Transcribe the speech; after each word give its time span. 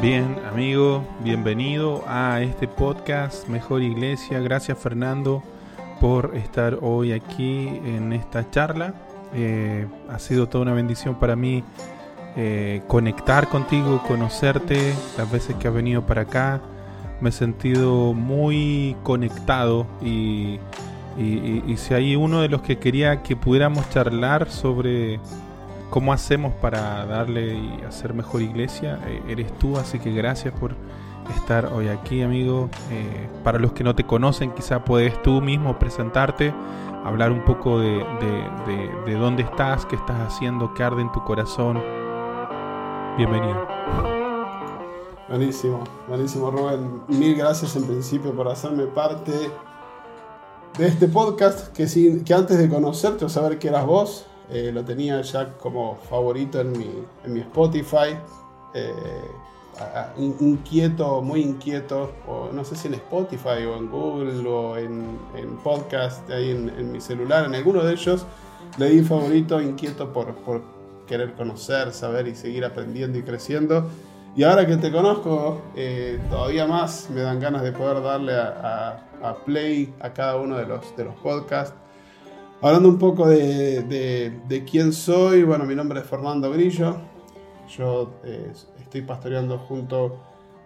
Bien, 0.00 0.36
amigo, 0.48 1.04
bienvenido 1.24 2.04
a 2.06 2.40
este 2.40 2.68
podcast 2.68 3.48
Mejor 3.48 3.82
Iglesia. 3.82 4.38
Gracias, 4.38 4.78
Fernando, 4.78 5.42
por 6.00 6.36
estar 6.36 6.78
hoy 6.82 7.10
aquí 7.10 7.66
en 7.66 8.12
esta 8.12 8.48
charla. 8.48 8.94
Eh, 9.34 9.88
ha 10.08 10.20
sido 10.20 10.48
toda 10.48 10.62
una 10.62 10.72
bendición 10.72 11.16
para 11.16 11.34
mí 11.34 11.64
eh, 12.36 12.80
conectar 12.86 13.48
contigo, 13.48 14.00
conocerte, 14.06 14.94
las 15.16 15.32
veces 15.32 15.56
que 15.56 15.66
has 15.66 15.74
venido 15.74 16.06
para 16.06 16.22
acá. 16.22 16.60
Me 17.20 17.30
he 17.30 17.32
sentido 17.32 18.12
muy 18.14 18.94
conectado 19.02 19.84
y, 20.00 20.60
y 21.16 21.76
si 21.76 21.94
hay 21.94 22.14
uno 22.14 22.40
de 22.40 22.48
los 22.48 22.62
que 22.62 22.78
quería 22.78 23.24
que 23.24 23.34
pudiéramos 23.34 23.90
charlar 23.90 24.48
sobre 24.48 25.18
cómo 25.90 26.12
hacemos 26.12 26.52
para 26.54 27.06
darle 27.06 27.54
y 27.54 27.82
hacer 27.86 28.14
mejor 28.14 28.42
iglesia, 28.42 29.00
eh, 29.06 29.22
eres 29.28 29.52
tú, 29.58 29.76
así 29.76 29.98
que 29.98 30.12
gracias 30.12 30.52
por 30.58 30.74
estar 31.36 31.66
hoy 31.66 31.88
aquí, 31.88 32.22
amigo. 32.22 32.68
Eh, 32.90 33.28
para 33.44 33.58
los 33.58 33.72
que 33.72 33.84
no 33.84 33.94
te 33.94 34.04
conocen, 34.04 34.52
quizá 34.52 34.84
puedes 34.84 35.20
tú 35.22 35.40
mismo 35.40 35.78
presentarte, 35.78 36.54
hablar 37.04 37.32
un 37.32 37.44
poco 37.44 37.78
de, 37.78 38.04
de, 39.06 39.14
dónde 39.14 39.42
estás, 39.42 39.86
qué 39.86 39.96
estás 39.96 40.20
haciendo, 40.20 40.74
qué 40.74 40.82
arde 40.82 41.02
en 41.02 41.12
tu 41.12 41.22
corazón. 41.24 41.82
Bienvenido. 43.16 43.66
Buenísimo, 45.28 45.84
buenísimo 46.06 46.50
Rubén. 46.50 47.02
Mil 47.08 47.34
gracias 47.34 47.76
en 47.76 47.84
principio 47.84 48.32
por 48.32 48.48
hacerme 48.48 48.84
parte 48.86 49.32
de 50.78 50.86
este 50.86 51.08
podcast 51.08 51.68
que, 51.74 52.22
que 52.24 52.34
antes 52.34 52.58
de 52.58 52.68
conocerte 52.68 53.24
o 53.24 53.28
saber 53.28 53.58
que 53.58 53.68
eras 53.68 53.84
vos, 53.84 54.26
eh, 54.50 54.70
lo 54.72 54.84
tenía 54.84 55.20
ya 55.20 55.54
como 55.54 55.96
favorito 56.08 56.60
en 56.60 56.72
mi, 56.72 56.90
en 57.24 57.34
mi 57.34 57.40
Spotify. 57.40 58.16
Eh, 58.74 58.92
inquieto, 60.40 61.22
muy 61.22 61.40
inquieto, 61.40 62.12
no 62.52 62.64
sé 62.64 62.74
si 62.74 62.88
en 62.88 62.94
Spotify 62.94 63.64
o 63.64 63.76
en 63.76 63.88
Google 63.88 64.48
o 64.48 64.76
en, 64.76 65.18
en 65.36 65.56
podcast, 65.58 66.28
ahí 66.30 66.50
en, 66.50 66.90
mi 66.90 67.00
celular, 67.00 67.44
en 67.44 67.54
alguno 67.54 67.84
de 67.84 67.92
ellos, 67.92 68.26
le 68.76 68.90
di 68.90 69.02
favorito, 69.02 69.60
inquieto 69.60 70.12
por, 70.12 70.34
por 70.34 70.62
querer 71.06 71.34
conocer, 71.34 71.92
saber 71.92 72.26
y 72.26 72.34
seguir 72.34 72.64
aprendiendo 72.64 73.18
y 73.18 73.22
creciendo. 73.22 73.88
Y 74.36 74.44
ahora 74.44 74.66
que 74.66 74.76
te 74.76 74.90
conozco, 74.90 75.62
eh, 75.76 76.20
todavía 76.28 76.66
más 76.66 77.08
me 77.10 77.22
dan 77.22 77.40
ganas 77.40 77.62
de 77.62 77.72
poder 77.72 78.02
darle 78.02 78.34
a, 78.34 79.00
a, 79.22 79.28
a, 79.30 79.34
play 79.44 79.94
a 80.00 80.12
cada 80.12 80.36
uno 80.36 80.56
de 80.56 80.66
los, 80.66 80.96
de 80.96 81.04
los 81.04 81.14
podcasts 81.16 81.74
Hablando 82.60 82.88
un 82.88 82.98
poco 82.98 83.28
de, 83.28 84.64
quién 84.68 84.92
soy, 84.92 85.44
bueno, 85.44 85.64
mi 85.64 85.76
nombre 85.76 86.00
es 86.00 86.06
Fernando 86.06 86.50
Grillo. 86.50 86.96
Yo 87.68 88.14
eh, 88.24 88.50
estoy 88.80 89.02
pastoreando 89.02 89.58
junto 89.58 90.18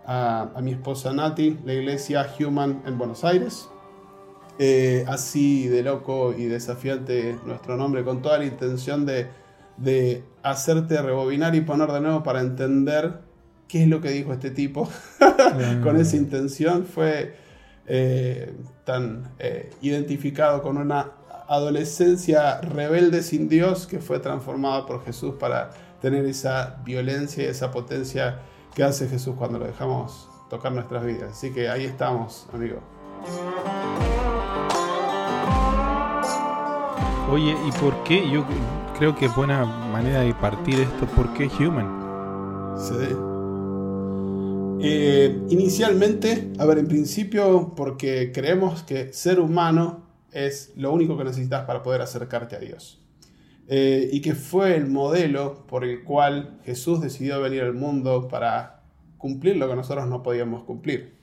a, 0.07 0.53
mi 0.63 0.73
esposa 0.73 1.13
Nati 1.13 1.59
la 1.67 1.75
iglesia 1.75 2.27
Human 2.41 2.83
en 2.87 2.97
Buenos 2.97 3.25
Aires. 3.25 3.69
Eh, 4.59 5.05
así 5.07 5.69
de 5.69 5.83
loco 5.83 6.33
y 6.33 6.47
desafiante 6.47 7.39
nuestro 7.45 7.77
nombre, 7.77 8.05
con 8.05 8.23
toda 8.23 8.39
la 8.39 8.47
intención 8.47 9.05
de, 9.05 10.25
hacerte 10.43 11.03
rebobinar 11.03 11.55
y 11.55 11.61
poner 11.61 11.93
de 11.93 12.01
nuevo 12.01 12.23
para 12.23 12.41
entender 12.41 13.21
qué 13.69 13.83
es 13.83 13.89
lo 13.89 14.01
que 14.01 14.09
dijo 14.13 14.33
este 14.33 14.51
tipo. 14.51 14.89
con 15.83 15.99
esa 15.99 16.17
intención 16.17 16.87
fue 16.87 17.35
eh, 17.87 18.55
tan 18.87 19.35
identificado 19.83 20.63
con 20.63 20.79
una 20.79 21.17
adolescencia 21.53 22.61
rebelde 22.63 23.23
sin 23.23 23.49
Dios 23.49 23.87
que 23.87 24.01
fue 24.01 24.19
transformada 24.19 24.87
por 24.87 25.05
Jesús 25.05 25.35
para 25.39 25.71
tener 26.01 26.25
esa 26.25 26.81
violencia 26.83 27.45
y 27.45 27.47
esa 27.47 27.71
potencia 27.71 28.41
que 28.75 28.83
hace 28.83 29.07
Jesús 29.07 29.35
cuando 29.37 29.59
lo 29.59 29.67
dejamos 29.67 30.29
tocar 30.49 30.73
nuestras 30.73 31.05
vidas. 31.05 31.33
Así 31.33 31.53
que 31.53 31.69
ahí 31.69 31.85
estamos, 31.85 32.47
amigo. 32.55 32.81
Oye, 37.31 37.55
¿y 37.67 37.73
por 37.73 38.03
qué? 38.05 38.29
Yo 38.31 38.45
creo 38.99 39.15
que 39.15 39.27
es 39.27 39.37
buena 39.37 39.65
manera 39.65 40.21
de 40.21 40.33
partir 40.35 40.81
esto. 40.81 41.07
¿Por 41.15 41.35
qué 41.35 41.51
human? 41.59 42.77
Sí. 42.79 43.15
Eh, 44.81 45.39
inicialmente, 45.51 46.53
a 46.59 46.65
ver, 46.65 46.79
en 46.79 46.89
principio, 46.89 47.75
porque 47.77 48.33
creemos 48.33 48.83
que 48.83 49.13
ser 49.13 49.39
humano 49.39 50.12
es 50.33 50.73
lo 50.77 50.93
único 50.93 51.17
que 51.17 51.25
necesitas 51.25 51.65
para 51.65 51.83
poder 51.83 52.01
acercarte 52.01 52.57
a 52.57 52.59
Dios. 52.59 53.03
Eh, 53.69 54.11
y 54.13 54.21
que 54.21 54.35
fue 54.35 54.77
el 54.77 54.87
modelo 54.87 55.65
por 55.67 55.85
el 55.85 56.03
cual 56.03 56.59
Jesús 56.65 57.01
decidió 57.01 57.41
venir 57.41 57.63
al 57.63 57.75
mundo 57.75 58.29
para 58.29 58.83
cumplir 59.19 59.57
lo 59.57 59.69
que 59.69 59.77
nosotros 59.77 60.07
no 60.09 60.23
podíamos 60.23 60.65
cumplir. 60.65 61.15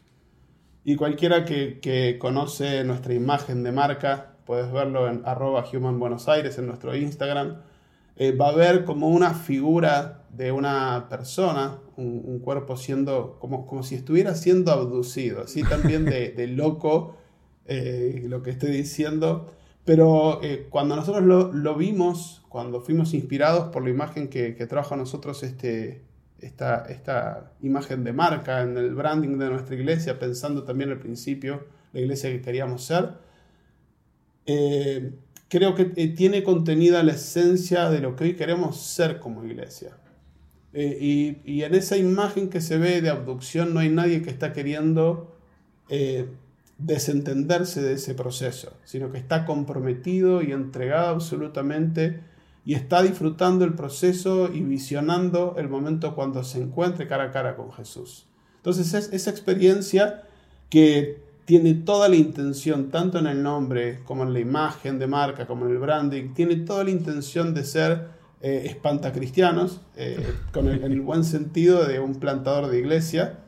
Y 0.85 0.95
cualquiera 0.95 1.43
que, 1.43 2.17
conoce 2.19 2.83
nuestra 2.85 3.13
imagen 3.13 3.63
de 3.63 3.71
marca, 3.71 4.37
puedes 4.45 4.71
verlo 4.71 5.09
en 5.09 5.21
arroba 5.25 5.65
Human 5.71 5.99
Buenos 5.99 6.29
Aires 6.29 6.57
en 6.57 6.67
nuestro 6.67 6.95
Instagram, 6.95 7.57
eh, 8.15 8.31
va 8.31 8.49
a 8.49 8.55
ver 8.55 8.85
como 8.85 9.09
una 9.09 9.33
figura 9.33 10.23
de 10.29 10.51
una 10.51 11.07
persona, 11.09 11.79
un, 11.97 12.39
cuerpo 12.39 12.77
siendo 12.77 13.37
como, 13.39 13.67
como 13.67 13.83
si 13.83 13.95
estuviera 13.95 14.33
siendo 14.35 14.71
abducido, 14.71 15.43
así 15.43 15.63
también 15.63 16.05
de 16.05 16.47
loco 16.47 17.18
eh, 17.71 18.25
lo 18.27 18.41
que 18.41 18.49
estoy 18.49 18.71
diciendo, 18.71 19.53
pero 19.85 20.41
eh, 20.41 20.65
cuando 20.71 20.95
nosotros 20.95 21.23
lo, 21.53 21.75
vimos, 21.75 22.43
cuando 22.49 22.81
fuimos 22.81 23.13
inspirados 23.13 23.69
por 23.69 23.83
la 23.83 23.91
imagen 23.91 24.27
que, 24.27 24.55
que 24.55 24.65
trajo 24.65 24.95
a 24.95 24.97
nosotros 24.97 25.43
este, 25.43 26.01
esta, 26.39 26.85
esta 26.89 27.51
imagen 27.61 28.03
de 28.03 28.11
marca 28.11 28.63
en 28.63 28.75
el 28.75 28.95
branding 28.95 29.37
de 29.37 29.51
nuestra 29.51 29.75
iglesia, 29.75 30.17
pensando 30.17 30.63
también 30.63 30.89
al 30.89 30.97
principio 30.97 31.67
la 31.93 31.99
iglesia 31.99 32.31
que 32.31 32.41
queríamos 32.41 32.85
ser, 32.85 33.09
eh, 34.47 35.11
creo 35.47 35.75
que 35.75 35.85
tiene 35.85 36.41
contenida 36.41 37.03
la 37.03 37.11
esencia 37.11 37.91
de 37.91 37.99
lo 37.99 38.15
que 38.15 38.23
hoy 38.23 38.33
queremos 38.35 38.77
ser 38.81 39.19
como 39.19 39.45
iglesia. 39.45 39.95
y, 40.73 41.37
y, 41.45 41.61
en 41.63 41.75
esa 41.75 41.97
imagen 41.97 42.49
que 42.49 42.61
se 42.61 42.79
ve 42.79 43.01
de 43.01 43.09
abducción 43.09 43.75
no 43.75 43.79
hay 43.79 43.89
nadie 43.89 44.23
que 44.23 44.31
está 44.31 44.53
queriendo 44.53 45.35
desentenderse 46.79 47.81
de 47.81 47.93
ese 47.93 48.15
proceso, 48.15 48.73
sino 48.85 49.11
que 49.11 49.17
está 49.17 49.45
comprometido 49.45 50.41
y 50.41 50.51
entregado 50.51 51.09
absolutamente 51.09 52.21
y 52.65 52.73
está 52.73 53.03
disfrutando 53.03 53.65
el 53.65 53.73
proceso 53.73 54.49
y 54.53 54.61
visionando 54.61 55.55
el 55.57 55.69
momento 55.69 56.15
cuando 56.15 56.43
se 56.43 56.61
encuentre 56.61 57.07
cara 57.07 57.25
a 57.25 57.31
cara 57.31 57.55
con 57.55 57.71
Jesús. 57.71 58.27
Entonces 58.57 58.93
es 58.93 59.13
esa 59.13 59.29
experiencia 59.29 60.23
que 60.69 61.21
tiene 61.45 61.73
toda 61.73 62.07
la 62.09 62.15
intención, 62.15 62.91
tanto 62.91 63.17
en 63.17 63.27
el 63.27 63.41
nombre 63.41 63.99
como 64.05 64.23
en 64.23 64.33
la 64.33 64.39
imagen 64.39 64.99
de 64.99 65.07
marca, 65.07 65.47
como 65.47 65.65
en 65.65 65.71
el 65.71 65.79
branding, 65.79 66.33
tiene 66.33 66.57
toda 66.57 66.83
la 66.83 66.91
intención 66.91 67.53
de 67.53 67.63
ser 67.63 68.07
eh, 68.41 68.63
espantacristianos, 68.65 69.81
eh, 69.97 70.35
con 70.53 70.69
en 70.69 70.83
el 70.83 71.01
buen 71.01 71.23
sentido 71.23 71.85
de 71.85 71.99
un 71.99 72.15
plantador 72.15 72.69
de 72.69 72.79
iglesia, 72.79 73.39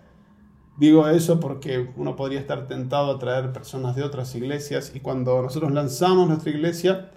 Digo 0.78 1.08
eso 1.08 1.40
porque 1.40 1.90
uno 1.98 2.16
podría 2.16 2.40
estar 2.40 2.68
tentado 2.68 3.12
a 3.12 3.20
traer 3.20 3.52
personas 3.52 3.96
de 3.96 4.04
otras 4.04 4.34
iglesias 4.36 4.92
y 4.96 5.00
cuando 5.00 5.42
nosotros 5.42 5.72
lanzamos 5.72 6.28
nuestra 6.28 6.50
iglesia, 6.50 7.12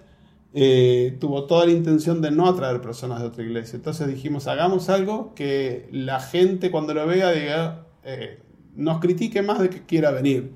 eh, 0.57 1.17
tuvo 1.19 1.45
toda 1.47 1.65
la 1.65 1.73
intención 1.73 2.21
de 2.21 2.31
no 2.31 2.47
atraer 2.47 2.81
personas 2.81 3.19
de 3.19 3.27
otra 3.27 3.43
iglesia. 3.43 3.75
Entonces 3.75 4.07
dijimos, 4.07 4.47
hagamos 4.47 4.89
algo 4.89 5.33
que 5.35 5.89
la 5.91 6.21
gente 6.21 6.71
cuando 6.71 6.93
lo 6.93 7.05
vea 7.07 7.31
diga, 7.31 7.87
eh, 8.03 8.39
nos 8.73 8.99
critique 8.99 9.41
más 9.41 9.59
de 9.59 9.69
que 9.69 9.85
quiera 9.85 10.11
venir. 10.11 10.53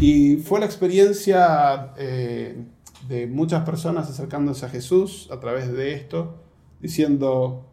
Y 0.00 0.36
fue 0.36 0.60
la 0.60 0.66
experiencia 0.66 1.92
eh, 1.98 2.64
de 3.08 3.26
muchas 3.26 3.64
personas 3.64 4.08
acercándose 4.08 4.66
a 4.66 4.68
Jesús 4.68 5.28
a 5.30 5.38
través 5.38 5.72
de 5.72 5.94
esto, 5.94 6.42
diciendo, 6.80 7.66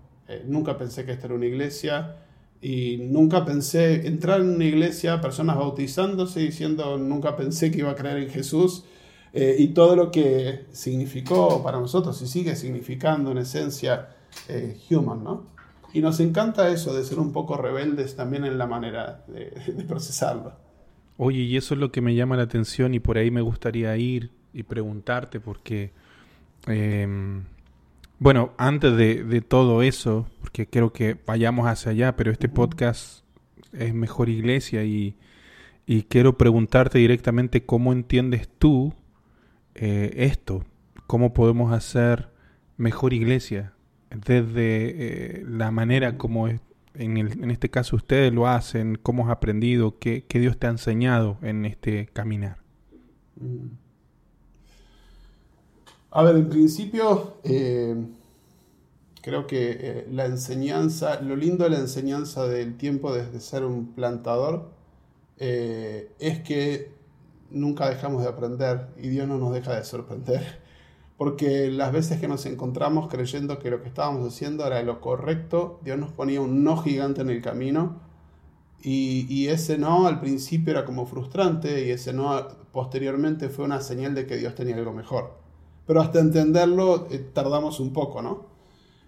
nunca 0.46 0.78
pensé 0.78 1.06
que 1.06 1.14
esta 1.14 1.28
era 1.28 1.36
una 1.36 1.46
iglesia, 1.46 2.18
y 2.62 2.98
nunca 2.98 3.46
pensé 3.46 4.08
entrar 4.08 4.42
en 4.42 4.50
una 4.50 4.66
iglesia, 4.66 5.22
personas 5.22 5.58
bautizándose, 5.58 6.40
diciendo 6.40 6.98
nunca 6.98 7.36
pensé 7.36 7.72
que 7.72 7.80
iba 7.80 7.92
a 7.92 7.96
creer 7.96 8.18
en 8.18 8.30
Jesús. 8.30 8.84
Eh, 9.34 9.56
y 9.60 9.68
todo 9.68 9.96
lo 9.96 10.10
que 10.10 10.66
significó 10.72 11.62
para 11.62 11.80
nosotros 11.80 12.20
y 12.22 12.28
sigue 12.28 12.56
significando 12.56 13.32
en 13.32 13.40
esencia 13.40 14.10
eh, 14.48 14.78
human, 14.90 15.24
¿no? 15.24 15.46
Y 15.94 16.02
nos 16.02 16.20
encanta 16.20 16.70
eso 16.70 16.96
de 16.96 17.04
ser 17.04 17.20
un 17.20 17.32
poco 17.34 17.58
rebeldes 17.58 18.16
también 18.16 18.46
en 18.46 18.58
la 18.58 18.68
manera 18.68 19.24
de, 19.28 19.84
procesarlo. 19.84 20.54
Oye, 21.18 21.42
y 21.42 21.58
eso 21.58 21.74
es 21.74 21.80
lo 21.80 21.92
que 21.92 22.02
me 22.02 22.16
llama 22.16 22.38
la 22.38 22.44
atención 22.44 22.94
y 22.94 23.00
por 23.00 23.18
ahí 23.18 23.32
me 23.32 23.42
gustaría 23.42 23.96
ir 23.98 24.32
y 24.54 24.64
preguntarte 24.64 25.40
porque 25.40 25.92
em, 26.68 27.44
bueno, 28.20 28.54
antes 28.58 28.96
de, 28.98 29.42
todo 29.42 29.84
eso, 29.84 30.28
porque 30.40 30.68
creo 30.68 30.92
que 30.92 31.18
vayamos 31.26 31.68
hacia 31.68 31.92
allá, 31.92 32.16
pero 32.16 32.32
este 32.32 32.50
podcast 32.50 33.24
es 33.74 33.94
Mejor 33.94 34.30
Iglesia 34.30 34.84
y, 34.84 35.16
quiero 36.10 36.38
preguntarte 36.38 37.00
directamente 37.00 37.66
cómo 37.66 37.94
entiendes 37.94 38.50
tú 38.58 38.94
eh, 39.76 40.12
esto, 40.18 40.66
cómo 41.06 41.34
podemos 41.34 41.72
hacer 41.72 42.30
Mejor 42.76 43.14
Iglesia 43.14 43.74
desde 44.10 45.40
eh, 45.40 45.46
la 45.48 45.72
manera 45.72 46.18
como 46.18 46.48
en, 46.48 46.60
el, 46.96 47.44
en, 47.44 47.52
este 47.52 47.70
caso 47.70 47.96
ustedes 47.96 48.34
lo 48.34 48.48
hacen, 48.48 48.98
cómo 49.02 49.26
has 49.26 49.32
aprendido, 49.32 49.98
qué, 50.00 50.26
qué 50.28 50.40
Dios 50.40 50.58
te 50.58 50.68
ha 50.68 50.72
enseñado 50.72 51.38
en 51.42 51.66
este 51.66 52.08
caminar. 52.08 52.58
Mm. 53.36 53.87
A 56.12 56.24
ver, 56.24 56.36
en 56.36 56.50
principio, 56.50 57.38
eh, 57.44 57.96
creo 59.22 59.46
que 59.48 59.78
eh, 59.80 60.08
la 60.12 60.26
enseñanza, 60.26 61.22
lo 61.22 61.36
lindo 61.36 61.66
de 61.66 61.72
la 61.72 61.80
enseñanza 61.80 62.48
del 62.48 62.78
tiempo 62.78 63.14
desde 63.14 63.40
ser 63.42 63.66
un 63.66 63.94
plantador 63.94 64.72
eh, 65.38 66.12
es 66.20 66.40
que 66.42 66.92
nunca 67.52 67.90
dejamos 67.90 68.24
de 68.24 68.30
aprender 68.30 68.88
y 68.98 69.10
Dios 69.10 69.28
no 69.28 69.38
nos 69.38 69.54
deja 69.54 69.76
de 69.76 69.84
sorprender. 69.84 70.62
Porque 71.18 71.70
las 71.72 71.92
veces 71.92 72.20
que 72.22 72.28
nos 72.28 72.46
encontramos 72.46 73.10
creyendo 73.10 73.60
que 73.60 73.72
lo 73.72 73.82
que 73.82 73.88
estábamos 73.90 74.26
haciendo 74.34 74.66
era 74.68 74.82
lo 74.84 75.02
correcto, 75.02 75.80
Dios 75.84 75.98
nos 75.98 76.12
ponía 76.12 76.42
un 76.42 76.64
no 76.64 76.78
gigante 76.78 77.22
en 77.22 77.30
el 77.30 77.42
camino 77.42 78.00
y, 78.82 79.26
y 79.30 79.48
ese 79.50 79.78
no 79.78 80.08
al 80.08 80.20
principio 80.22 80.72
era 80.72 80.86
como 80.86 81.06
frustrante 81.08 81.86
y 81.88 81.92
ese 81.92 82.14
no 82.14 82.48
posteriormente 82.72 83.50
fue 83.50 83.66
una 83.66 83.82
señal 83.82 84.16
de 84.16 84.28
que 84.28 84.38
Dios 84.38 84.56
tenía 84.56 84.76
algo 84.78 84.94
mejor. 84.94 85.47
Pero 85.88 86.02
hasta 86.02 86.20
entenderlo 86.20 87.08
tardamos 87.34 87.80
un 87.80 87.94
poco, 87.94 88.22
¿no? 88.22 88.46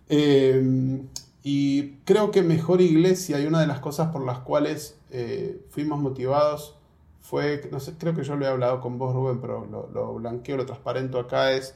Em, 0.08 1.08
y 1.44 1.92
creo 2.06 2.32
que 2.32 2.42
mejor 2.42 2.82
iglesia 2.82 3.40
y 3.40 3.46
una 3.46 3.62
de 3.62 3.68
las 3.68 3.80
cosas 3.80 4.12
por 4.12 4.26
las 4.26 4.40
cuales 4.40 4.98
eh, 5.12 5.62
fuimos 5.70 6.00
motivados 6.00 6.76
fue, 7.22 7.70
no 7.72 7.80
sé, 7.80 7.94
creo 7.98 8.16
que 8.16 8.24
yo 8.24 8.36
lo 8.36 8.46
he 8.46 8.48
hablado 8.48 8.82
con 8.82 8.98
vos 8.98 9.14
Rubén, 9.14 9.40
pero 9.40 9.66
lo, 9.66 9.90
lo 9.94 10.16
blanqueo, 10.16 10.58
lo 10.58 10.66
transparento 10.66 11.20
acá, 11.20 11.52
es 11.52 11.76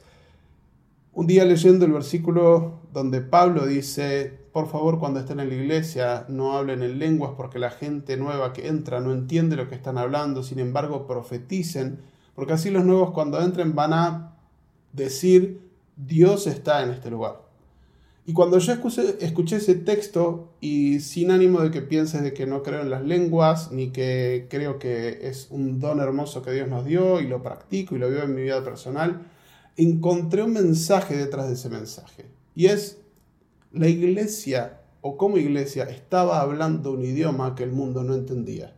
un 1.12 1.28
día 1.28 1.44
leyendo 1.44 1.84
el 1.84 1.92
versículo 1.92 2.80
donde 2.92 3.20
Pablo 3.20 3.66
dice, 3.66 4.36
por 4.52 4.68
favor 4.68 4.98
cuando 4.98 5.20
estén 5.20 5.38
en 5.38 5.48
la 5.48 5.54
iglesia 5.54 6.26
no 6.28 6.56
hablen 6.56 6.82
en 6.82 6.98
lenguas 6.98 7.32
porque 7.36 7.60
la 7.60 7.70
gente 7.70 8.16
nueva 8.16 8.52
que 8.52 8.66
entra 8.66 9.00
no 9.00 9.12
entiende 9.12 9.54
lo 9.54 9.68
que 9.68 9.76
están 9.76 9.96
hablando, 9.96 10.42
sin 10.42 10.58
embargo 10.58 11.06
profeticen, 11.06 12.00
porque 12.34 12.54
así 12.54 12.70
los 12.70 12.84
nuevos 12.84 13.12
cuando 13.12 13.40
entren 13.40 13.76
van 13.76 13.92
a 13.92 14.33
decir, 14.94 15.60
Dios 15.96 16.46
está 16.46 16.82
en 16.82 16.90
este 16.90 17.10
lugar. 17.10 17.42
Y 18.26 18.32
cuando 18.32 18.58
yo 18.58 18.72
escuché, 18.72 19.56
ese 19.56 19.74
texto, 19.74 20.54
y 20.60 21.00
sin 21.00 21.30
ánimo 21.30 21.60
de 21.60 21.70
que 21.70 21.82
pienses 21.82 22.22
de 22.22 22.32
que 22.32 22.46
no 22.46 22.62
creo 22.62 22.80
en 22.80 22.88
las 22.88 23.04
lenguas, 23.04 23.70
ni 23.70 23.90
que 23.90 24.46
creo 24.48 24.78
que 24.78 25.28
es 25.28 25.48
un 25.50 25.78
don 25.78 26.00
hermoso 26.00 26.40
que 26.40 26.52
Dios 26.52 26.68
nos 26.68 26.86
dio 26.86 27.20
y 27.20 27.26
lo 27.26 27.42
practico 27.42 27.94
y 27.94 27.98
lo 27.98 28.08
veo 28.08 28.24
en 28.24 28.34
mi 28.34 28.42
vida 28.42 28.64
personal, 28.64 29.26
encontré 29.76 30.42
un 30.42 30.54
mensaje 30.54 31.16
detrás 31.16 31.48
de 31.48 31.54
ese 31.54 31.68
mensaje. 31.68 32.24
Y 32.54 32.66
es, 32.66 33.02
la 33.72 33.88
iglesia, 33.88 34.80
o 35.02 35.18
como 35.18 35.36
iglesia, 35.36 35.84
estaba 35.84 36.40
hablando 36.40 36.92
un 36.92 37.04
idioma 37.04 37.54
que 37.54 37.64
el 37.64 37.72
mundo 37.72 38.04
no 38.04 38.14
entendía. 38.14 38.74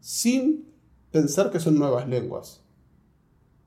Sin 0.00 0.66
pensar 1.12 1.52
que 1.52 1.60
son 1.60 1.78
nuevas 1.78 2.08
lenguas, 2.08 2.63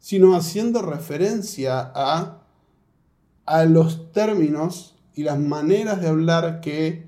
sino 0.08 0.36
haciendo 0.36 0.82
referencia 0.82 1.92
a 1.94 2.48
a 3.48 3.64
los 3.66 4.12
términos 4.12 4.96
y 5.16 5.24
las 5.24 5.40
maneras 5.40 6.02
de 6.02 6.10
hablar 6.10 6.60
que 6.62 7.08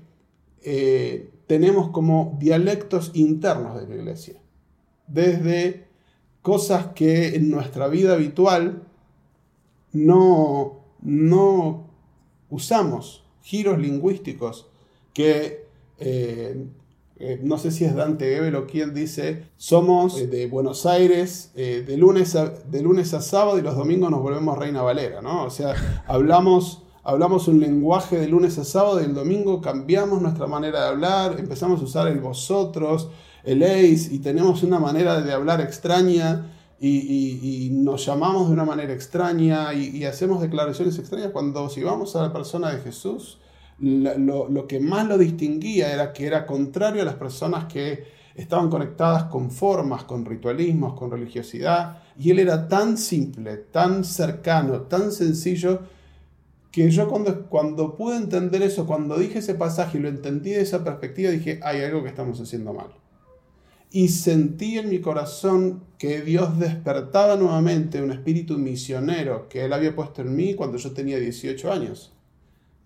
eh, 0.62 1.30
tenemos 1.46 1.90
como 1.90 2.36
dialectos 2.40 3.12
internos 3.14 3.78
de 3.78 3.86
la 3.86 3.94
iglesia. 3.94 4.40
Desde 5.06 5.86
cosas 6.42 6.88
que 6.94 7.36
en 7.36 7.50
nuestra 7.50 7.88
vida 7.88 8.14
habitual 8.14 8.82
no, 9.92 10.80
no 11.02 11.90
usamos, 12.48 13.24
giros 13.42 13.78
lingüísticos 13.78 14.70
que 15.12 15.66
eh, 15.98 16.66
eh, 17.22 17.38
no 17.42 17.58
sé 17.58 17.70
si 17.70 17.84
es 17.84 17.94
Dante 17.94 18.24
Gebel 18.24 18.56
o 18.56 18.66
quien 18.66 18.94
dice, 18.94 19.44
somos 19.58 20.18
eh, 20.18 20.26
de 20.26 20.46
Buenos 20.46 20.86
Aires 20.86 21.52
eh, 21.54 21.84
de, 21.86 21.98
lunes 21.98 22.34
a, 22.34 22.48
de 22.48 22.80
lunes 22.80 23.12
a 23.12 23.20
sábado 23.20 23.58
y 23.58 23.62
los 23.62 23.76
domingos 23.76 24.10
nos 24.10 24.22
volvemos 24.22 24.56
Reina 24.56 24.80
Valera, 24.80 25.20
¿no? 25.20 25.44
O 25.44 25.50
sea, 25.50 25.74
hablamos, 26.06 26.82
hablamos 27.02 27.46
un 27.46 27.60
lenguaje 27.60 28.18
de 28.18 28.26
lunes 28.26 28.56
a 28.56 28.64
sábado 28.64 29.02
y 29.02 29.04
el 29.04 29.12
domingo 29.12 29.60
cambiamos 29.60 30.22
nuestra 30.22 30.46
manera 30.46 30.80
de 30.80 30.88
hablar, 30.88 31.36
empezamos 31.38 31.82
a 31.82 31.84
usar 31.84 32.08
el 32.08 32.20
vosotros, 32.20 33.10
el 33.44 33.62
eis 33.62 34.10
y 34.10 34.20
tenemos 34.20 34.62
una 34.62 34.78
manera 34.78 35.20
de 35.20 35.30
hablar 35.30 35.60
extraña 35.60 36.50
y, 36.80 37.68
nos 37.70 38.06
llamamos 38.06 38.46
de 38.46 38.54
una 38.54 38.64
manera 38.64 38.94
extraña 38.94 39.74
y, 39.74 39.94
y 39.94 40.06
hacemos 40.06 40.40
declaraciones 40.40 40.98
extrañas 40.98 41.32
cuando 41.32 41.68
si 41.68 41.82
vamos 41.82 42.16
a 42.16 42.22
la 42.22 42.32
persona 42.32 42.70
de 42.70 42.80
Jesús, 42.80 43.36
lo, 43.80 44.66
que 44.66 44.80
más 44.80 45.06
lo 45.08 45.16
distinguía 45.16 45.92
era 45.92 46.12
que 46.12 46.26
era 46.26 46.46
contrario 46.46 47.02
a 47.02 47.04
las 47.04 47.14
personas 47.14 47.64
que 47.64 48.04
estaban 48.34 48.70
conectadas 48.70 49.24
con 49.24 49.50
formas, 49.50 50.04
con 50.04 50.24
ritualismos, 50.24 50.94
con 50.94 51.10
religiosidad, 51.10 52.02
y 52.18 52.30
él 52.30 52.38
era 52.38 52.68
tan 52.68 52.96
simple, 52.96 53.56
tan 53.56 54.04
cercano, 54.04 54.82
tan 54.82 55.12
sencillo, 55.12 55.80
que 56.70 56.90
yo 56.90 57.08
cuando, 57.08 57.46
cuando 57.46 57.96
pude 57.96 58.16
entender 58.16 58.62
eso, 58.62 58.86
cuando 58.86 59.18
dije 59.18 59.40
ese 59.40 59.54
pasaje 59.54 59.98
y 59.98 60.00
lo 60.00 60.08
entendí 60.08 60.50
de 60.50 60.60
esa 60.60 60.84
perspectiva, 60.84 61.30
dije, 61.30 61.58
hay 61.62 61.82
algo 61.82 62.02
que 62.02 62.10
estamos 62.10 62.40
haciendo 62.40 62.72
mal. 62.72 62.94
Y 63.90 64.08
sentí 64.08 64.78
en 64.78 64.88
mi 64.88 65.00
corazón 65.00 65.82
que 65.98 66.20
Dios 66.20 66.60
despertaba 66.60 67.34
nuevamente 67.34 68.00
un 68.00 68.12
espíritu 68.12 68.56
misionero 68.56 69.48
que 69.48 69.64
Él 69.64 69.72
había 69.72 69.96
puesto 69.96 70.22
en 70.22 70.36
mí 70.36 70.54
cuando 70.54 70.78
yo 70.78 70.92
tenía 70.92 71.18
18 71.18 71.72
años 71.72 72.12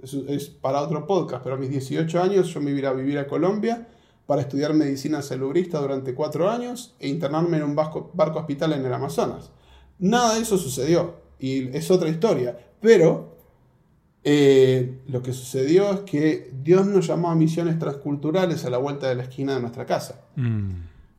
es, 0.02 0.46
para 0.46 0.80
otro 0.80 1.06
podcast, 1.06 1.42
pero 1.42 1.56
a 1.56 1.58
mis 1.58 1.70
18 1.70 2.22
años 2.22 2.48
yo 2.48 2.60
me 2.60 2.70
iba 2.70 2.90
a 2.90 2.92
vivir 2.92 3.18
a 3.18 3.26
Colombia 3.26 3.88
para 4.26 4.42
estudiar 4.42 4.74
medicina 4.74 5.22
salubrista 5.22 5.80
durante 5.80 6.14
cuatro 6.14 6.50
años 6.50 6.94
e 6.98 7.08
internarme 7.08 7.58
en 7.58 7.64
un 7.64 7.76
barco, 7.76 8.10
barco 8.14 8.38
hospital 8.38 8.72
en 8.72 8.84
el 8.84 8.92
Amazonas. 8.92 9.50
Nada 9.98 10.34
de 10.34 10.40
eso 10.40 10.58
sucedió 10.58 11.16
y 11.38 11.76
es 11.76 11.90
otra 11.90 12.08
historia, 12.08 12.58
pero 12.80 13.34
eh, 14.24 15.00
lo 15.06 15.22
que 15.22 15.34
sucedió 15.34 15.90
es 15.92 16.00
que 16.00 16.50
Dios 16.62 16.86
nos 16.86 17.06
llamó 17.06 17.30
a 17.30 17.34
misiones 17.34 17.78
transculturales 17.78 18.64
a 18.64 18.70
la 18.70 18.78
vuelta 18.78 19.08
de 19.08 19.14
la 19.14 19.24
esquina 19.24 19.54
de 19.54 19.60
nuestra 19.60 19.84
casa. 19.84 20.22
Mm. 20.36 20.70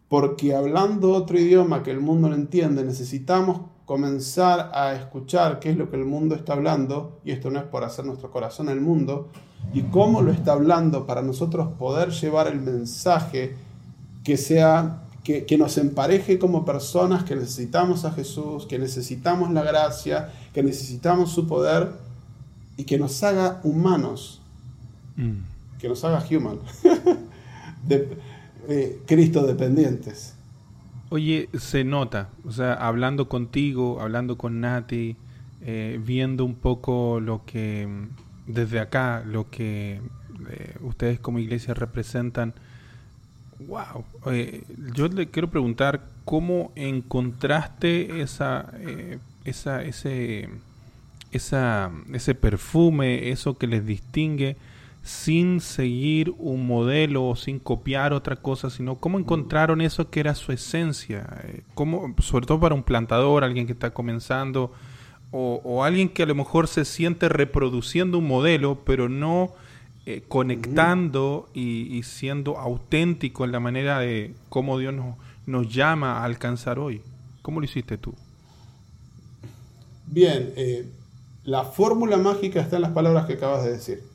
Porque 0.09 0.55
hablando 0.55 1.13
otro 1.13 1.39
idioma 1.39 1.83
que 1.83 1.91
el 1.91 1.99
mundo 1.99 2.29
no 2.29 2.35
entiende, 2.35 2.83
necesitamos 2.83 3.61
comenzar 3.85 4.71
a 4.73 4.93
escuchar 4.93 5.59
qué 5.59 5.71
es 5.71 5.77
lo 5.77 5.89
que 5.89 5.97
el 5.97 6.05
mundo 6.05 6.35
está 6.35 6.53
hablando, 6.53 7.19
y 7.23 7.31
esto 7.31 7.49
no 7.49 7.59
es 7.59 7.65
por 7.65 7.83
hacer 7.83 8.05
nuestro 8.05 8.31
corazón 8.31 8.69
el 8.69 8.81
mundo, 8.81 9.29
y 9.73 9.83
cómo 9.83 10.21
lo 10.21 10.31
está 10.31 10.53
hablando 10.53 11.05
para 11.05 11.21
nosotros 11.21 11.69
poder 11.77 12.09
llevar 12.09 12.47
el 12.47 12.59
mensaje 12.61 13.55
que 14.23 14.37
sea 14.37 15.01
que, 15.23 15.45
que, 15.45 15.57
nos 15.57 15.77
empareje 15.77 16.37
como 16.37 16.65
personas 16.65 17.23
que 17.23 17.35
necesitamos 17.35 18.05
a 18.05 18.11
Jesús, 18.11 18.67
que 18.67 18.77
necesitamos 18.77 19.51
la 19.51 19.63
gracia, 19.63 20.31
que 20.53 20.61
necesitamos 20.61 21.31
su 21.31 21.47
poder 21.47 21.89
y 22.77 22.83
que 22.83 22.99
nos 22.99 23.23
haga 23.23 23.59
humanos, 23.63 24.41
mm. 25.15 25.79
que 25.79 25.89
nos 25.89 26.03
haga 26.03 26.23
human, 26.29 26.59
de, 27.87 28.17
eh, 28.67 29.01
Cristo 29.05 29.45
dependientes. 29.45 30.34
Oye, 31.15 31.47
se 31.57 31.85
nota, 31.85 32.27
o 32.43 32.51
sea, 32.51 32.73
hablando 32.73 33.29
contigo, 33.29 34.01
hablando 34.01 34.37
con 34.37 34.59
Nati, 34.59 35.15
eh, 35.61 35.97
viendo 36.03 36.43
un 36.43 36.55
poco 36.55 37.21
lo 37.21 37.45
que 37.45 37.87
desde 38.47 38.81
acá, 38.81 39.23
lo 39.25 39.49
que 39.49 40.01
eh, 40.49 40.75
ustedes 40.81 41.17
como 41.21 41.39
iglesia 41.39 41.73
representan. 41.73 42.53
Wow, 43.65 44.03
yo 44.93 45.07
le 45.07 45.27
quiero 45.27 45.49
preguntar 45.49 46.01
cómo 46.25 46.73
encontraste 46.75 48.19
esa, 48.19 48.73
eh, 48.81 49.17
esa, 49.45 49.83
ese, 49.83 50.49
esa, 51.31 51.91
ese 52.11 52.35
perfume, 52.35 53.29
eso 53.29 53.57
que 53.57 53.67
les 53.67 53.85
distingue 53.85 54.57
sin 55.05 55.61
seguir 55.61 56.33
un 56.39 56.65
modelo 56.65 57.27
o 57.27 57.35
sin 57.35 57.59
copiar 57.59 58.11
otra 58.11 58.37
cosa, 58.37 58.71
sino 58.71 58.95
cómo 58.95 59.19
encontraron 59.19 59.81
eso 59.81 60.09
que 60.09 60.19
era 60.19 60.33
su 60.33 60.51
esencia, 60.51 61.27
eh, 61.43 61.61
cómo, 61.75 62.15
sobre 62.17 62.47
todo 62.47 62.59
para 62.59 62.73
un 62.73 62.81
plantador, 62.81 63.43
alguien 63.43 63.67
que 63.67 63.73
está 63.73 63.91
comenzando, 63.91 64.73
o, 65.29 65.83
alguien 65.83 66.09
que 66.09 66.23
a 66.23 66.25
lo 66.25 66.33
mejor 66.33 66.67
se 66.67 66.85
siente 66.85 67.29
reproduciendo 67.29 68.17
un 68.17 68.27
modelo, 68.27 68.79
pero 68.83 69.07
no 69.07 69.51
eh, 70.07 70.23
conectando 70.27 71.49
y, 71.53 72.01
siendo 72.03 72.57
auténtico 72.57 73.45
en 73.45 73.51
la 73.51 73.59
manera 73.59 73.99
de 73.99 74.33
cómo 74.49 74.79
Dios 74.79 74.93
nos, 74.93 75.17
nos 75.45 75.71
llama 75.71 76.19
a 76.19 76.23
alcanzar 76.23 76.79
hoy. 76.79 77.01
¿Cómo 77.43 77.59
lo 77.59 77.65
hiciste 77.65 77.99
tú? 77.99 78.15
Bien, 80.07 80.53
eh, 80.55 80.87
la 81.43 81.63
fórmula 81.63 82.17
mágica 82.17 82.59
está 82.61 82.77
en 82.77 82.83
las 82.83 82.91
palabras 82.91 83.25
que 83.27 83.33
acabas 83.33 83.65
de 83.65 83.73
decir 83.73 84.14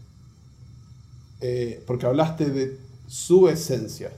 eh, 1.40 1.82
porque 1.86 2.06
hablaste 2.06 2.50
de 2.50 2.78
su 3.06 3.48
esencia. 3.48 4.12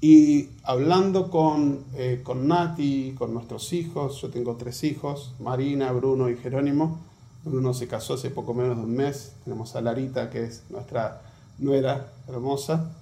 Y 0.00 0.50
hablando 0.62 1.30
con, 1.30 1.84
eh, 1.94 2.20
con 2.22 2.46
Nati, 2.46 3.14
con 3.18 3.34
nuestros 3.34 3.72
hijos, 3.72 4.20
yo 4.20 4.30
tengo 4.30 4.56
tres 4.56 4.84
hijos, 4.84 5.34
Marina, 5.40 5.90
Bruno 5.92 6.30
y 6.30 6.36
Jerónimo. 6.36 7.00
Bruno 7.44 7.74
se 7.74 7.88
casó 7.88 8.14
hace 8.14 8.30
poco 8.30 8.54
menos 8.54 8.76
de 8.76 8.84
un 8.84 8.94
mes. 8.94 9.32
Tenemos 9.44 9.74
a 9.74 9.80
Larita, 9.80 10.30
que 10.30 10.44
es 10.44 10.62
nuestra 10.70 11.22
no 11.58 11.74
era 11.74 12.12
hermosa. 12.28 12.92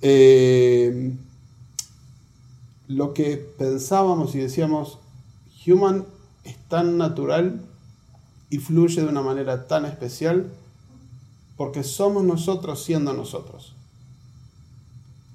Eh, 0.00 1.12
lo 2.86 3.14
que 3.14 3.36
pensábamos 3.36 4.34
y 4.34 4.38
decíamos, 4.38 4.98
Human 5.66 6.04
es 6.44 6.56
tan 6.68 6.98
natural 6.98 7.62
y 8.50 8.58
fluye 8.58 9.02
de 9.02 9.08
una 9.08 9.22
manera 9.22 9.66
tan 9.66 9.86
especial 9.86 10.52
porque 11.56 11.84
somos 11.84 12.24
nosotros 12.24 12.82
siendo 12.82 13.12
nosotros. 13.12 13.74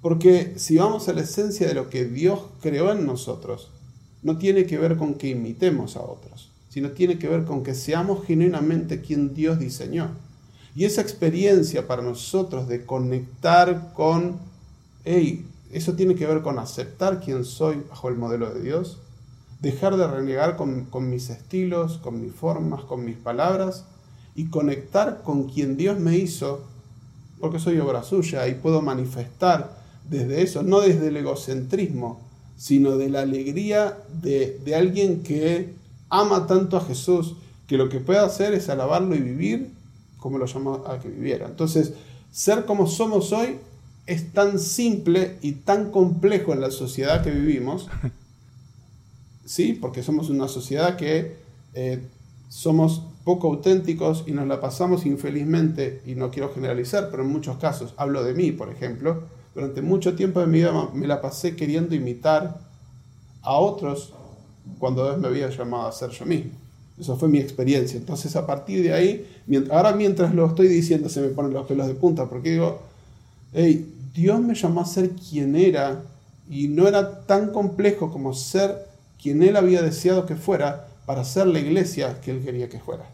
Porque 0.01 0.53
si 0.57 0.77
vamos 0.77 1.07
a 1.07 1.13
la 1.13 1.21
esencia 1.21 1.67
de 1.67 1.73
lo 1.73 1.89
que 1.89 2.05
Dios 2.05 2.39
creó 2.61 2.91
en 2.91 3.05
nosotros, 3.05 3.69
no 4.21 4.37
tiene 4.37 4.65
que 4.65 4.77
ver 4.77 4.97
con 4.97 5.15
que 5.15 5.29
imitemos 5.29 5.95
a 5.95 6.01
otros, 6.01 6.49
sino 6.69 6.91
tiene 6.91 7.19
que 7.19 7.27
ver 7.27 7.45
con 7.45 7.63
que 7.63 7.73
seamos 7.73 8.25
genuinamente 8.25 9.01
quien 9.01 9.33
Dios 9.33 9.59
diseñó. 9.59 10.11
Y 10.75 10.85
esa 10.85 11.01
experiencia 11.01 11.87
para 11.87 12.01
nosotros 12.01 12.67
de 12.67 12.85
conectar 12.85 13.93
con, 13.93 14.37
hey, 15.03 15.45
eso 15.71 15.93
tiene 15.93 16.15
que 16.15 16.25
ver 16.25 16.41
con 16.41 16.59
aceptar 16.59 17.19
quién 17.19 17.43
soy 17.43 17.83
bajo 17.89 18.09
el 18.09 18.15
modelo 18.15 18.53
de 18.53 18.61
Dios, 18.61 18.99
dejar 19.61 19.97
de 19.97 20.07
renegar 20.07 20.55
con, 20.55 20.85
con 20.85 21.09
mis 21.09 21.29
estilos, 21.29 21.97
con 21.97 22.21
mis 22.21 22.33
formas, 22.33 22.83
con 22.83 23.03
mis 23.03 23.17
palabras 23.17 23.85
y 24.35 24.45
conectar 24.45 25.21
con 25.23 25.49
quien 25.49 25.77
Dios 25.77 25.99
me 25.99 26.17
hizo, 26.17 26.61
porque 27.39 27.59
soy 27.59 27.79
obra 27.79 28.03
suya 28.03 28.47
y 28.47 28.55
puedo 28.55 28.81
manifestar 28.81 29.77
desde 30.09 30.41
eso, 30.41 30.63
no 30.63 30.81
desde 30.81 31.07
el 31.07 31.17
egocentrismo, 31.17 32.19
sino 32.57 32.97
de 32.97 33.09
la 33.09 33.21
alegría 33.21 33.97
de, 34.21 34.59
de 34.65 34.75
alguien 34.75 35.23
que 35.23 35.73
ama 36.09 36.47
tanto 36.47 36.77
a 36.77 36.85
Jesús, 36.85 37.35
que 37.67 37.77
lo 37.77 37.89
que 37.89 37.99
puede 37.99 38.19
hacer 38.19 38.53
es 38.53 38.69
alabarlo 38.69 39.15
y 39.15 39.19
vivir 39.19 39.71
como 40.19 40.37
lo 40.37 40.45
llamó 40.45 40.83
a 40.87 40.99
que 40.99 41.07
viviera. 41.07 41.47
Entonces, 41.47 41.93
ser 42.31 42.65
como 42.65 42.87
somos 42.87 43.31
hoy 43.31 43.57
es 44.05 44.33
tan 44.33 44.59
simple 44.59 45.37
y 45.41 45.53
tan 45.53 45.91
complejo 45.91 46.53
en 46.53 46.61
la 46.61 46.71
sociedad 46.71 47.23
que 47.23 47.31
vivimos, 47.31 47.87
¿sí? 49.45 49.73
Porque 49.73 50.03
somos 50.03 50.29
una 50.29 50.47
sociedad 50.47 50.97
que 50.97 51.37
eh, 51.73 52.01
somos 52.49 53.03
poco 53.23 53.47
auténticos 53.47 54.23
y 54.27 54.31
nos 54.31 54.47
la 54.47 54.61
pasamos 54.61 55.05
infelizmente, 55.05 56.01
y 56.05 56.15
no 56.15 56.31
quiero 56.31 56.53
generalizar, 56.53 57.09
pero 57.11 57.23
en 57.23 57.29
muchos 57.29 57.57
casos, 57.57 57.93
hablo 57.97 58.23
de 58.23 58.33
mí, 58.33 58.51
por 58.51 58.69
ejemplo, 58.69 59.23
durante 59.53 59.81
mucho 59.81 60.15
tiempo 60.15 60.39
de 60.39 60.47
mi 60.47 60.59
vida 60.59 60.89
me 60.93 61.07
la 61.07 61.21
pasé 61.21 61.55
queriendo 61.55 61.95
imitar 61.95 62.61
a 63.41 63.53
otros 63.57 64.13
cuando 64.77 65.05
Dios 65.05 65.19
me 65.19 65.27
había 65.27 65.49
llamado 65.49 65.87
a 65.87 65.91
ser 65.91 66.11
yo 66.11 66.25
mismo. 66.25 66.51
Eso 66.99 67.15
fue 67.15 67.29
mi 67.29 67.39
experiencia. 67.39 67.97
Entonces, 67.97 68.35
a 68.35 68.45
partir 68.45 68.83
de 68.83 68.93
ahí, 68.93 69.25
ahora 69.71 69.93
mientras 69.93 70.33
lo 70.33 70.45
estoy 70.45 70.67
diciendo, 70.67 71.07
se 71.09 71.21
me 71.21 71.29
ponen 71.29 71.53
los 71.53 71.65
pelos 71.65 71.87
de 71.87 71.95
punta, 71.95 72.25
porque 72.27 72.51
digo, 72.51 72.79
hey, 73.53 73.93
Dios 74.13 74.41
me 74.41 74.53
llamó 74.53 74.81
a 74.81 74.85
ser 74.85 75.11
quien 75.11 75.55
era 75.55 76.01
y 76.49 76.67
no 76.67 76.87
era 76.87 77.21
tan 77.25 77.51
complejo 77.51 78.11
como 78.11 78.33
ser 78.33 78.85
quien 79.21 79.41
Él 79.43 79.55
había 79.55 79.81
deseado 79.81 80.25
que 80.25 80.35
fuera 80.35 80.88
para 81.09 81.25
ser 81.25 81.47
la 81.47 81.57
iglesia 81.57 82.21
que 82.21 82.29
Él 82.29 82.43
quería 82.43 82.69
que 82.69 82.77
fuera. 82.77 83.09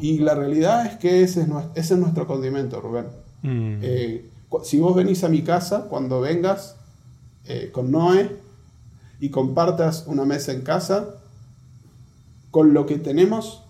Y 0.00 0.20
la 0.20 0.34
realidad 0.34 0.86
es 0.86 0.96
que 0.96 1.22
ese 1.22 1.46
es, 1.74 1.90
nuestro 1.98 2.26
condimento, 2.26 2.80
Rubén. 2.80 3.04
Mm. 3.42 3.80
Eh, 3.82 4.30
si 4.62 4.78
vos 4.78 4.96
venís 4.96 5.22
a 5.22 5.28
mi 5.28 5.42
casa, 5.42 5.88
cuando 5.90 6.22
vengas 6.22 6.76
eh, 7.44 7.68
con 7.70 7.90
Noé 7.90 8.34
y 9.20 9.28
compartas 9.28 10.04
una 10.06 10.24
mesa 10.24 10.52
en 10.52 10.62
casa, 10.62 11.16
con 12.50 12.72
lo 12.72 12.86
que 12.86 12.96
tenemos 12.96 13.62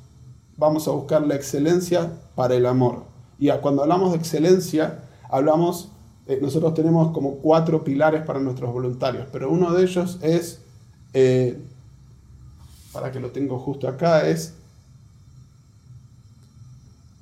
vamos 0.57 0.87
a 0.87 0.93
buscar 0.93 1.27
la 1.27 1.35
excelencia 1.35 2.13
para 2.37 2.55
el 2.55 2.65
amor. 2.65 3.07
Y 3.41 3.51
cuando 3.61 3.83
hablamos 3.83 4.13
de 4.13 4.19
excelencia, 4.19 5.03
hablamos, 5.29 5.89
eh, 6.29 6.39
nosotros 6.41 6.75
tenemos 6.75 7.11
como 7.11 7.39
cuatro 7.39 7.83
pilares 7.83 8.23
para 8.23 8.39
nuestros 8.39 8.73
voluntarios, 8.73 9.27
pero 9.33 9.51
uno 9.51 9.73
de 9.73 9.83
ellos 9.83 10.21
es, 10.23 10.61
para 12.93 13.13
que 13.13 13.21
lo 13.21 13.31
tengo 13.31 13.59
justo 13.59 13.89
acá, 13.89 14.29
es 14.29 14.55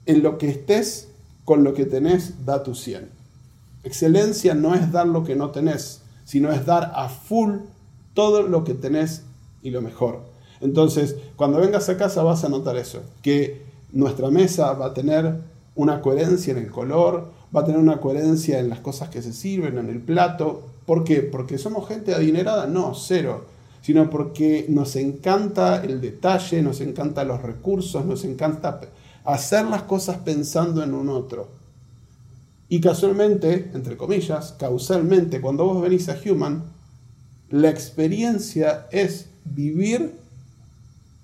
en 0.07 0.23
lo 0.23 0.39
que 0.39 0.49
estés, 0.49 1.09
con 1.45 1.65
lo 1.65 1.75
que 1.75 1.85
tenés, 1.85 2.45
da 2.45 2.63
tu 2.63 2.75
100. 2.75 3.09
Excelencia 3.85 4.55
no 4.55 4.75
es 4.75 4.91
dar 4.91 5.07
lo 5.07 5.25
que 5.25 5.37
no 5.37 5.51
tenés, 5.51 6.01
sino 6.25 6.51
es 6.51 6.65
dar 6.65 6.93
a 6.95 7.09
full 7.09 7.57
todo 8.15 8.43
lo 8.43 8.65
que 8.65 8.75
tenés 8.75 9.23
y 9.63 9.71
lo 9.71 9.83
mejor. 9.83 10.21
Entonces, 10.61 11.17
cuando 11.37 11.59
vengas 11.61 11.89
a 11.89 11.97
casa 11.97 12.23
vas 12.23 12.45
a 12.45 12.49
notar 12.49 12.77
eso, 12.77 13.03
que 13.23 13.63
nuestra 13.93 14.31
mesa 14.31 14.73
va 14.73 14.87
a 14.87 14.95
tener 14.95 15.37
una 15.75 16.01
coherencia 16.01 16.53
en 16.53 16.59
el 16.59 16.71
color, 16.71 17.31
va 17.55 17.61
a 17.61 17.65
tener 17.65 17.81
una 17.81 18.01
coherencia 18.01 18.59
en 18.59 18.69
las 18.69 18.81
cosas 18.81 19.09
que 19.11 19.23
se 19.23 19.33
sirven, 19.33 19.79
en 19.79 19.89
el 19.89 20.01
plato. 20.01 20.63
¿Por 20.87 21.05
qué? 21.05 21.23
¿Porque 21.23 21.59
somos 21.59 21.87
gente 21.87 22.15
adinerada? 22.15 22.67
No, 22.67 22.95
cero. 22.95 23.45
Sino 23.83 24.11
porque 24.11 24.67
nos 24.69 24.97
encanta 24.97 25.83
el 25.83 26.01
detalle, 26.01 26.63
nos 26.63 26.81
encantan 26.81 27.29
los 27.29 27.43
recursos, 27.43 28.05
nos 28.05 28.25
encanta 28.25 28.81
hacer 29.25 29.67
las 29.67 29.83
cosas 29.83 30.19
pensando 30.19 30.83
en 30.83 30.95
un 30.95 31.09
otro. 31.09 31.49
Y 32.69 32.81
casualmente, 32.81 33.71
entre 33.73 33.97
comillas, 33.97 34.55
causalmente, 34.59 35.41
cuando 35.41 35.65
vos 35.65 35.83
venís 35.83 36.09
a 36.09 36.19
Human, 36.25 36.63
la 37.51 37.71
experiencia 37.71 38.87
es 38.91 39.27
vivir 39.45 40.19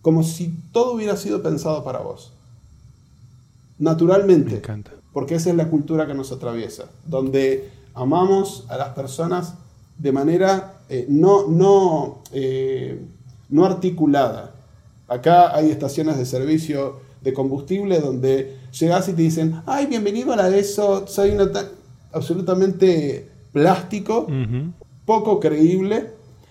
como 0.01 0.23
si 0.23 0.55
todo 0.73 0.93
hubiera 0.93 1.17
sido 1.17 1.43
pensado 1.43 1.85
para 1.85 2.01
vos. 2.01 2.33
Naturalmente. 3.79 4.51
Me 4.51 4.57
encanta. 4.57 4.91
Porque 5.13 5.37
esa 5.37 5.51
es 5.51 5.57
la 5.57 5.69
cultura 5.69 6.07
que 6.07 6.15
nos 6.15 6.33
atraviesa, 6.33 6.87
donde 7.07 7.71
amamos 7.95 8.65
a 8.69 8.77
las 8.77 8.91
personas 8.91 9.55
de 9.99 10.13
manera 10.13 10.74
eh, 10.89 11.07
no, 11.09 11.47
no, 11.49 12.23
eh, 12.33 13.01
no 13.49 13.65
articulada. 13.65 14.55
Acá 15.09 15.55
hay 15.55 15.71
estaciones 15.71 16.19
de 16.19 16.27
servicio 16.27 17.01
de 17.23 17.33
combustible 17.33 18.01
donde 18.01 18.59
llegas 18.79 19.09
y 19.09 19.13
te 19.13 19.23
dicen, 19.23 19.63
ay, 19.67 19.87
bienvenido 19.87 20.33
a 20.33 20.37
la 20.37 20.51
de 20.51 20.59
eso, 20.61 21.07
soy 21.07 21.37
absolutamente 22.13 23.29
plástico, 23.53 24.27
poco 25.07 25.41
creíble, 25.41 26.11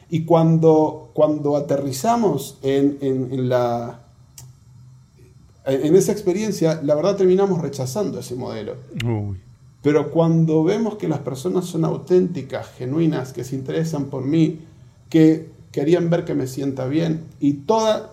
y 0.09 0.25
cuando, 0.25 1.09
cuando 1.13 1.57
aterrizamos 1.57 2.57
en, 2.61 2.97
en, 3.01 3.49
la, 3.49 3.99
en 5.65 5.95
esa 5.95 6.11
experiencia, 6.11 6.81
la 6.83 6.95
verdad 6.95 7.15
terminamos 7.17 7.61
rechazando 7.61 8.19
ese 8.19 8.35
modelo. 8.35 8.75
Pero 9.83 10.11
cuando 10.11 10.63
vemos 10.63 10.95
que 10.95 11.09
las 11.09 11.19
personas 11.19 11.65
son 11.65 11.83
auténticas, 11.83 12.67
genuinas, 12.77 13.33
que 13.33 13.43
se 13.43 13.55
interesan 13.55 14.05
por 14.05 14.23
mí, 14.23 14.61
que 15.09 15.49
querían 15.73 16.09
ver 16.09 16.23
que 16.23 16.33
me 16.33 16.47
sienta 16.47 16.87
bien, 16.87 17.25
y 17.41 17.53
toda 17.53 18.11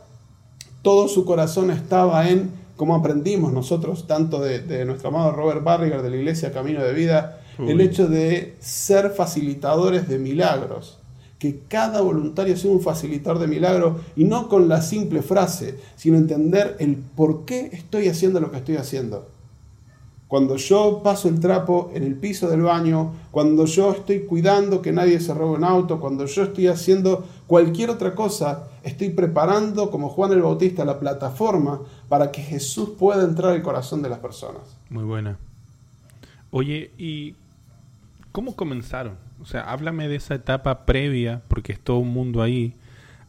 todo 0.83 1.07
su 1.09 1.25
corazón 1.25 1.71
estaba 1.71 2.29
en, 2.29 2.51
como 2.77 2.97
aprendimos 2.97 3.53
nosotros, 3.53 4.09
tanto 4.09 4.41
de, 4.41 4.85
nuestro 4.85 5.11
amado 5.11 5.31
Robert 5.31 5.63
Barriger 5.63 6.03
de 6.03 6.11
la 6.11 6.17
Iglesia 6.17 6.53
Camino 6.53 6.83
de 6.83 6.93
Vida, 6.93 7.41
el 7.59 7.81
hecho 7.81 8.09
de 8.09 8.57
ser 8.59 9.11
facilitadores 9.11 10.09
de 10.09 10.19
milagros. 10.19 10.99
Que 11.39 11.61
cada 11.69 12.01
voluntario 12.01 12.57
sea 12.57 12.71
un 12.71 12.81
facilitador 12.81 13.39
de 13.39 13.47
milagros 13.47 13.99
y 14.17 14.25
no 14.25 14.49
con 14.49 14.69
la 14.69 14.83
simple 14.83 15.23
frase, 15.23 15.79
sino 15.97 16.17
entender 16.17 16.77
el 16.81 16.97
por 16.97 17.45
qué 17.45 17.71
estoy 17.73 18.09
haciendo 18.09 18.41
lo 18.41 18.51
que 18.51 18.59
estoy 18.59 18.77
haciendo 18.77 19.27
cuando 20.31 20.55
yo 20.55 21.01
paso 21.03 21.29
el 21.29 21.41
trapo 21.41 21.91
en 21.93 22.05
el 22.05 22.15
piso 22.15 22.49
del 22.49 22.63
baño, 22.63 23.15
cuando 23.33 23.65
yo 23.65 23.91
estoy 23.91 24.21
cuidando 24.21 24.81
que 24.81 24.93
nadie 24.93 25.19
se 25.19 25.35
robe 25.35 25.57
un 25.57 25.65
auto, 25.65 25.99
cuando 25.99 26.25
yo 26.27 26.45
estoy 26.45 26.69
haciendo 26.69 27.27
cualquier 27.49 27.91
otra 27.91 28.15
cosa, 28.15 28.69
estoy 28.85 29.11
preparando, 29.11 29.91
como 29.91 30.09
Juan 30.09 30.31
el 30.31 30.43
Bautista, 30.43 30.85
la 30.85 31.01
plataforma 31.01 31.81
para 32.09 32.31
que 32.31 32.43
Jesús 32.43 32.91
pueda 32.97 33.25
entrar 33.25 33.55
al 33.55 33.63
corazón 33.63 34.03
de 34.03 34.09
las 34.09 34.21
personas. 34.21 34.63
Muy 34.89 35.03
buena. 35.03 35.37
Oye, 36.53 36.93
¿y 36.97 37.35
cómo 38.31 38.55
comenzaron? 38.55 39.15
O 39.43 39.47
sea, 39.47 39.63
háblame 39.63 40.07
de 40.07 40.15
esa 40.15 40.37
etapa 40.37 40.87
previa, 40.87 41.43
porque 41.49 41.73
es 41.73 41.81
todo 41.81 41.99
un 41.99 42.13
mundo 42.13 42.41
ahí, 42.41 42.75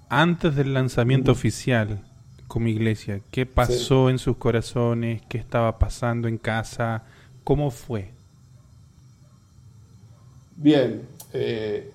antes 0.07 0.55
del 0.55 0.75
lanzamiento 0.75 1.31
oficial 1.31 2.03
como 2.51 2.67
iglesia? 2.67 3.21
¿Qué 3.31 3.45
pasó 3.45 4.09
en 4.09 4.19
sus 4.19 4.35
corazones? 4.35 5.21
¿Qué 5.29 5.37
estaba 5.37 5.79
pasando 5.79 6.27
en 6.27 6.37
casa? 6.37 7.03
¿Cómo 7.45 7.71
fue? 7.71 8.09
Bien, 10.57 11.01
eh, 11.31 11.93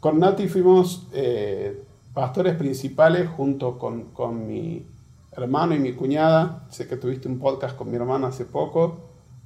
con 0.00 0.20
Nati 0.20 0.48
fuimos 0.48 1.06
eh, 1.14 1.82
pastores 2.12 2.56
principales 2.56 3.26
junto 3.30 3.78
con, 3.78 4.46
mi 4.46 4.84
hermano 5.32 5.74
y 5.74 5.78
mi 5.78 5.94
cuñada. 5.94 6.66
Sé 6.68 6.86
que 6.86 6.98
tuviste 6.98 7.26
un 7.26 7.38
podcast 7.38 7.74
con 7.74 7.88
mi 7.88 7.96
hermana 7.96 8.26
hace 8.26 8.44
poco. 8.44 8.98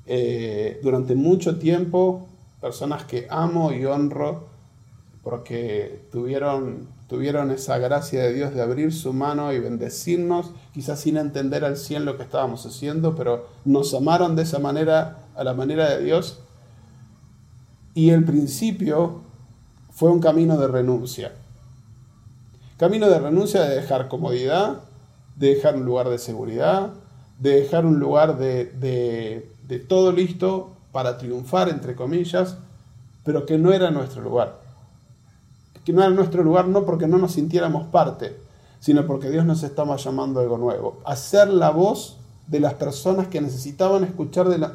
Eh, 0.04 0.80
durante 0.82 1.14
mucho 1.14 1.60
tiempo, 1.60 2.26
personas 2.60 3.04
que 3.04 3.28
amo 3.30 3.70
y 3.72 3.84
honro 3.84 4.48
porque 5.22 6.04
tuvieron, 6.10 6.88
tuvieron 7.08 7.50
esa 7.52 7.78
gracia 7.78 8.22
de 8.22 8.32
Dios 8.32 8.54
de 8.54 8.62
abrir 8.62 8.92
su 8.92 9.12
mano 9.12 9.52
y 9.52 9.60
bendecirnos, 9.60 10.50
quizás 10.74 11.00
sin 11.00 11.16
entender 11.16 11.64
al 11.64 11.76
100 11.76 12.04
lo 12.04 12.16
que 12.16 12.24
estábamos 12.24 12.66
haciendo, 12.66 13.14
pero 13.14 13.46
nos 13.64 13.94
amaron 13.94 14.34
de 14.34 14.42
esa 14.42 14.58
manera, 14.58 15.18
a 15.36 15.44
la 15.44 15.54
manera 15.54 15.90
de 15.90 16.02
Dios. 16.02 16.40
Y 17.94 18.10
el 18.10 18.24
principio 18.24 19.20
fue 19.90 20.10
un 20.10 20.20
camino 20.20 20.58
de 20.58 20.66
renuncia. 20.66 21.32
Camino 22.76 23.08
de 23.08 23.20
renuncia 23.20 23.62
de 23.62 23.76
dejar 23.76 24.08
comodidad, 24.08 24.80
de 25.36 25.54
dejar 25.54 25.76
un 25.76 25.84
lugar 25.84 26.08
de 26.08 26.18
seguridad, 26.18 26.90
de 27.38 27.60
dejar 27.60 27.86
un 27.86 28.00
lugar 28.00 28.38
de, 28.38 28.72
de 28.74 29.78
todo 29.78 30.10
listo 30.10 30.72
para 30.90 31.16
triunfar, 31.16 31.68
entre 31.68 31.94
comillas, 31.94 32.56
pero 33.24 33.46
que 33.46 33.56
no 33.56 33.72
era 33.72 33.92
nuestro 33.92 34.20
lugar. 34.20 34.61
Que 35.84 35.92
no 35.92 36.02
era 36.02 36.10
nuestro 36.10 36.42
lugar 36.42 36.68
no 36.68 36.84
porque 36.84 37.06
no 37.06 37.18
nos 37.18 37.32
sintiéramos 37.32 37.86
parte, 37.88 38.36
sino 38.80 39.06
porque 39.06 39.30
Dios 39.30 39.44
nos 39.44 39.62
estaba 39.62 39.96
llamando 39.96 40.40
a 40.40 40.42
algo 40.42 40.58
nuevo. 40.58 40.98
Hacer 41.04 41.48
la 41.48 41.70
voz 41.70 42.18
de 42.46 42.60
las 42.60 42.74
personas 42.74 43.28
que 43.28 43.40
necesitaban 43.40 44.04
escuchar 44.04 44.48
de, 44.48 44.66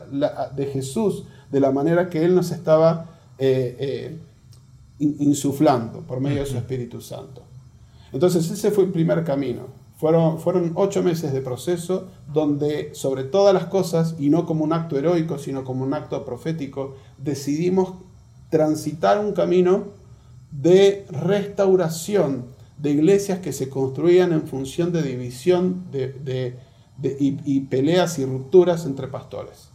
de 0.56 0.66
Jesús 0.68 1.26
de 1.52 1.60
la 1.60 1.72
manera 1.72 2.10
que 2.10 2.24
Él 2.24 2.36
nos 2.36 2.52
estaba 2.52 3.06
eh, 3.38 3.76
eh, 3.80 4.20
insuflando 5.00 6.02
por 6.02 6.20
medio 6.20 6.40
de 6.40 6.46
su 6.48 6.58
Espíritu 6.58 7.02
Santo. 7.02 7.44
Entonces 8.12 8.50
ese 8.50 8.72
fue 8.72 8.86
el 8.86 8.92
primer 8.92 9.24
camino. 9.24 9.68
Fueron, 9.98 10.40
fueron 10.40 10.72
ocho 10.76 11.02
meses 11.04 11.34
de 11.34 11.42
proceso 11.42 12.08
donde 12.32 12.94
sobre 12.94 13.24
todas 13.24 13.54
las 13.54 13.66
cosas, 13.66 14.16
y 14.20 14.30
no 14.30 14.46
como 14.46 14.64
un 14.64 14.74
acto 14.74 14.98
heroico, 14.98 15.38
sino 15.38 15.64
como 15.64 15.84
un 15.84 15.94
acto 15.94 16.24
profético, 16.24 16.96
decidimos 17.18 17.94
transitar 18.50 19.20
un 19.20 19.34
camino 19.34 19.86
de 20.51 21.06
restauración 21.10 22.46
de 22.77 22.92
iglesias 22.92 23.39
que 23.39 23.54
se 23.54 23.70
construían 23.70 24.32
en 24.32 24.48
función 24.48 24.92
de 24.92 25.01
división 25.01 25.86
de, 25.92 26.56
y, 27.01 27.60
peleas 27.62 28.20
y 28.20 28.25
rupturas 28.25 28.86
entre 28.86 29.08
pastores. 29.08 29.70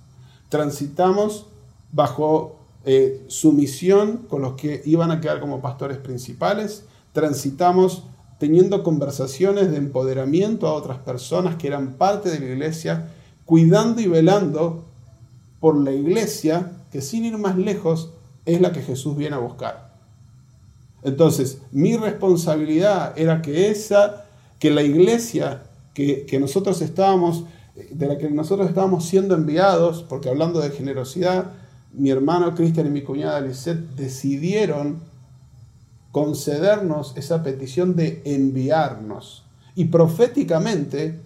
Transitamos 0.48 1.46
bajo 1.92 2.56
eh, 2.84 3.24
sumisión 3.28 4.18
con 4.28 4.42
los 4.42 4.54
que 4.54 4.82
iban 4.84 5.10
a 5.10 5.20
quedar 5.20 5.40
como 5.40 5.60
pastores 5.60 5.98
principales, 5.98 6.84
transitamos 7.12 8.04
teniendo 8.38 8.82
conversaciones 8.82 9.70
de 9.70 9.76
empoderamiento 9.76 10.66
a 10.66 10.72
otras 10.72 10.98
personas 10.98 11.56
que 11.56 11.68
eran 11.68 11.94
parte 11.94 12.28
de 12.30 12.40
la 12.40 12.46
iglesia, 12.46 13.08
cuidando 13.44 14.00
y 14.00 14.06
velando 14.06 14.84
por 15.60 15.76
la 15.76 15.92
iglesia, 15.92 16.72
que 16.90 17.02
sin 17.02 17.24
ir 17.24 17.38
más 17.38 17.56
lejos 17.56 18.10
es 18.44 18.60
la 18.60 18.72
que 18.72 18.82
Jesús 18.82 19.16
viene 19.16 19.36
a 19.36 19.38
buscar. 19.38 19.81
Entonces, 21.02 21.58
mi 21.72 21.96
responsabilidad 21.96 23.18
era 23.18 23.42
que 23.42 23.70
esa, 23.70 24.24
que 24.58 24.70
la 24.70 24.82
iglesia 24.82 25.62
que, 25.94 26.38
nosotros 26.40 26.80
estábamos, 26.80 27.44
de 27.90 28.06
la 28.06 28.18
que 28.18 28.30
nosotros 28.30 28.68
estábamos 28.68 29.04
siendo 29.04 29.34
enviados, 29.34 30.04
porque 30.08 30.28
hablando 30.28 30.60
de 30.60 30.70
generosidad, 30.70 31.50
mi 31.92 32.10
hermano 32.10 32.54
Cristian 32.54 32.86
y 32.86 32.90
mi 32.90 33.02
cuñada 33.02 33.40
Lisette 33.40 33.96
decidieron 33.96 35.00
concedernos 36.10 37.14
esa 37.16 37.42
petición 37.42 37.96
de 37.96 38.22
enviarnos. 38.24 39.44
Y 39.74 39.86
proféticamente, 39.86 41.20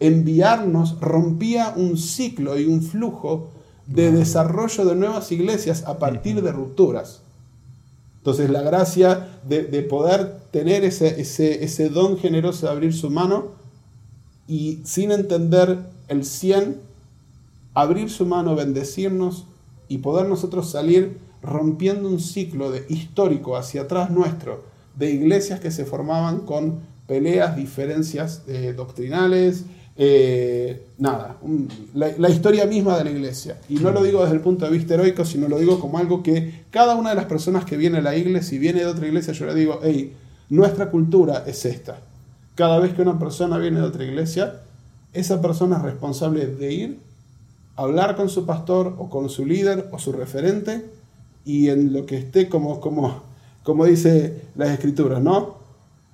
enviarnos 0.00 1.00
rompía 1.00 1.72
un 1.76 1.96
ciclo 1.96 2.58
y 2.58 2.66
un 2.66 2.82
flujo 2.82 3.50
de 3.86 4.12
desarrollo 4.12 4.84
de 4.84 4.96
nuevas 4.96 5.30
iglesias 5.32 5.84
a 5.86 5.98
partir 5.98 6.42
de 6.42 6.52
rupturas. 6.52 7.22
Entonces 8.22 8.50
la 8.50 8.62
gracia 8.62 9.40
de, 9.48 9.82
poder 9.82 10.38
tener 10.52 10.84
ese, 10.84 11.88
don 11.88 12.18
generoso 12.18 12.66
de 12.66 12.72
abrir 12.72 12.94
su 12.94 13.10
mano 13.10 13.48
y 14.46 14.80
sin 14.84 15.10
entender 15.10 15.80
el 16.06 16.24
100, 16.24 16.76
abrir 17.74 18.10
su 18.10 18.24
mano, 18.24 18.54
bendecirnos 18.54 19.46
y 19.88 19.98
poder 19.98 20.28
nosotros 20.28 20.70
salir 20.70 21.18
rompiendo 21.42 22.08
un 22.08 22.20
ciclo 22.20 22.70
de, 22.70 22.86
histórico 22.88 23.56
hacia 23.56 23.82
atrás 23.82 24.10
nuestro 24.10 24.62
de 24.94 25.10
iglesias 25.10 25.58
que 25.58 25.72
se 25.72 25.84
formaban 25.84 26.42
con 26.42 26.78
peleas, 27.08 27.56
diferencias 27.56 28.42
eh, 28.46 28.72
doctrinales, 28.76 29.64
eh, 29.96 30.86
nada, 30.98 31.36
la, 31.94 32.28
historia 32.30 32.66
misma 32.66 32.96
de 32.98 33.04
la 33.04 33.10
iglesia. 33.10 33.58
Y 33.68 33.76
no 33.76 33.90
lo 33.90 34.02
digo 34.02 34.22
desde 34.22 34.36
el 34.36 34.40
punto 34.40 34.64
de 34.64 34.70
vista 34.70 34.94
heroico, 34.94 35.24
sino 35.24 35.48
lo 35.48 35.58
digo 35.58 35.78
como 35.78 35.98
algo 35.98 36.22
que 36.22 36.64
cada 36.70 36.94
una 36.94 37.10
de 37.10 37.16
las 37.16 37.26
personas 37.26 37.64
que 37.64 37.76
viene 37.76 37.98
a 37.98 38.02
la 38.02 38.16
iglesia, 38.16 38.48
si 38.48 38.58
viene 38.58 38.80
de 38.80 38.86
otra 38.86 39.06
iglesia, 39.06 39.32
yo 39.32 39.46
le 39.46 39.54
digo, 39.54 39.80
hey, 39.82 40.14
nuestra 40.48 40.90
cultura 40.90 41.44
es 41.46 41.64
esta. 41.64 41.98
Cada 42.54 42.78
vez 42.78 42.94
que 42.94 43.02
una 43.02 43.18
persona 43.18 43.58
viene 43.58 43.80
de 43.80 43.86
otra 43.86 44.04
iglesia, 44.04 44.60
esa 45.12 45.40
persona 45.42 45.76
es 45.76 45.82
responsable 45.82 46.46
de 46.46 46.72
ir, 46.72 46.98
hablar 47.76 48.16
con 48.16 48.28
su 48.28 48.46
pastor 48.46 48.94
o 48.98 49.10
con 49.10 49.28
su 49.28 49.44
líder 49.44 49.88
o 49.92 49.98
su 49.98 50.12
referente 50.12 50.84
y 51.44 51.68
en 51.68 51.92
lo 51.92 52.06
que 52.06 52.16
esté 52.16 52.48
como, 52.48 52.80
como, 52.80 53.22
como 53.62 53.84
dice 53.84 54.42
las 54.54 54.70
escrituras, 54.70 55.22
¿no? 55.22 55.61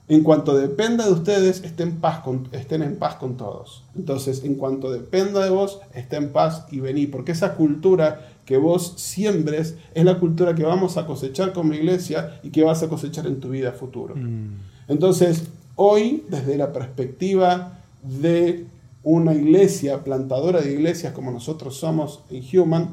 En 0.08 0.22
cuanto 0.22 0.56
dependa 0.56 1.04
de 1.04 1.12
ustedes, 1.12 1.62
estén, 1.64 2.00
paz 2.00 2.20
con, 2.20 2.48
estén 2.52 2.82
en 2.82 2.96
paz 2.96 3.16
con 3.16 3.36
todos. 3.36 3.84
Entonces, 3.94 4.42
en 4.42 4.54
cuanto 4.54 4.90
dependa 4.90 5.44
de 5.44 5.50
vos, 5.50 5.80
estén 5.94 6.24
en 6.24 6.32
paz 6.32 6.64
y 6.70 6.80
vení, 6.80 7.06
porque 7.06 7.32
esa 7.32 7.54
cultura 7.54 8.26
que 8.46 8.56
vos 8.56 8.94
siembres 8.96 9.76
es 9.92 10.04
la 10.06 10.18
cultura 10.18 10.54
que 10.54 10.64
vamos 10.64 10.96
a 10.96 11.04
cosechar 11.04 11.52
como 11.52 11.74
iglesia 11.74 12.40
y 12.42 12.48
que 12.48 12.64
vas 12.64 12.82
a 12.82 12.88
cosechar 12.88 13.26
en 13.26 13.38
tu 13.38 13.50
vida 13.50 13.72
futuro. 13.72 14.16
Mm. 14.16 14.56
Entonces, 14.88 15.44
hoy, 15.76 16.24
desde 16.30 16.56
la 16.56 16.72
perspectiva 16.72 17.78
de 18.02 18.64
una 19.02 19.34
iglesia, 19.34 20.02
plantadora 20.04 20.62
de 20.62 20.72
iglesias 20.72 21.12
como 21.12 21.30
nosotros 21.30 21.76
somos 21.76 22.20
en 22.30 22.42
Human, 22.58 22.88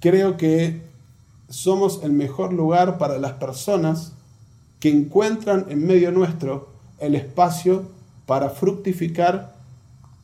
creo 0.00 0.36
que 0.36 0.82
somos 1.48 2.02
el 2.02 2.10
mejor 2.10 2.52
lugar 2.52 2.98
para 2.98 3.18
las 3.18 3.34
personas 3.34 4.15
que 4.80 4.90
encuentran 4.90 5.66
en 5.68 5.86
medio 5.86 6.12
nuestro 6.12 6.70
el 6.98 7.14
espacio 7.14 7.84
para 8.26 8.50
fructificar 8.50 9.54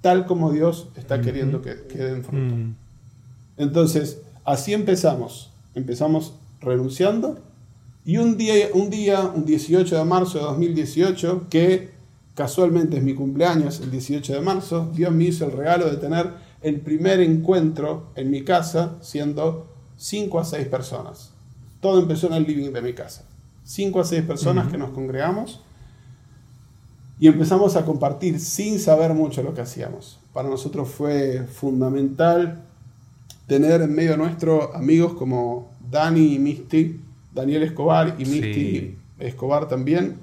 tal 0.01 0.27
como 0.27 0.51
Dios 0.51 0.89
está 0.97 1.21
queriendo 1.21 1.63
que 1.63 1.87
queden 1.87 2.25
fruto. 2.25 2.55
Mm. 2.55 2.75
Entonces, 3.57 4.21
así 4.45 4.73
empezamos. 4.73 5.51
Empezamos 5.75 6.35
renunciando 6.61 7.39
y 8.05 8.17
un 8.17 8.37
día, 8.37 8.69
un 8.75 8.91
día, 8.91 9.21
un 9.21 9.45
18 9.45 9.97
de 9.97 10.05
marzo 10.05 10.39
de 10.39 10.45
2018, 10.45 11.47
que 11.49 11.91
casualmente 12.35 12.97
es 12.97 13.03
mi 13.03 13.15
cumpleaños, 13.15 13.81
el 13.81 13.93
18 13.93 14.33
de 14.33 14.41
marzo, 14.41 14.91
Dios 14.93 15.13
me 15.13 15.25
hizo 15.25 15.45
el 15.45 15.53
regalo 15.53 15.89
de 15.89 15.99
tener 15.99 16.31
el 16.63 16.81
primer 16.81 17.21
encuentro 17.21 18.11
en 18.17 18.31
mi 18.31 18.43
casa 18.43 18.97
siendo 19.03 19.69
5 19.99 20.41
a 20.41 20.45
6 20.45 20.67
personas. 20.67 21.31
Todo 21.81 22.01
empezó 22.01 22.27
en 22.27 22.35
el 22.35 22.45
living 22.45 22.73
de 22.73 22.83
mi 22.83 22.93
casa. 22.93 23.25
5 23.65 24.01
a 24.01 24.05
6 24.05 24.23
personas 24.25 24.71
que 24.71 24.79
nos 24.79 24.91
congregamos 24.91 25.61
y 27.21 27.29
empezamos 27.29 27.77
a 27.77 27.85
compartir 27.85 28.41
sin 28.41 28.81
saber 28.81 29.15
mucho 29.15 29.43
lo 29.43 29.55
que 29.55 29.61
hacíamos. 29.61 30.19
Para 30.33 30.49
nosotros 30.49 30.89
fue 30.89 31.45
fundamental 31.45 32.63
tener 33.47 33.83
en 33.83 33.95
medio 33.95 34.17
nuestro 34.17 34.75
amigos 34.75 35.15
como 35.15 35.71
Dani 35.91 36.35
y 36.35 36.39
Misty, 36.39 37.01
Daniel 37.33 37.63
Escobar 37.63 38.17
y 38.19 38.25
Misty 38.25 38.97
Escobar 39.19 39.69
también, 39.69 40.17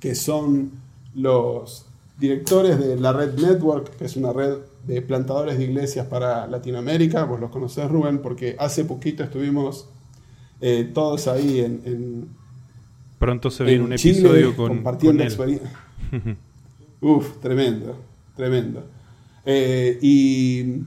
que 0.00 0.14
son 0.14 0.72
los 1.14 1.86
directores 2.18 2.78
de 2.78 2.96
la 2.96 3.12
Red 3.12 3.38
Network, 3.38 3.96
que 3.96 4.04
es 4.04 4.16
una 4.16 4.32
red 4.32 4.58
de 4.86 5.02
plantadores 5.02 5.58
de 5.58 5.64
iglesias 5.64 6.06
para 6.06 6.46
Latinoamérica. 6.46 7.24
Vos 7.24 7.40
los 7.40 7.50
conocés, 7.50 7.90
Rubén, 7.90 8.18
porque 8.18 8.56
hace 8.58 8.84
poquito 8.84 9.22
estuvimos 9.22 9.86
eh, 10.60 10.90
todos 10.92 11.28
ahí 11.28 11.60
en, 11.60 12.28
Pronto 13.24 13.50
se 13.50 13.64
viene 13.64 13.84
un 13.84 13.92
episodio 13.94 14.54
con, 14.54 14.68
compartiendo 14.68 15.22
experiencia. 15.22 15.70
Uf, 17.00 17.40
tremendo, 17.40 17.96
tremendo. 18.36 18.84
Eh, 19.46 19.98
y 20.02 20.82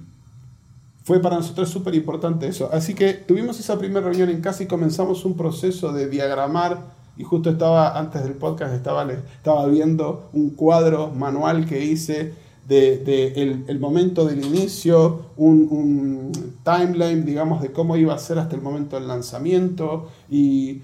fue 1.04 1.19
para 1.19 1.38
nosotros 1.38 1.67
súper 1.67 1.95
importante 1.95 2.47
eso. 2.47 2.69
Así 2.71 2.93
que 2.93 3.13
tuvimos 3.13 3.60
esa 3.60 3.80
primera 3.80 4.06
reunión 4.06 4.30
en 4.30 4.39
casa 4.39 4.62
y 4.62 4.67
comenzamos 4.67 5.26
un 5.26 5.36
proceso 5.36 5.91
de 5.91 6.10
diagramar. 6.10 6.80
Y 7.17 7.23
justo 7.23 7.50
estaba, 7.50 7.97
antes 7.97 8.23
del 8.23 8.34
podcast, 8.34 8.71
estaba, 8.76 9.12
estaba 9.12 9.65
viendo 9.65 10.30
un 10.34 10.52
cuadro 10.52 11.10
manual 11.10 11.65
que 11.65 11.84
hice 11.84 12.34
de, 12.67 13.63
el, 13.67 13.80
momento 13.80 14.26
del 14.26 14.45
inicio, 14.45 15.32
un, 15.38 16.32
timeline, 16.63 17.26
digamos, 17.26 17.63
de 17.63 17.71
cómo 17.71 17.97
iba 17.97 18.13
a 18.13 18.19
ser 18.19 18.38
hasta 18.38 18.56
el 18.56 18.62
momento 18.62 18.95
del 18.95 19.08
lanzamiento 19.08 20.12
y 20.30 20.82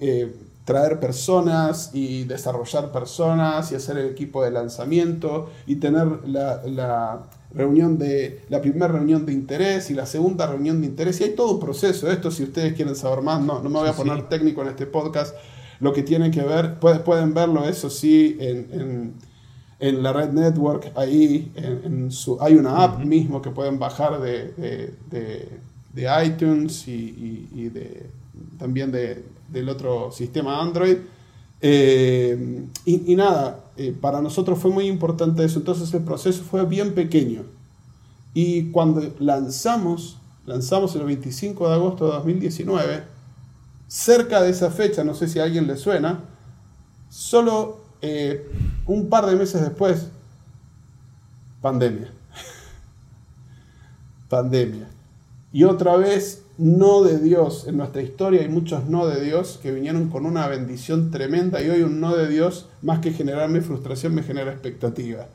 eh, 0.00 0.34
traer 0.66 0.98
personas 0.98 1.92
y 1.94 2.24
desarrollar 2.24 2.90
personas 2.90 3.70
y 3.70 3.76
hacer 3.76 3.98
el 3.98 4.10
equipo 4.10 4.42
de 4.42 4.50
lanzamiento 4.50 5.48
y 5.64 5.76
tener 5.76 6.08
la, 6.26 7.22
reunión 7.54 7.96
de 7.96 8.42
la 8.50 8.60
primera 8.60 8.88
reunión 8.88 9.24
de 9.24 9.32
interés 9.32 9.90
y 9.90 9.94
la 9.94 10.04
segunda 10.04 10.46
reunión 10.46 10.80
de 10.80 10.88
interés. 10.88 11.20
Y 11.20 11.24
hay 11.24 11.30
todo 11.30 11.52
un 11.52 11.60
proceso. 11.60 12.10
Esto 12.10 12.30
si 12.30 12.42
ustedes 12.42 12.74
quieren 12.74 12.96
saber 12.96 13.22
más 13.22 13.40
no, 13.40 13.62
no 13.62 13.70
me 13.70 13.78
voy 13.78 13.88
a 13.88 13.92
poner 13.92 14.28
técnico 14.28 14.60
en 14.62 14.68
este 14.68 14.86
podcast. 14.86 15.34
Lo 15.78 15.92
que 15.92 16.02
tiene 16.02 16.32
que 16.32 16.42
ver 16.42 16.80
pueden 16.80 17.32
verlo 17.32 17.66
eso 17.66 17.88
sí 17.88 18.36
en, 18.40 19.14
en, 19.78 20.02
la 20.02 20.12
red 20.12 20.30
network 20.30 20.90
ahí 20.96 21.52
en, 21.54 22.10
su, 22.10 22.38
hay 22.40 22.54
una 22.54 22.82
app 22.82 22.98
mismo 22.98 23.40
que 23.40 23.50
pueden 23.50 23.78
bajar 23.78 24.20
de, 24.20 24.92
de, 25.94 26.24
iTunes 26.26 26.88
y 26.88 27.70
de, 27.72 28.06
también 28.58 28.90
de, 28.90 29.22
del 29.48 29.68
otro 29.68 30.10
sistema 30.12 30.60
Android. 30.60 30.98
Eh, 31.60 32.66
y, 32.84 33.16
nada, 33.16 33.64
eh, 33.76 33.96
para 33.98 34.20
nosotros 34.20 34.58
fue 34.58 34.70
muy 34.70 34.86
importante 34.86 35.44
eso. 35.44 35.58
Entonces 35.58 35.92
el 35.94 36.02
proceso 36.02 36.42
fue 36.42 36.64
bien 36.66 36.94
pequeño. 36.94 37.44
Y 38.34 38.70
cuando 38.70 39.14
lanzamos, 39.18 40.18
lanzamos 40.44 40.94
el 40.96 41.04
25 41.04 41.68
de 41.68 41.74
agosto 41.74 42.06
de 42.06 42.12
2019, 42.12 43.04
cerca 43.88 44.42
de 44.42 44.50
esa 44.50 44.70
fecha, 44.70 45.04
no 45.04 45.14
sé 45.14 45.28
si 45.28 45.38
a 45.38 45.44
alguien 45.44 45.66
le 45.66 45.76
suena, 45.76 46.20
solo 47.08 47.80
eh, 48.02 48.46
un 48.86 49.08
par 49.08 49.26
de 49.26 49.36
meses 49.36 49.62
después, 49.62 50.08
pandemia. 51.62 52.12
pandemia. 54.28 54.88
Y 55.52 55.64
otra 55.64 55.96
vez 55.96 56.42
no 56.58 57.02
de 57.02 57.18
Dios. 57.18 57.66
En 57.66 57.76
nuestra 57.76 58.02
historia 58.02 58.40
hay 58.40 58.48
muchos 58.48 58.86
no 58.86 59.06
de 59.06 59.22
Dios 59.22 59.58
que 59.62 59.72
vinieron 59.72 60.08
con 60.08 60.26
una 60.26 60.46
bendición 60.48 61.10
tremenda 61.10 61.62
y 61.62 61.68
hoy 61.68 61.82
un 61.82 62.00
no 62.00 62.16
de 62.16 62.28
Dios, 62.28 62.68
más 62.82 63.00
que 63.00 63.12
generarme 63.12 63.60
frustración, 63.60 64.14
me 64.14 64.22
genera 64.22 64.52
expectativa. 64.52 65.26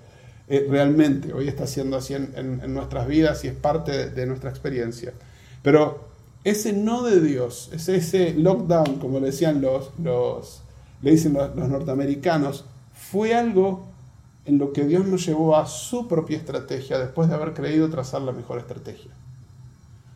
Eh, 0.47 0.67
realmente, 0.69 1.34
hoy 1.34 1.47
está 1.47 1.67
siendo 1.67 1.97
así 1.97 2.13
en, 2.13 2.73
nuestras 2.73 3.07
vidas 3.07 3.43
y 3.45 3.47
es 3.47 3.55
parte 3.55 4.10
de, 4.10 4.25
nuestra 4.25 4.49
experiencia. 4.49 5.13
Pero 5.62 6.10
ese 6.43 6.73
no 6.73 7.03
de 7.03 7.21
Dios, 7.21 7.69
ese, 7.71 8.34
lockdown, 8.34 8.97
como 8.99 9.19
le 9.19 9.27
decían 9.27 9.62
los, 9.62 9.91
los, 10.01 10.62
le 11.01 11.12
dicen 11.12 11.34
los 11.34 11.69
norteamericanos, 11.69 12.65
fue 12.93 13.36
algo 13.36 13.86
en 14.45 14.57
lo 14.57 14.73
que 14.73 14.86
Dios 14.86 15.05
nos 15.05 15.25
llevó 15.25 15.55
a 15.55 15.67
su 15.67 16.07
propia 16.07 16.38
estrategia 16.38 16.97
después 16.97 17.29
de 17.29 17.36
haber 17.36 17.53
creído 17.53 17.89
trazar 17.89 18.23
la 18.23 18.31
mejor 18.31 18.57
estrategia. 18.57 19.12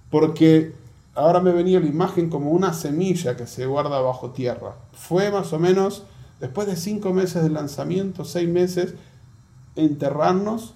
Porque 0.09 0.73
ahora 1.15 1.39
me 1.39 1.51
venía 1.51 1.79
la 1.79 1.87
imagen 1.87 2.29
como 2.29 2.51
una 2.51 2.73
semilla 2.73 3.35
que 3.35 3.47
se 3.47 3.65
guarda 3.65 3.99
bajo 4.01 4.31
tierra. 4.31 4.75
Fue 4.91 5.31
más 5.31 5.53
o 5.53 5.59
menos, 5.59 6.03
después 6.39 6.67
de 6.67 6.75
cinco 6.75 7.13
meses 7.13 7.41
de 7.41 7.49
lanzamiento, 7.49 8.25
seis 8.25 8.47
meses, 8.47 8.93
enterrarnos 9.75 10.73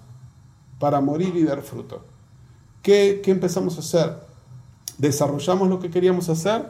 para 0.79 1.01
morir 1.01 1.35
y 1.35 1.43
dar 1.43 1.61
fruto. 1.61 2.03
¿Qué, 2.81 3.21
empezamos 3.25 3.75
a 3.75 3.79
hacer? 3.81 4.17
Desarrollamos 4.97 5.69
lo 5.69 5.79
que 5.79 5.89
queríamos 5.89 6.29
hacer 6.29 6.69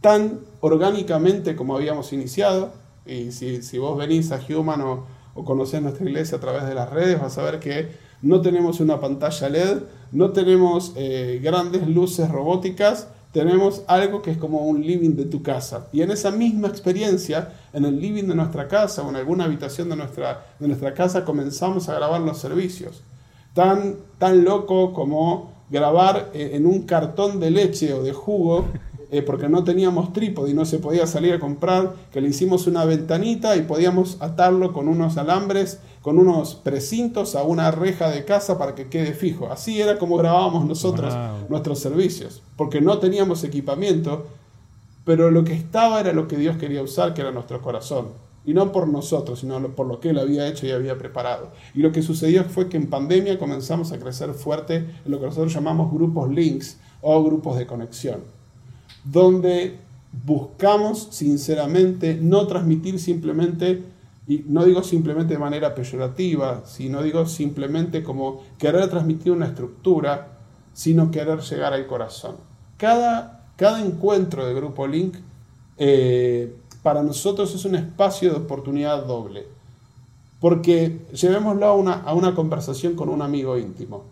tan 0.00 0.40
orgánicamente 0.60 1.56
como 1.56 1.76
habíamos 1.76 2.12
iniciado. 2.12 2.72
Y 3.06 3.32
si, 3.32 3.78
vos 3.78 3.96
venís 3.96 4.30
a 4.30 4.40
Human 4.48 4.82
o, 4.82 5.06
o 5.34 5.44
conocés 5.44 5.82
nuestra 5.82 6.04
iglesia 6.04 6.36
a 6.36 6.40
través 6.40 6.66
de 6.66 6.74
las 6.74 6.90
redes, 6.90 7.20
vas 7.20 7.36
a 7.38 7.42
ver 7.42 7.60
que 7.60 8.09
no 8.22 8.40
tenemos 8.40 8.80
una 8.80 9.00
pantalla 9.00 9.48
LED, 9.48 9.78
no 10.12 10.30
tenemos 10.30 10.92
eh, 10.96 11.40
grandes 11.42 11.86
luces 11.86 12.28
robóticas, 12.30 13.08
tenemos 13.32 13.82
algo 13.86 14.22
que 14.22 14.32
es 14.32 14.38
como 14.38 14.66
un 14.66 14.84
living 14.84 15.14
de 15.14 15.24
tu 15.24 15.42
casa. 15.42 15.86
Y 15.92 16.02
en 16.02 16.10
esa 16.10 16.30
misma 16.30 16.68
experiencia, 16.68 17.52
en 17.72 17.84
el 17.84 18.00
living 18.00 18.24
de 18.24 18.34
nuestra 18.34 18.66
casa 18.66 19.02
o 19.02 19.10
en 19.10 19.16
alguna 19.16 19.44
habitación 19.44 19.88
de 19.88 19.96
nuestra, 19.96 20.46
de 20.58 20.66
nuestra 20.66 20.94
casa, 20.94 21.24
comenzamos 21.24 21.88
a 21.88 21.94
grabar 21.94 22.20
los 22.20 22.38
servicios. 22.38 23.02
Tan, 23.54 23.96
tan 24.18 24.44
loco 24.44 24.92
como 24.92 25.52
grabar 25.70 26.30
eh, 26.34 26.50
en 26.54 26.66
un 26.66 26.82
cartón 26.82 27.38
de 27.38 27.50
leche 27.50 27.94
o 27.94 28.02
de 28.02 28.12
jugo 28.12 28.66
eh, 29.12 29.22
porque 29.22 29.48
no 29.48 29.64
teníamos 29.64 30.12
trípode 30.12 30.52
y 30.52 30.54
no 30.54 30.64
se 30.64 30.78
podía 30.78 31.04
salir 31.04 31.34
a 31.34 31.40
comprar, 31.40 31.94
que 32.12 32.20
le 32.20 32.28
hicimos 32.28 32.68
una 32.68 32.84
ventanita 32.84 33.56
y 33.56 33.62
podíamos 33.62 34.16
atarlo 34.20 34.72
con 34.72 34.86
unos 34.86 35.16
alambres, 35.16 35.80
con 36.00 36.16
unos 36.16 36.54
precintos 36.54 37.34
a 37.34 37.42
una 37.42 37.72
reja 37.72 38.08
de 38.08 38.24
casa 38.24 38.56
para 38.56 38.76
que 38.76 38.88
quede 38.88 39.12
fijo. 39.12 39.50
Así 39.50 39.80
era 39.80 39.98
como 39.98 40.16
grabábamos 40.16 40.64
nosotros 40.64 41.12
nuestros 41.48 41.80
servicios, 41.80 42.40
porque 42.56 42.80
no 42.80 42.98
teníamos 42.98 43.42
equipamiento, 43.42 44.26
pero 45.04 45.32
lo 45.32 45.42
que 45.42 45.54
estaba 45.54 45.98
era 45.98 46.12
lo 46.12 46.28
que 46.28 46.36
Dios 46.36 46.56
quería 46.56 46.82
usar, 46.82 47.12
que 47.12 47.22
era 47.22 47.32
nuestro 47.32 47.60
corazón. 47.62 48.08
Y 48.46 48.54
no 48.54 48.70
por 48.70 48.86
nosotros, 48.86 49.40
sino 49.40 49.60
por 49.70 49.86
lo 49.86 49.98
que 49.98 50.10
Él 50.10 50.20
había 50.20 50.46
hecho 50.46 50.66
y 50.66 50.70
había 50.70 50.96
preparado. 50.96 51.48
Y 51.74 51.80
lo 51.80 51.90
que 51.90 52.00
sucedió 52.00 52.44
fue 52.44 52.68
que 52.68 52.76
en 52.76 52.88
pandemia 52.88 53.38
comenzamos 53.40 53.90
a 53.90 53.98
crecer 53.98 54.32
fuerte 54.34 54.76
en 54.76 55.10
lo 55.10 55.18
que 55.18 55.26
nosotros 55.26 55.52
llamamos 55.52 55.92
grupos 55.92 56.30
links 56.30 56.78
o 57.02 57.22
grupos 57.24 57.58
de 57.58 57.66
conexión 57.66 58.39
donde 59.04 59.78
buscamos 60.24 61.08
sinceramente 61.10 62.18
no 62.20 62.46
transmitir 62.46 62.98
simplemente, 62.98 63.82
y 64.26 64.44
no 64.46 64.64
digo 64.64 64.82
simplemente 64.82 65.34
de 65.34 65.40
manera 65.40 65.74
peyorativa, 65.74 66.62
sino 66.66 67.02
digo 67.02 67.26
simplemente 67.26 68.02
como 68.02 68.42
querer 68.58 68.88
transmitir 68.88 69.32
una 69.32 69.46
estructura, 69.46 70.38
sino 70.72 71.10
querer 71.10 71.40
llegar 71.40 71.72
al 71.72 71.86
corazón. 71.86 72.36
Cada, 72.76 73.44
cada 73.56 73.84
encuentro 73.84 74.46
de 74.46 74.54
Grupo 74.54 74.86
Link 74.86 75.16
eh, 75.78 76.54
para 76.82 77.02
nosotros 77.02 77.54
es 77.54 77.64
un 77.64 77.74
espacio 77.74 78.30
de 78.30 78.36
oportunidad 78.36 79.04
doble, 79.04 79.46
porque 80.40 81.06
llevémoslo 81.12 81.66
a 81.66 81.74
una, 81.74 81.92
a 81.94 82.14
una 82.14 82.34
conversación 82.34 82.94
con 82.94 83.08
un 83.08 83.22
amigo 83.22 83.58
íntimo. 83.58 84.04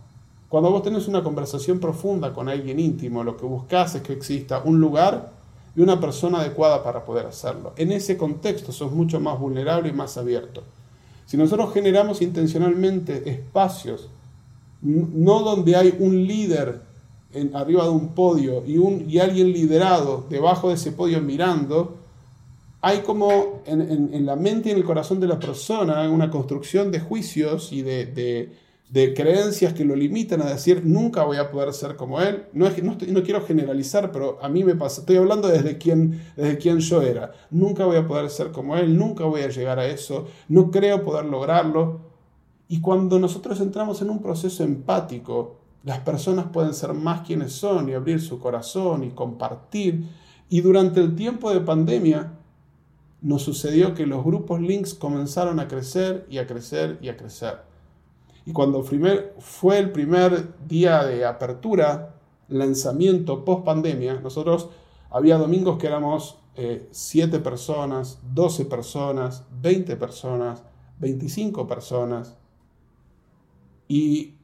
Cuando 0.48 0.70
vos 0.70 0.82
tenés 0.82 1.06
una 1.08 1.22
conversación 1.22 1.78
profunda 1.78 2.32
con 2.32 2.48
alguien 2.48 2.80
íntimo, 2.80 3.22
lo 3.22 3.36
que 3.36 3.44
buscas 3.44 3.94
es 3.94 4.02
que 4.02 4.14
exista 4.14 4.62
un 4.64 4.80
lugar 4.80 5.32
y 5.76 5.82
una 5.82 6.00
persona 6.00 6.40
adecuada 6.40 6.82
para 6.82 7.04
poder 7.04 7.26
hacerlo. 7.26 7.74
En 7.76 7.92
ese 7.92 8.16
contexto 8.16 8.72
sos 8.72 8.90
mucho 8.92 9.20
más 9.20 9.38
vulnerable 9.38 9.90
y 9.90 9.92
más 9.92 10.16
abierto. 10.16 10.62
Si 11.26 11.36
nosotros 11.36 11.74
generamos 11.74 12.22
intencionalmente 12.22 13.28
espacios, 13.28 14.08
no 14.80 15.40
donde 15.40 15.76
hay 15.76 15.94
un 15.98 16.26
líder 16.26 16.80
en, 17.34 17.54
arriba 17.54 17.84
de 17.84 17.90
un 17.90 18.14
podio 18.14 18.64
y, 18.66 18.78
un, 18.78 19.04
y 19.06 19.18
alguien 19.18 19.52
liderado 19.52 20.24
debajo 20.30 20.68
de 20.68 20.76
ese 20.76 20.92
podio 20.92 21.20
mirando, 21.20 21.98
hay 22.80 23.00
como 23.00 23.60
en, 23.66 24.24
la 24.24 24.36
mente 24.36 24.70
y 24.70 24.72
en 24.72 24.78
el 24.78 24.84
corazón 24.84 25.20
de 25.20 25.26
la 25.26 25.38
persona 25.38 26.08
una 26.08 26.30
construcción 26.30 26.90
de 26.90 27.00
juicios 27.00 27.72
y 27.72 27.82
de 27.82 28.06
de 28.06 28.67
creencias 28.92 29.74
que 29.74 29.84
lo 29.84 29.94
limitan 29.94 30.40
a 30.40 30.46
decir 30.46 30.82
nunca 30.84 31.24
voy 31.24 31.36
a 31.36 31.50
poder 31.50 31.72
ser 31.72 31.96
como 31.96 32.20
él. 32.20 32.46
No, 32.52 32.66
es, 32.66 32.82
no, 32.82 32.96
no, 33.08 33.22
quiero 33.22 33.44
generalizar, 33.44 34.10
pero 34.12 34.38
a 34.42 34.48
mí 34.48 34.64
me 34.64 34.74
pasa. 34.74 35.02
Estoy 35.02 35.16
hablando 35.16 35.48
desde 35.48 35.76
quien, 35.78 36.20
desde 36.36 36.58
quien 36.58 36.78
yo 36.78 37.02
era. 37.02 37.32
Nunca 37.50 37.84
voy 37.84 37.96
a 37.96 38.06
poder 38.06 38.30
ser 38.30 38.50
como 38.50 38.76
él, 38.76 38.96
nunca 38.96 39.24
voy 39.24 39.42
a 39.42 39.48
llegar 39.48 39.78
a 39.78 39.86
eso, 39.86 40.26
no 40.48 40.70
creo 40.70 41.02
poder 41.04 41.26
lograrlo. 41.26 42.00
Y 42.68 42.80
cuando 42.80 43.18
nosotros 43.18 43.60
entramos 43.60 44.02
en 44.02 44.10
un 44.10 44.20
proceso 44.20 44.62
empático, 44.64 45.58
las 45.84 46.00
personas 46.00 46.46
pueden 46.52 46.74
ser 46.74 46.92
más 46.92 47.26
quienes 47.26 47.52
son 47.52 47.88
y 47.88 47.94
abrir 47.94 48.20
su 48.20 48.38
corazón 48.38 49.04
y 49.04 49.10
compartir. 49.10 50.04
Y 50.48 50.60
durante 50.60 51.00
el 51.00 51.14
tiempo 51.14 51.50
de 51.50 51.60
pandemia, 51.60 52.32
nos 53.20 53.42
sucedió 53.42 53.94
que 53.94 54.06
los 54.06 54.24
grupos 54.24 54.60
links 54.60 54.94
comenzaron 54.94 55.60
a 55.60 55.68
crecer 55.68 56.26
y 56.30 56.38
a 56.38 56.46
crecer 56.46 56.98
y 57.02 57.08
a 57.08 57.16
crecer. 57.16 57.67
Y 58.48 58.52
cuando 58.54 58.82
fue 58.82 59.78
el 59.78 59.92
primer 59.92 60.54
día 60.66 61.04
de 61.04 61.26
apertura, 61.26 62.14
lanzamiento 62.48 63.44
post 63.44 63.62
pandemia, 63.62 64.22
nosotros 64.22 64.70
había 65.10 65.36
domingos 65.36 65.76
que 65.76 65.86
éramos 65.86 66.38
7 66.90 67.36
eh, 67.36 67.40
personas, 67.40 68.20
12 68.32 68.64
personas, 68.64 69.44
20 69.60 69.96
personas, 69.96 70.62
25 70.98 71.66
personas. 71.66 72.38
Y 73.86 74.36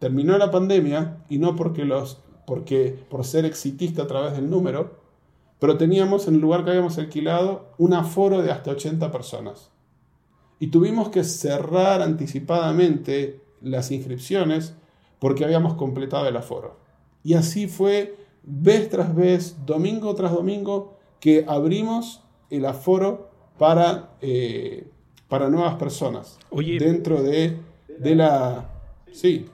terminó 0.00 0.36
la 0.36 0.50
pandemia, 0.50 1.18
y 1.28 1.38
no 1.38 1.54
porque 1.54 1.84
los, 1.84 2.20
porque 2.44 3.06
por 3.08 3.24
ser 3.24 3.44
exitista 3.44 4.02
a 4.02 4.06
través 4.08 4.32
del 4.32 4.50
número, 4.50 4.98
pero 5.60 5.78
teníamos 5.78 6.26
en 6.26 6.34
el 6.34 6.40
lugar 6.40 6.64
que 6.64 6.70
habíamos 6.70 6.98
alquilado 6.98 7.68
un 7.78 7.94
aforo 7.94 8.42
de 8.42 8.50
hasta 8.50 8.72
80 8.72 9.12
personas 9.12 9.70
y 10.58 10.68
tuvimos 10.68 11.10
que 11.10 11.24
cerrar 11.24 12.02
anticipadamente 12.02 13.40
las 13.60 13.90
inscripciones 13.90 14.74
porque 15.18 15.44
habíamos 15.44 15.74
completado 15.74 16.28
el 16.28 16.36
aforo. 16.36 16.78
Y 17.22 17.34
así 17.34 17.66
fue 17.66 18.16
vez 18.42 18.88
tras 18.88 19.14
vez, 19.14 19.56
domingo 19.66 20.14
tras 20.14 20.32
domingo, 20.32 20.96
que 21.20 21.44
abrimos 21.48 22.22
el 22.50 22.66
aforo 22.66 23.30
para, 23.58 24.10
eh, 24.20 24.88
para 25.28 25.48
nuevas 25.48 25.74
personas 25.76 26.38
dentro 26.78 27.22
de, 27.22 27.58
de 27.98 28.14
la... 28.14 28.70
Sí. 29.12 29.46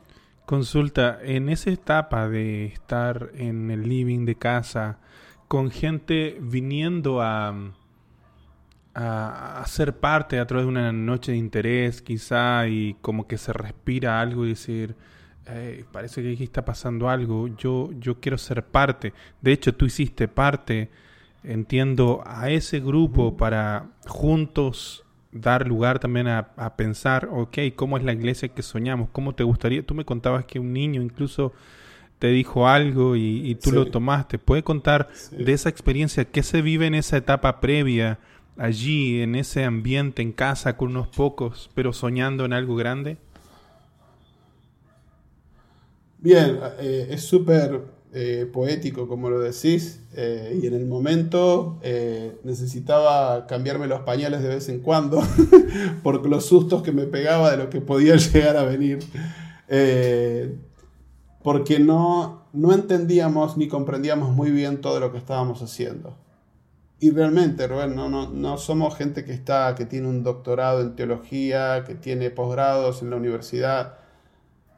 Consulta, 0.44 1.18
en 1.22 1.48
esa 1.48 1.70
etapa 1.70 2.28
de 2.28 2.66
estar 2.66 3.30
en 3.34 3.70
el 3.70 3.88
living 3.88 4.26
de 4.26 4.34
casa, 4.34 4.98
con 5.48 5.70
gente 5.70 6.36
viniendo 6.40 7.22
a, 7.22 7.54
a, 8.94 9.64
ser 9.66 9.96
parte 9.96 10.38
a 10.38 10.46
través 10.46 10.66
de 10.66 10.70
una 10.70 10.92
noche 10.92 11.32
de 11.32 11.38
interés 11.38 12.02
quizá 12.02 12.66
y 12.68 12.94
como 13.00 13.26
que 13.26 13.38
se 13.38 13.52
respira 13.52 14.20
algo 14.20 14.44
y 14.44 14.50
decir, 14.50 14.94
parece 15.90 16.22
que 16.22 16.32
aquí 16.32 16.44
está 16.44 16.64
pasando 16.64 17.08
algo, 17.08 17.48
yo, 17.48 17.90
yo 17.98 18.20
quiero 18.20 18.38
ser 18.38 18.64
parte. 18.64 19.12
De 19.40 19.52
hecho, 19.52 19.74
tú 19.74 19.86
hiciste 19.86 20.28
parte, 20.28 20.90
entiendo, 21.42 22.22
a 22.26 22.50
ese 22.50 22.80
grupo 22.80 23.36
para 23.36 23.86
juntos 24.06 25.04
dar 25.32 25.66
lugar 25.66 25.98
también 25.98 26.28
a, 26.28 26.76
pensar, 26.76 27.28
ok, 27.32 27.58
¿cómo 27.74 27.96
es 27.96 28.04
la 28.04 28.12
iglesia 28.12 28.48
que 28.48 28.62
soñamos? 28.62 29.08
¿Cómo 29.10 29.34
te 29.34 29.42
gustaría? 29.42 29.82
Tú 29.82 29.94
me 29.94 30.04
contabas 30.04 30.44
que 30.44 30.58
un 30.58 30.72
niño 30.72 31.00
incluso 31.00 31.52
te 32.18 32.28
dijo 32.28 32.68
algo 32.68 33.16
y, 33.16 33.56
tú 33.56 33.72
lo 33.72 33.86
tomaste. 33.86 34.38
¿Puede 34.38 34.62
contar 34.62 35.08
de 35.32 35.52
esa 35.52 35.68
experiencia? 35.68 36.24
¿Qué 36.26 36.42
se 36.42 36.62
vive 36.62 36.86
en 36.86 36.94
esa 36.94 37.16
etapa 37.16 37.60
previa, 37.60 38.20
allí, 38.56 39.22
en 39.22 39.34
ese 39.34 39.64
ambiente, 39.64 40.22
en 40.22 40.32
casa, 40.32 40.76
con 40.76 40.90
unos 40.90 41.08
pocos, 41.08 41.70
pero 41.74 41.92
soñando 41.92 42.44
en 42.44 42.52
algo 42.52 42.76
grande? 42.76 43.16
Bien, 46.18 46.60
eh, 46.78 47.08
es 47.10 47.24
súper 47.24 47.80
eh, 48.12 48.48
poético, 48.52 49.08
como 49.08 49.28
lo 49.28 49.40
decís, 49.40 50.00
eh, 50.14 50.56
y 50.62 50.66
en 50.66 50.74
el 50.74 50.86
momento 50.86 51.80
necesitaba 52.44 53.46
cambiarme 53.48 53.88
los 53.88 54.02
pañales 54.02 54.42
de 54.42 54.48
vez 54.48 54.68
en 54.68 54.80
cuando, 54.80 55.20
por 56.04 56.24
los 56.24 56.46
sustos 56.46 56.82
que 56.82 56.92
me 56.92 57.06
pegaba 57.06 57.50
de 57.50 57.56
lo 57.56 57.70
que 57.70 57.80
podía 57.80 58.16
llegar 58.32 58.56
a 58.56 58.62
venir, 58.62 59.00
porque 61.42 61.80
no, 61.80 62.44
no 62.52 62.72
entendíamos 62.72 63.56
ni 63.56 63.66
comprendíamos 63.66 64.32
muy 64.32 64.52
bien 64.52 64.80
todo 64.80 65.00
lo 65.00 65.10
que 65.10 65.18
estábamos 65.18 65.60
haciendo. 65.60 66.14
Y 67.02 67.10
realmente, 67.10 67.66
Rubén, 67.66 67.94
no, 67.94 68.08
no, 68.08 68.30
no 68.30 68.56
somos 68.56 68.96
gente 68.96 69.24
que, 69.24 69.32
está, 69.32 69.74
que 69.74 69.84
tiene 69.84 70.08
un 70.08 70.22
doctorado 70.22 70.80
en 70.80 70.96
teología, 70.96 71.84
que 71.86 71.94
tiene 71.94 72.30
posgrados 72.30 73.02
en 73.02 73.10
la 73.10 73.16
universidad 73.16 73.98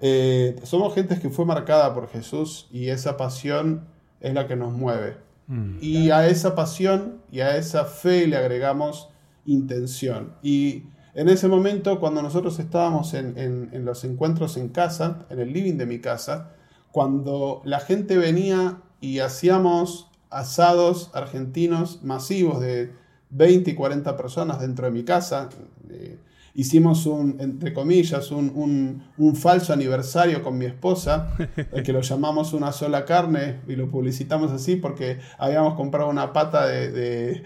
eh, 0.06 0.56
somos 0.64 0.94
gente 0.94 1.18
que 1.18 1.30
fue 1.30 1.46
marcada 1.46 1.94
por 1.94 2.10
Jesús 2.10 2.68
y 2.70 2.90
esa 2.90 3.16
pasión 3.16 3.86
es 4.20 4.34
la 4.34 4.46
que 4.46 4.54
nos 4.54 4.70
mueve. 4.72 5.16
Mm. 5.46 5.78
Y 5.80 6.10
a 6.10 6.28
esa 6.28 6.54
pasión 6.54 7.22
y 7.30 7.40
a 7.40 7.56
esa 7.56 7.86
fe 7.86 8.26
le 8.26 8.36
agregamos 8.36 9.08
intención. 9.46 10.34
Y 10.42 10.84
en 11.14 11.30
ese 11.30 11.48
momento, 11.48 12.00
cuando 12.00 12.20
nosotros 12.20 12.58
estábamos 12.58 13.14
en, 13.14 13.70
los 13.84 14.04
encuentros 14.04 14.58
en 14.58 14.68
casa, 14.68 15.26
en 15.30 15.38
el 15.38 15.54
living 15.54 15.78
de 15.78 15.86
mi 15.86 16.00
casa, 16.00 16.50
cuando 16.92 17.62
la 17.64 17.80
gente 17.80 18.18
venía 18.18 18.82
y 19.00 19.20
hacíamos 19.20 20.10
asados 20.34 21.10
argentinos 21.14 22.02
masivos 22.02 22.60
de 22.60 22.92
20 23.30 23.70
y 23.70 23.74
40 23.74 24.16
personas 24.16 24.60
dentro 24.60 24.86
de 24.86 24.92
mi 24.92 25.04
casa, 25.04 25.48
eh, 25.90 26.18
hicimos 26.54 27.06
un, 27.06 27.36
entre 27.40 27.72
comillas, 27.72 28.30
un, 28.30 29.02
falso 29.34 29.72
aniversario 29.72 30.42
con 30.42 30.56
mi 30.56 30.66
esposa, 30.66 31.36
que 31.84 31.92
lo 31.92 32.00
llamamos 32.00 32.52
una 32.52 32.72
sola 32.72 33.04
carne 33.04 33.60
y 33.66 33.74
lo 33.74 33.90
publicitamos 33.90 34.52
así 34.52 34.76
porque 34.76 35.18
habíamos 35.38 35.74
comprado 35.74 36.08
una 36.08 36.32
pata 36.32 36.66
de, 36.66 37.42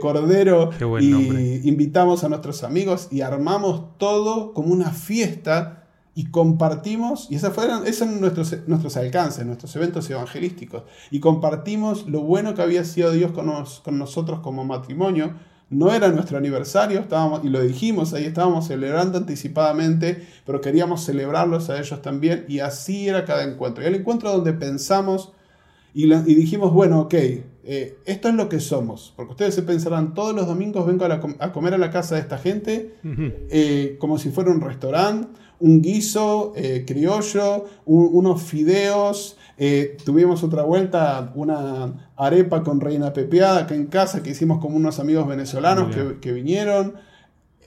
cordero 0.00 0.70
y 1.00 1.68
invitamos 1.68 2.24
a 2.24 2.28
nuestros 2.28 2.64
amigos 2.64 3.08
y 3.10 3.20
armamos 3.20 3.98
todo 3.98 4.54
como 4.54 4.72
una 4.72 4.90
fiesta 4.90 5.77
y 6.18 6.32
compartimos, 6.32 7.28
y 7.30 7.36
esos 7.36 7.52
fueron, 7.52 7.86
esos 7.86 8.08
nuestros, 8.08 8.66
nuestros 8.66 8.96
alcances, 8.96 9.46
nuestros 9.46 9.76
eventos 9.76 10.10
evangelísticos, 10.10 10.82
y 11.12 11.20
compartimos 11.20 12.08
lo 12.08 12.22
bueno 12.22 12.54
que 12.54 12.62
había 12.62 12.82
sido 12.84 13.12
Dios 13.12 13.30
con, 13.30 13.48
con 13.84 13.98
nosotros 14.00 14.40
como 14.40 14.64
matrimonio, 14.64 15.34
no 15.70 15.92
era 15.92 16.08
nuestro 16.08 16.36
aniversario, 16.36 16.98
estábamos, 16.98 17.44
y 17.44 17.50
lo 17.50 17.60
dijimos, 17.60 18.14
ahí 18.14 18.24
estábamos 18.24 18.66
celebrando 18.66 19.16
anticipadamente, 19.16 20.26
pero 20.44 20.60
queríamos 20.60 21.04
celebrarlos 21.04 21.70
a 21.70 21.78
ellos 21.78 22.02
también, 22.02 22.46
y 22.48 22.58
así 22.58 23.06
era 23.06 23.24
cada 23.24 23.44
encuentro. 23.44 23.84
Y 23.84 23.86
el 23.86 23.94
encuentro 23.94 24.32
donde 24.32 24.54
pensamos 24.54 25.30
y, 25.94 26.08
dijimos, 26.34 26.72
bueno, 26.72 27.02
ok, 27.02 27.14
eh, 27.70 27.98
esto 28.06 28.30
es 28.30 28.34
lo 28.34 28.48
que 28.48 28.60
somos, 28.60 29.12
porque 29.14 29.32
ustedes 29.32 29.54
se 29.54 29.62
pensarán, 29.62 30.14
todos 30.14 30.34
los 30.34 30.46
domingos 30.46 30.86
vengo 30.86 31.04
a, 31.04 31.52
comer 31.52 31.74
a 31.74 31.76
la 31.76 31.90
casa 31.90 32.14
de 32.14 32.22
esta 32.22 32.38
gente, 32.38 32.94
eh, 33.04 33.98
como 34.00 34.16
si 34.16 34.30
fuera 34.30 34.50
un 34.50 34.62
restaurante, 34.62 35.28
un 35.60 35.82
guiso 35.82 36.54
eh, 36.56 36.84
criollo, 36.86 37.66
unos 37.84 38.40
fideos, 38.40 39.36
tuvimos 40.02 40.42
otra 40.42 40.62
vuelta, 40.62 41.30
una 41.34 42.08
arepa 42.16 42.62
con 42.62 42.80
reina 42.80 43.12
pepeada 43.12 43.58
acá 43.58 43.74
en 43.74 43.84
casa 43.84 44.22
que 44.22 44.30
hicimos 44.30 44.60
con 44.62 44.74
unos 44.74 44.98
amigos 44.98 45.28
venezolanos 45.28 45.94
que, 46.22 46.32
vinieron, 46.32 46.94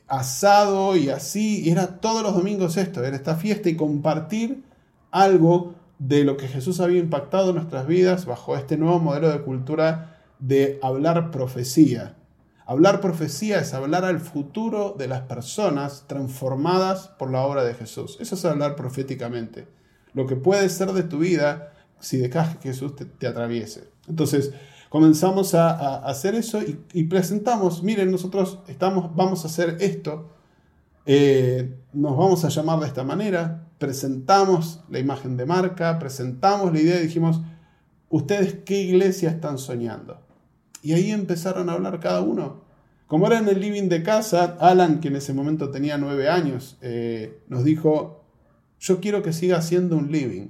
asado 0.08 0.96
y 0.98 1.10
así, 1.10 1.62
y 1.62 1.70
era 1.70 2.00
todos 2.00 2.24
los 2.24 2.34
domingos 2.34 2.76
esto, 2.76 3.04
era 3.04 3.16
esta 3.16 3.36
fiesta 3.36 3.70
y 3.70 3.76
compartir 3.76 4.64
algo 5.12 5.76
de 6.02 6.24
lo 6.24 6.36
que 6.36 6.48
Jesús 6.48 6.80
había 6.80 7.00
impactado 7.00 7.50
en 7.50 7.58
nuestras 7.58 7.86
vidas 7.86 8.26
bajo 8.26 8.58
este 8.58 8.76
nuevo 8.76 8.98
modelo 8.98 9.30
de 9.30 9.44
cultura 9.44 10.20
de 10.40 10.80
hablar 10.82 11.30
profecía. 11.30 12.16
Hablar 12.66 13.02
profecía 13.02 13.60
es 13.60 13.76
hablar 13.76 14.04
al 14.06 14.20
futuro 14.20 14.96
de 14.98 15.08
las 15.08 15.22
personas 15.22 16.06
transformadas 16.08 17.10
por 17.20 17.30
la 17.30 17.42
obra 17.42 17.64
de 17.64 17.76
Jesús. 17.76 18.18
Eso 18.20 18.34
es 18.34 18.44
hablar 18.46 18.76
proféticamente. 18.76 19.68
Lo 20.16 20.26
que 20.26 20.36
puede 20.36 20.70
ser 20.70 20.92
de 20.92 21.04
tu 21.04 21.20
vida 21.20 21.72
si 22.00 22.18
dejas 22.18 22.58
que 22.58 22.70
Jesús 22.70 22.94
te, 22.96 23.28
atraviese. 23.28 23.92
Entonces, 24.08 24.54
comenzamos 24.90 25.54
a, 25.54 25.98
hacer 25.98 26.34
eso 26.34 26.62
y, 26.94 27.04
presentamos, 27.04 27.84
miren, 27.84 28.10
nosotros 28.10 28.58
estamos, 28.68 29.16
vamos 29.16 29.44
a 29.44 29.50
hacer 29.50 29.78
esto, 29.82 30.32
eh, 31.06 31.78
nos 31.94 32.18
vamos 32.18 32.44
a 32.44 32.50
llamar 32.50 32.80
de 32.80 32.88
esta 32.88 33.04
manera, 33.04 33.68
presentamos 33.82 34.80
la 34.92 35.00
imagen 35.00 35.38
de 35.38 35.48
marca, 35.48 35.98
presentamos 35.98 36.72
la 36.72 36.80
idea 36.80 37.00
y 37.00 37.08
dijimos, 37.08 37.42
¿ustedes 38.10 38.54
qué 38.64 38.80
iglesia 38.80 39.32
están 39.32 39.58
soñando? 39.58 40.22
Y 40.84 40.94
ahí 40.94 41.10
empezaron 41.10 41.68
a 41.68 41.74
hablar 41.74 42.00
cada 42.00 42.22
uno. 42.22 42.62
Como 43.08 43.26
era 43.26 43.40
en 43.40 43.50
el 43.50 43.60
living 43.60 43.90
de 43.90 44.04
casa, 44.04 44.56
Alan, 44.60 45.00
que 45.00 45.08
en 45.08 45.16
ese 45.16 45.34
momento 45.34 45.72
tenía 45.72 45.98
nueve 45.98 46.30
años, 46.30 46.78
eh, 46.82 47.40
nos 47.48 47.64
dijo, 47.64 48.24
yo 48.80 49.02
quiero 49.02 49.24
que 49.24 49.34
siga 49.34 49.60
siendo 49.64 49.98
un 49.98 50.12
living. 50.12 50.50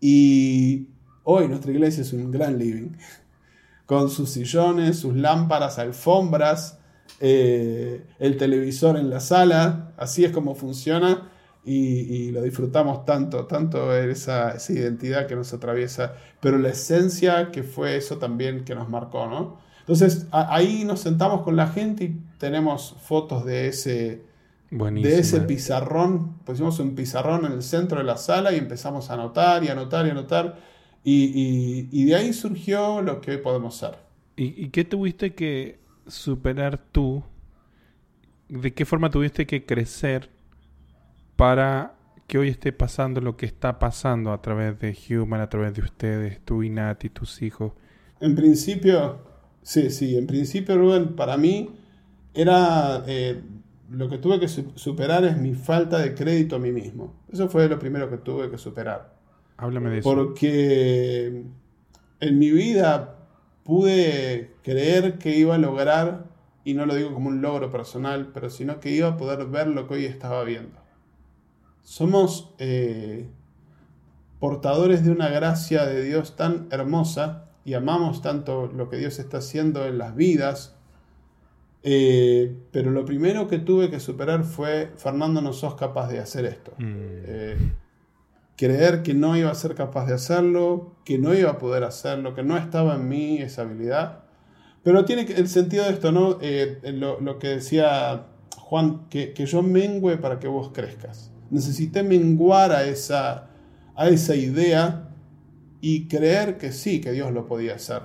Y 0.00 0.88
hoy 1.22 1.46
nuestra 1.46 1.70
iglesia 1.70 2.02
es 2.02 2.12
un 2.12 2.32
gran 2.32 2.58
living, 2.58 2.90
con 3.86 4.10
sus 4.10 4.30
sillones, 4.30 4.98
sus 4.98 5.14
lámparas, 5.14 5.78
alfombras, 5.78 6.80
eh, 7.20 8.04
el 8.18 8.36
televisor 8.36 8.96
en 8.96 9.10
la 9.10 9.20
sala, 9.20 9.92
así 9.96 10.24
es 10.24 10.32
como 10.32 10.56
funciona 10.56 11.30
y, 11.68 12.30
lo 12.32 12.42
disfrutamos 12.42 13.04
tanto, 13.04 13.46
tanto 13.46 13.94
esa, 13.94 14.52
esa, 14.52 14.72
identidad 14.72 15.26
que 15.26 15.36
nos 15.36 15.52
atraviesa, 15.52 16.14
pero 16.40 16.58
la 16.58 16.70
esencia 16.70 17.50
que 17.50 17.62
fue 17.62 17.96
eso 17.96 18.18
también 18.18 18.64
que 18.64 18.74
nos 18.74 18.88
marcó, 18.88 19.26
¿no? 19.26 19.58
Entonces 19.80 20.26
ahí 20.32 20.84
nos 20.84 21.00
sentamos 21.00 21.42
con 21.42 21.56
la 21.56 21.68
gente 21.68 22.04
y 22.04 22.20
tenemos 22.36 22.94
fotos 23.00 23.46
de 23.46 23.68
ese, 23.68 24.22
de 24.70 25.18
ese 25.18 25.40
pizarrón, 25.40 26.34
pusimos 26.44 26.78
un 26.78 26.94
pizarrón 26.94 27.46
en 27.46 27.52
el 27.52 27.62
centro 27.62 27.96
de 27.96 28.04
la 28.04 28.18
sala 28.18 28.52
y 28.52 28.56
empezamos 28.58 29.08
a 29.08 29.14
anotar 29.14 29.64
y 29.64 29.68
anotar 29.68 30.06
y 30.06 30.10
anotar. 30.10 30.58
Y, 31.04 32.04
de 32.04 32.14
ahí 32.14 32.34
surgió 32.34 33.00
lo 33.00 33.22
que 33.22 33.30
hoy 33.30 33.36
podemos 33.38 33.76
ser. 33.76 33.94
¿Y, 34.36 34.68
qué 34.68 34.84
tuviste 34.84 35.34
que 35.34 35.78
superar 36.06 36.78
tú? 36.92 37.22
¿De 38.50 38.74
qué 38.74 38.84
forma 38.84 39.10
tuviste 39.10 39.46
que 39.46 39.64
crecer 39.64 40.28
para 41.38 41.94
que 42.26 42.36
hoy 42.36 42.48
esté 42.48 42.72
pasando 42.72 43.20
lo 43.20 43.36
que 43.36 43.46
está 43.46 43.78
pasando 43.78 44.32
a 44.32 44.42
través 44.42 44.76
de 44.80 44.98
Human, 45.08 45.40
a 45.40 45.48
través 45.48 45.72
de 45.72 45.82
ustedes, 45.82 46.40
tú 46.44 46.64
y 46.64 46.68
Nati, 46.68 47.10
tus 47.10 47.42
hijos? 47.42 47.74
En 48.18 48.34
principio, 48.34 49.20
sí, 49.62 49.88
sí, 49.90 50.18
en 50.18 50.26
principio, 50.26 50.76
Rubén, 50.76 51.14
para 51.14 51.36
mí 51.36 51.70
era 52.34 53.04
eh, 53.06 53.40
lo 53.88 54.08
que 54.08 54.18
tuve 54.18 54.40
que 54.40 54.48
superar 54.48 55.24
es 55.26 55.38
mi 55.38 55.54
falta 55.54 56.00
de 56.00 56.12
crédito 56.12 56.56
a 56.56 56.58
mí 56.58 56.72
mismo. 56.72 57.14
Eso 57.32 57.48
fue 57.48 57.68
lo 57.68 57.78
primero 57.78 58.10
que 58.10 58.18
tuve 58.18 58.50
que 58.50 58.58
superar. 58.58 59.14
Háblame 59.58 59.90
de 59.90 59.98
eso. 59.98 60.12
Porque 60.12 61.44
en 62.18 62.38
mi 62.40 62.50
vida 62.50 63.16
pude 63.62 64.56
creer 64.64 65.18
que 65.18 65.36
iba 65.36 65.54
a 65.54 65.58
lograr, 65.58 66.24
y 66.64 66.74
no 66.74 66.84
lo 66.84 66.96
digo 66.96 67.14
como 67.14 67.28
un 67.28 67.40
logro 67.40 67.70
personal, 67.70 68.32
pero 68.34 68.50
sino 68.50 68.80
que 68.80 68.90
iba 68.90 69.06
a 69.06 69.16
poder 69.16 69.46
ver 69.46 69.68
lo 69.68 69.86
que 69.86 69.94
hoy 69.94 70.04
estaba 70.04 70.42
viendo. 70.42 70.87
Somos 71.88 72.54
eh, 72.58 73.28
portadores 74.40 75.04
de 75.04 75.10
una 75.10 75.28
gracia 75.28 75.86
de 75.86 76.02
Dios 76.02 76.36
tan 76.36 76.68
hermosa 76.70 77.46
y 77.64 77.74
amamos 77.74 78.20
tanto 78.20 78.66
lo 78.66 78.88
que 78.88 78.98
Dios 78.98 79.18
está 79.18 79.38
haciendo 79.38 79.86
en 79.86 79.98
las 79.98 80.14
vidas 80.14 80.78
eh, 81.82 82.54
pero 82.72 82.90
lo 82.90 83.04
primero 83.04 83.48
que 83.48 83.58
tuve 83.58 83.90
que 83.90 84.00
superar 84.00 84.44
fue, 84.44 84.92
Fernando, 84.96 85.40
no 85.40 85.52
sos 85.52 85.74
capaz 85.74 86.08
de 86.08 86.18
hacer 86.18 86.44
esto. 86.44 86.72
Mm. 86.78 86.94
Eh, 86.96 87.56
creer 88.56 89.02
que 89.02 89.14
no 89.14 89.36
iba 89.36 89.50
a 89.50 89.54
ser 89.54 89.74
capaz 89.74 90.06
de 90.06 90.14
hacerlo, 90.14 90.96
que 91.04 91.18
no 91.18 91.34
iba 91.34 91.50
a 91.50 91.58
poder 91.58 91.84
hacerlo, 91.84 92.34
que 92.34 92.42
no 92.42 92.56
estaba 92.56 92.96
en 92.96 93.08
mí 93.08 93.38
esa 93.38 93.62
habilidad. 93.62 94.24
Pero 94.82 95.04
tiene 95.04 95.22
el 95.22 95.48
sentido 95.48 95.84
de 95.84 95.90
esto, 95.90 96.12
¿no? 96.12 96.38
Eh, 96.40 96.80
lo, 96.92 97.38
que 97.38 97.48
decía 97.48 98.26
Juan, 98.56 99.08
que, 99.08 99.32
que, 99.32 99.46
yo 99.46 99.62
mengüe 99.62 100.16
para 100.16 100.38
que 100.40 100.48
vos 100.48 100.70
crezcas. 100.72 101.30
Necesité 101.50 102.02
menguar 102.02 102.72
a 102.72 102.84
esa, 102.84 103.48
a 103.94 104.08
esa 104.08 104.34
idea 104.34 105.08
y 105.80 106.08
creer 106.08 106.58
que 106.58 106.72
sí, 106.72 107.00
que 107.00 107.12
Dios 107.12 107.32
lo 107.32 107.46
podía 107.46 107.74
hacer. 107.74 108.02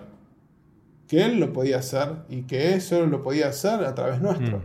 Que 1.08 1.26
Él 1.26 1.40
lo 1.40 1.54
podía 1.54 1.80
hacer 1.80 2.24
y 2.30 2.44
que 2.44 2.76
eso 2.76 3.06
lo 3.06 3.22
podía 3.22 3.50
hacer 3.50 3.84
a 3.84 3.94
través 3.94 4.22
nuestro. 4.22 4.62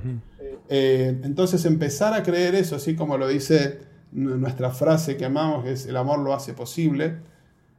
Eh, 0.69 1.21
entonces 1.25 1.65
empezar 1.65 2.15
a 2.15 2.23
creer 2.23 2.55
eso, 2.55 2.77
así 2.77 2.95
como 2.95 3.17
lo 3.17 3.27
dice 3.27 3.81
nuestra 4.13 4.71
frase 4.71 5.17
que 5.17 5.25
amamos, 5.25 5.65
que 5.65 5.73
es 5.73 5.87
el 5.87 5.97
amor 5.97 6.19
lo 6.21 6.35
hace 6.35 6.55
posible, 6.55 7.19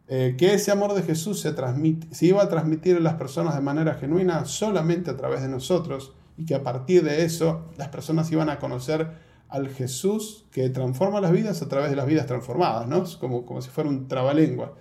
eh, 0.07 0.35
que 0.37 0.53
ese 0.53 0.71
amor 0.71 0.93
de 0.93 1.03
Jesús 1.03 1.39
se, 1.39 1.53
transmite, 1.53 2.07
se 2.13 2.27
iba 2.27 2.41
a 2.41 2.49
transmitir 2.49 2.97
a 2.97 2.99
las 2.99 3.13
personas 3.13 3.55
de 3.55 3.61
manera 3.61 3.93
genuina 3.93 4.45
solamente 4.45 5.11
a 5.11 5.17
través 5.17 5.41
de 5.41 5.49
nosotros 5.49 6.13
y 6.35 6.45
que 6.45 6.55
a 6.55 6.63
partir 6.63 7.03
de 7.03 7.25
eso 7.25 7.69
las 7.77 7.89
personas 7.89 8.31
iban 8.31 8.49
a 8.49 8.57
conocer 8.57 9.28
al 9.49 9.69
Jesús 9.69 10.45
que 10.51 10.69
transforma 10.69 11.19
las 11.21 11.31
vidas 11.31 11.61
a 11.61 11.67
través 11.67 11.89
de 11.89 11.95
las 11.95 12.05
vidas 12.05 12.27
transformadas, 12.27 12.87
¿no? 12.87 13.03
Como, 13.19 13.45
como 13.45 13.61
si 13.61 13.69
fuera 13.69 13.89
un 13.89 14.07
trabalengua. 14.07 14.75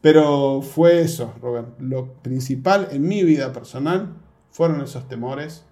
Pero 0.00 0.62
fue 0.62 1.00
eso, 1.00 1.34
Robert. 1.40 1.80
Lo 1.80 2.14
principal 2.22 2.88
en 2.92 3.02
mi 3.02 3.24
vida 3.24 3.52
personal 3.52 4.14
fueron 4.50 4.80
esos 4.80 5.08
temores, 5.08 5.64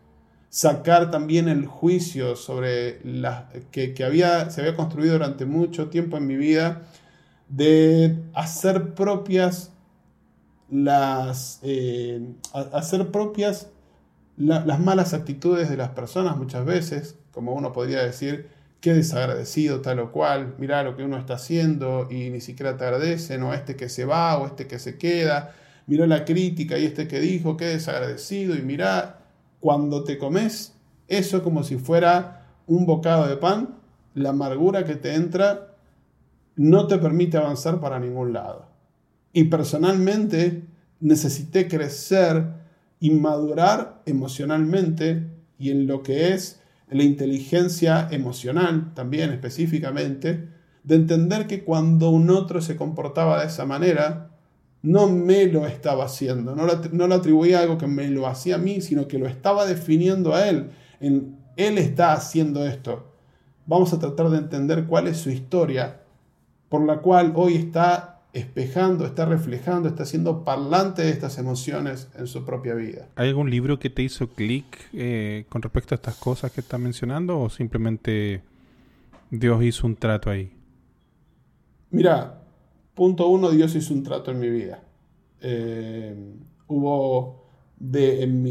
sacar 0.49 1.11
también 1.11 1.49
el 1.49 1.67
juicio 1.67 2.37
sobre 2.37 3.01
la, 3.05 3.51
que, 3.71 3.95
había, 4.05 4.51
se 4.51 4.61
había 4.61 4.77
construido 4.77 5.15
durante 5.15 5.47
mucho 5.47 5.89
tiempo 5.89 6.17
en 6.17 6.27
mi 6.27 6.37
vida 6.37 6.83
de 7.49 8.25
hacer 8.35 8.95
propias 8.95 9.73
las 10.71 11.61
eh, 11.63 12.35
hacer 12.53 13.11
propias 13.11 13.69
las 14.37 14.81
malas 14.81 15.15
actitudes 15.15 15.71
de 15.71 15.77
las 15.77 15.91
personas 15.91 16.37
muchas 16.37 16.65
veces, 16.65 17.19
como 17.35 17.53
uno 17.53 17.73
podría 17.73 18.05
decir, 18.05 18.49
qué 18.81 18.93
desagradecido 18.93 19.81
tal 19.81 19.99
o 19.99 20.13
cual, 20.13 20.55
mira 20.59 20.83
lo 20.83 20.97
que 20.97 21.05
uno 21.05 21.19
está 21.19 21.35
haciendo 21.35 22.09
y 22.11 22.31
ni 22.31 22.41
siquiera 22.41 22.77
te 22.77 22.85
agradecen, 22.85 23.43
o 23.43 23.53
este 23.53 23.77
que 23.77 23.89
se 23.89 24.05
va, 24.05 24.39
o 24.39 24.47
este 24.47 24.67
que 24.67 24.79
se 24.79 24.99
queda, 24.99 25.55
mira 25.87 26.07
la 26.07 26.25
crítica 26.25 26.79
y 26.79 26.85
este 26.87 27.09
que 27.09 27.19
dijo, 27.21 27.57
qué 27.57 27.67
desagradecido, 27.67 28.55
y 28.55 28.63
mira 28.63 29.21
cuando 29.61 30.05
te 30.05 30.19
comes 30.19 30.75
eso 31.09 31.43
como 31.43 31.65
si 31.65 31.77
fuera 31.77 32.47
un 32.67 32.87
bocado 32.87 33.27
de 33.27 33.37
pan, 33.37 33.79
la 34.15 34.31
amargura 34.31 34.85
que 34.85 34.97
te 34.97 35.15
entra 35.15 35.77
no 36.57 36.87
te 36.87 36.99
permite 36.99 37.37
avanzar 37.37 37.81
para 37.81 37.99
ningún 37.99 38.33
lado. 38.33 38.69
Y 39.33 39.45
personalmente 39.45 40.63
necesité 41.01 41.69
crecer 41.69 42.47
y 43.01 43.11
madurar 43.11 44.03
emocionalmente 44.07 45.27
y 45.59 45.71
en 45.71 45.87
lo 45.87 46.03
que 46.03 46.33
es 46.33 46.63
la 46.91 47.03
inteligencia 47.03 48.09
emocional 48.11 48.93
también 48.95 49.31
específicamente, 49.31 50.49
de 50.83 50.95
entender 50.95 51.47
que 51.47 51.65
cuando 51.65 52.11
un 52.11 52.31
otro 52.31 52.61
se 52.61 52.77
comportaba 52.77 53.41
de 53.41 53.47
esa 53.47 53.65
manera, 53.65 54.31
no 54.83 55.09
me 55.09 55.47
lo 55.47 55.67
estaba 55.67 56.05
haciendo, 56.05 56.55
no 56.55 56.67
lo, 56.67 57.15
atribuía 57.15 57.59
a 57.59 57.63
algo 57.63 57.79
que 57.79 57.87
me 57.87 58.09
lo 58.09 58.27
hacía 58.27 58.57
a 58.57 58.59
mí, 58.59 58.83
sino 58.83 59.09
que 59.09 59.19
lo 59.19 59.27
estaba 59.27 59.65
definiendo 59.65 60.35
a 60.35 60.47
él. 60.47 60.71
En, 61.01 61.39
él 61.57 61.79
está 61.79 62.13
haciendo 62.13 62.67
esto. 62.67 63.11
Vamos 63.67 63.93
a 63.95 63.99
tratar 63.99 64.29
de 64.29 64.39
entender 64.39 64.85
cuál 64.85 65.07
es 65.09 65.17
su 65.17 65.31
historia, 65.31 66.03
por 66.69 66.85
la 66.85 66.99
cual 66.99 67.33
hoy 67.35 67.57
está 67.57 68.14
espejando, 68.35 69.07
está 69.07 69.25
reflejando, 69.25 69.89
está 69.89 70.05
siendo 70.05 70.45
parlante 70.45 71.03
de 71.03 71.11
estas 71.11 71.39
emociones 71.39 72.11
en 72.19 72.27
su 72.27 72.45
propia 72.45 72.75
vida. 72.75 73.09
¿Hay 73.17 73.29
algún 73.29 73.49
libro 73.49 73.79
que 73.79 73.89
te 73.89 74.03
hizo 74.03 74.29
clic 74.29 74.67
eh, 74.93 75.47
con 75.49 75.63
respecto 75.63 75.95
a 75.95 75.97
estas 75.97 76.17
cosas 76.17 76.53
que 76.53 76.61
estás 76.61 76.79
mencionando 76.79 77.41
o 77.41 77.49
simplemente 77.49 78.43
Dios 79.31 79.63
hizo 79.63 79.87
un 79.87 79.97
trato 79.97 80.31
ahí? 80.31 80.53
Mira, 81.91 82.45
Punto 82.95 83.29
uno, 83.29 83.51
Dios 83.51 83.75
hizo 83.75 83.93
un 83.93 84.05
trato 84.05 84.31
en 84.31 84.39
mi 84.39 84.49
vida. 84.49 84.81
Eh, 85.41 86.15
hubo 86.69 87.45
de, 87.77 88.23
en 88.23 88.43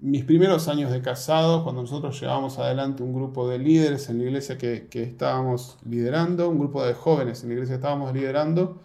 mis 0.00 0.24
primeros 0.24 0.68
años 0.68 0.90
de 0.90 1.02
casado, 1.02 1.62
cuando 1.62 1.82
nosotros 1.82 2.18
llevábamos 2.18 2.58
adelante 2.58 3.02
un 3.02 3.12
grupo 3.12 3.48
de 3.48 3.58
líderes 3.58 4.08
en 4.08 4.18
la 4.18 4.24
iglesia 4.24 4.56
que, 4.56 4.88
estábamos 4.92 5.78
liderando, 5.84 6.48
un 6.48 6.58
grupo 6.58 6.84
de 6.84 6.94
jóvenes 6.94 7.42
en 7.42 7.50
la 7.50 7.54
iglesia 7.54 7.74
que 7.74 7.80
estábamos 7.80 8.14
liderando, 8.14 8.80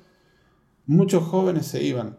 muchos 0.86 1.24
jóvenes 1.24 1.68
se 1.68 1.84
iban. 1.84 2.18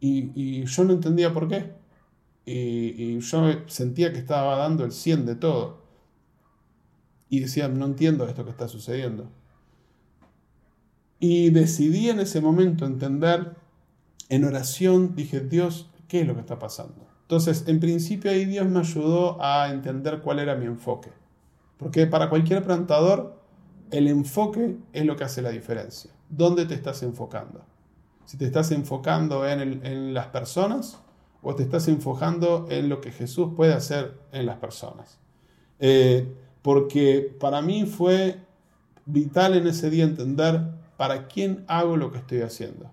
Y, 0.00 0.64
yo 0.64 0.84
no 0.84 0.92
entendía 0.92 1.32
por 1.32 1.48
qué. 1.48 1.72
Y, 2.44 3.18
yo 3.20 3.42
sentía 3.66 4.12
que 4.12 4.18
estaba 4.18 4.56
dando 4.56 4.84
el 4.84 4.92
100 4.92 5.26
de 5.26 5.34
todo. 5.34 5.80
Y 7.30 7.40
decía, 7.40 7.68
no 7.68 7.86
entiendo 7.86 8.26
esto 8.28 8.44
que 8.44 8.50
está 8.50 8.68
sucediendo. 8.68 9.30
Y 11.18 11.50
decidí 11.50 12.10
en 12.10 12.20
ese 12.20 12.40
momento 12.40 12.86
entender, 12.86 13.56
en 14.28 14.44
oración, 14.44 15.14
dije, 15.14 15.40
Dios, 15.40 15.90
¿qué 16.08 16.22
es 16.22 16.26
lo 16.26 16.34
que 16.34 16.40
está 16.40 16.58
pasando? 16.58 17.09
Entonces, 17.30 17.62
en 17.68 17.78
principio 17.78 18.28
ahí 18.28 18.44
Dios 18.44 18.66
me 18.66 18.80
ayudó 18.80 19.40
a 19.40 19.70
entender 19.70 20.18
cuál 20.18 20.40
era 20.40 20.56
mi 20.56 20.66
enfoque. 20.66 21.12
Porque 21.76 22.08
para 22.08 22.28
cualquier 22.28 22.64
plantador, 22.64 23.40
el 23.92 24.08
enfoque 24.08 24.78
es 24.92 25.04
lo 25.04 25.14
que 25.14 25.22
hace 25.22 25.40
la 25.40 25.50
diferencia. 25.50 26.10
¿Dónde 26.28 26.66
te 26.66 26.74
estás 26.74 27.04
enfocando? 27.04 27.60
Si 28.24 28.36
te 28.36 28.46
estás 28.46 28.72
enfocando 28.72 29.48
en, 29.48 30.12
las 30.12 30.26
personas 30.26 30.98
o 31.40 31.54
te 31.54 31.62
estás 31.62 31.86
enfocando 31.86 32.66
en 32.68 32.88
lo 32.88 33.00
que 33.00 33.12
Jesús 33.12 33.50
puede 33.54 33.74
hacer 33.74 34.18
en 34.32 34.44
las 34.46 34.56
personas. 34.56 35.20
Eh, 35.78 36.34
porque 36.62 37.32
para 37.38 37.62
mí 37.62 37.86
fue 37.86 38.40
vital 39.06 39.56
en 39.56 39.68
ese 39.68 39.88
día 39.88 40.02
entender 40.02 40.62
¿para 40.96 41.28
quién 41.28 41.64
hago 41.68 41.96
lo 41.96 42.10
que 42.10 42.18
estoy 42.18 42.40
haciendo? 42.40 42.90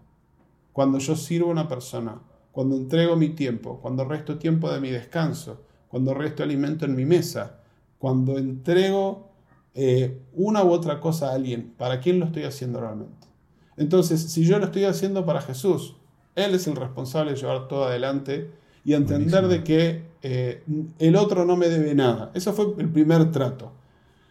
Cuando 0.73 1.00
yo 1.00 1.15
sirvo 1.15 1.50
a 1.50 1.54
una 1.54 1.67
persona, 1.67 2.21
cuando 2.57 2.75
entrego 2.75 3.15
mi 3.15 3.29
tiempo, 3.29 3.79
cuando 3.83 4.03
resto 4.03 4.39
tiempo 4.39 4.71
de 4.71 4.81
mi 4.81 4.89
descanso, 4.89 5.61
cuando 5.89 6.15
resto 6.15 6.41
alimento 6.41 6.85
en 6.85 6.95
mi 6.95 7.05
mesa, 7.05 7.59
cuando 7.99 8.39
entrego 8.39 9.29
eh, 9.75 10.23
una 10.33 10.63
u 10.63 10.71
otra 10.71 10.99
cosa 10.99 11.29
a 11.29 11.35
alguien, 11.35 11.75
¿para 11.77 11.99
quién 11.99 12.19
lo 12.19 12.25
estoy 12.25 12.45
haciendo 12.45 12.79
realmente? 12.79 13.27
Entonces, 13.75 14.31
si 14.31 14.43
yo 14.43 14.57
lo 14.57 14.65
estoy 14.65 14.85
haciendo 14.85 15.23
para 15.23 15.41
Jesús, 15.41 15.97
Él 16.33 16.55
es 16.55 16.65
el 16.65 16.75
responsable 16.75 17.33
de 17.33 17.37
llevar 17.37 17.67
todo 17.67 17.83
adelante 17.85 18.49
y 18.83 18.95
entender 18.95 19.49
de 19.49 19.63
que 19.63 20.05
eh, 20.23 20.63
el 20.97 21.15
otro 21.15 21.45
no 21.45 21.57
me 21.57 21.69
debe 21.69 21.93
nada. 21.93 22.31
Eso 22.33 22.53
fue 22.53 22.73
el 22.79 22.89
primer 22.89 23.29
trato. 23.29 23.73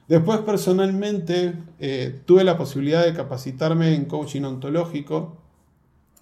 Después 0.08 0.40
personalmente 0.40 1.54
eh, 1.78 2.22
tuve 2.24 2.42
la 2.42 2.58
posibilidad 2.58 3.04
de 3.04 3.14
capacitarme 3.14 3.94
en 3.94 4.06
coaching 4.06 4.42
ontológico 4.42 5.36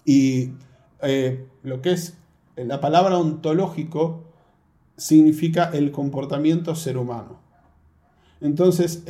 y 0.05 0.51
eh, 1.01 1.45
lo 1.63 1.81
que 1.81 1.91
es 1.91 2.17
la 2.55 2.79
palabra 2.79 3.17
ontológico 3.17 4.23
significa 4.97 5.69
el 5.73 5.91
comportamiento 5.91 6.75
ser 6.75 6.97
humano. 6.97 7.39
Entonces, 8.41 9.03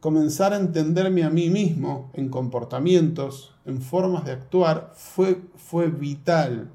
comenzar 0.00 0.52
a 0.52 0.56
entenderme 0.56 1.24
a 1.24 1.30
mí 1.30 1.50
mismo 1.50 2.10
en 2.14 2.28
comportamientos, 2.28 3.54
en 3.64 3.80
formas 3.82 4.24
de 4.24 4.32
actuar, 4.32 4.92
fue, 4.94 5.40
fue 5.56 5.88
vital. 5.88 6.70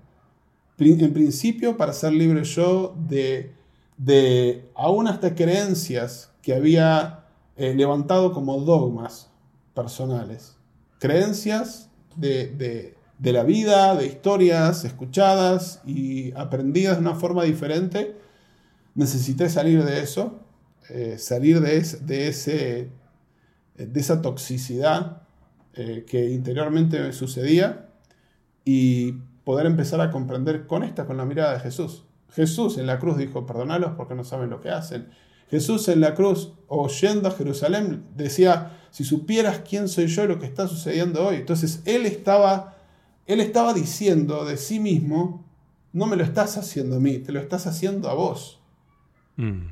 En 0.77 1.13
principio, 1.13 1.77
para 1.77 1.93
ser 1.93 2.13
libre 2.13 2.43
yo 2.43 2.95
de, 3.07 3.53
de 3.97 4.69
aún 4.75 5.07
hasta 5.07 5.35
creencias 5.35 6.31
que 6.41 6.55
había 6.55 7.25
eh, 7.55 7.75
levantado 7.75 8.33
como 8.33 8.59
dogmas 8.59 9.29
personales, 9.75 10.57
creencias 10.99 11.89
de, 12.15 12.95
la 13.21 13.43
vida, 13.43 13.95
de 13.95 14.07
historias 14.07 14.83
escuchadas 14.83 15.81
y 15.85 16.33
aprendidas 16.33 16.95
de 16.97 17.01
una 17.01 17.15
forma 17.15 17.43
diferente, 17.43 18.15
necesité 18.95 19.49
salir 19.49 19.83
de 19.83 20.01
eso, 20.01 20.39
eh, 20.89 21.17
salir 21.17 21.61
de, 21.61 21.81
de, 22.01 22.27
ese, 22.27 22.89
de 23.77 23.99
esa 23.99 24.21
toxicidad 24.21 25.21
eh, 25.73 26.03
que 26.05 26.31
interiormente 26.31 26.99
me 26.99 27.13
sucedía 27.13 27.87
y 28.65 29.13
poder 29.43 29.65
empezar 29.65 30.01
a 30.01 30.11
comprender 30.11 30.67
con 30.67 30.83
esta, 30.83 31.05
con 31.05 31.17
la 31.17 31.25
mirada 31.25 31.53
de 31.53 31.59
Jesús. 31.59 32.03
Jesús 32.33 32.77
en 32.77 32.87
la 32.87 32.99
cruz 32.99 33.17
dijo, 33.17 33.45
perdonalos 33.45 33.93
porque 33.95 34.15
no 34.15 34.23
saben 34.23 34.49
lo 34.49 34.61
que 34.61 34.69
hacen. 34.69 35.09
Jesús 35.49 35.87
en 35.89 35.99
la 35.99 36.13
cruz, 36.13 36.53
oyendo 36.67 37.27
a 37.27 37.31
Jerusalén, 37.31 38.05
decía, 38.15 38.77
si 38.89 39.03
supieras 39.03 39.61
quién 39.67 39.89
soy 39.89 40.07
yo 40.07 40.23
y 40.23 40.27
lo 40.27 40.39
que 40.39 40.45
está 40.45 40.67
sucediendo 40.67 41.25
hoy. 41.25 41.37
Entonces 41.37 41.81
él 41.85 42.05
estaba, 42.05 42.77
él 43.27 43.39
estaba 43.39 43.73
diciendo 43.73 44.45
de 44.45 44.57
sí 44.57 44.79
mismo, 44.79 45.45
no 45.93 46.05
me 46.05 46.15
lo 46.15 46.23
estás 46.23 46.57
haciendo 46.57 46.97
a 46.97 46.99
mí, 46.99 47.19
te 47.19 47.31
lo 47.31 47.39
estás 47.39 47.67
haciendo 47.67 48.09
a 48.09 48.13
vos. 48.13 48.59
Mm. 49.37 49.67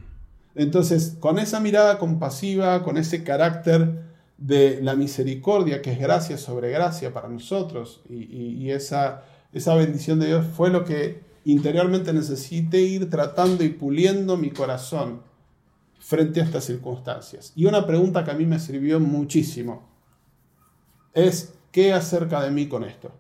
Entonces, 0.55 1.15
con 1.19 1.39
esa 1.39 1.59
mirada 1.59 1.99
compasiva, 1.99 2.83
con 2.83 2.97
ese 2.97 3.23
carácter 3.23 4.03
de 4.37 4.81
la 4.81 4.95
misericordia, 4.95 5.81
que 5.81 5.91
es 5.91 5.99
gracia 5.99 6.37
sobre 6.37 6.71
gracia 6.71 7.13
para 7.13 7.29
nosotros, 7.29 8.01
y, 8.09 8.69
esa 8.71 9.23
esa 9.51 9.75
bendición 9.75 10.19
de 10.19 10.27
Dios 10.27 10.45
fue 10.55 10.69
lo 10.69 10.85
que 10.85 11.21
interiormente 11.45 12.13
necesité 12.13 12.81
ir 12.81 13.09
tratando 13.09 13.63
y 13.63 13.69
puliendo 13.69 14.37
mi 14.37 14.51
corazón 14.51 15.21
frente 15.99 16.41
a 16.41 16.43
estas 16.43 16.65
circunstancias. 16.65 17.53
Y 17.55 17.65
una 17.65 17.85
pregunta 17.85 18.23
que 18.23 18.31
a 18.31 18.35
mí 18.35 18.45
me 18.45 18.59
sirvió 18.59 18.99
muchísimo 18.99 19.87
es, 21.13 21.55
¿qué 21.71 21.93
acerca 21.93 22.41
de 22.43 22.51
mí 22.51 22.67
con 22.67 22.83
esto? 22.83 23.11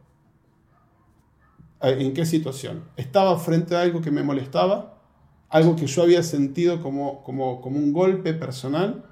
¿En 1.81 2.13
qué 2.13 2.25
situación? 2.25 2.83
¿Estaba 2.97 3.37
frente 3.39 3.75
a 3.75 3.81
algo 3.81 4.01
que 4.01 4.11
me 4.11 4.23
molestaba? 4.23 5.01
¿Algo 5.47 5.75
que 5.75 5.87
yo 5.87 6.03
había 6.03 6.23
sentido 6.23 6.81
como, 6.81 7.23
como, 7.23 7.61
como 7.61 7.79
un 7.79 7.93
golpe 7.93 8.33
personal? 8.33 9.05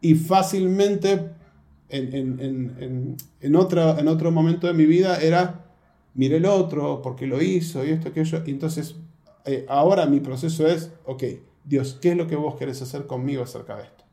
Y 0.00 0.16
fácilmente 0.16 1.30
en, 1.88 3.16
en, 3.40 3.56
otra, 3.56 3.98
en 3.98 4.08
otro 4.08 4.30
momento 4.30 4.66
de 4.66 4.74
mi 4.74 4.84
vida 4.84 5.20
era, 5.20 5.66
mire 6.14 6.36
el 6.36 6.46
otro, 6.46 7.00
porque 7.02 7.26
lo 7.26 7.40
hizo 7.40 7.84
y 7.84 7.90
esto, 7.90 8.08
aquello. 8.08 8.42
Y 8.44 8.50
entonces, 8.50 8.96
eh, 9.44 9.64
ahora 9.68 10.06
mi 10.06 10.20
proceso 10.20 10.66
es, 10.66 10.90
ok, 11.04 11.22
Dios, 11.64 11.98
¿qué 12.00 12.10
es 12.10 12.16
lo 12.16 12.26
que 12.26 12.36
vos 12.36 12.56
querés 12.56 12.82
hacer 12.82 13.06
conmigo 13.06 13.44
acerca 13.44 13.76
de 13.76 13.84
esto? 13.84 14.04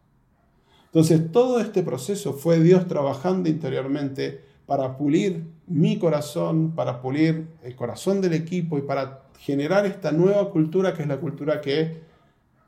Entonces, 0.86 1.32
todo 1.32 1.60
este 1.60 1.84
proceso 1.84 2.34
fue 2.34 2.60
Dios 2.60 2.88
trabajando 2.88 3.50
interiormente 3.50 4.42
para 4.66 4.98
pulir 4.98 5.46
mi 5.72 5.98
corazón, 5.98 6.72
para 6.72 7.02
pulir 7.02 7.48
el 7.64 7.76
corazón 7.76 8.22
del 8.22 8.34
equipo 8.34 8.78
y 8.78 8.82
para 8.82 9.24
generar 9.40 9.86
esta 9.86 10.12
nueva 10.12 10.50
cultura 10.50 10.94
que 10.94 11.04
es 11.04 11.08
la 11.08 11.20
cultura 11.20 11.62
que 11.62 12.02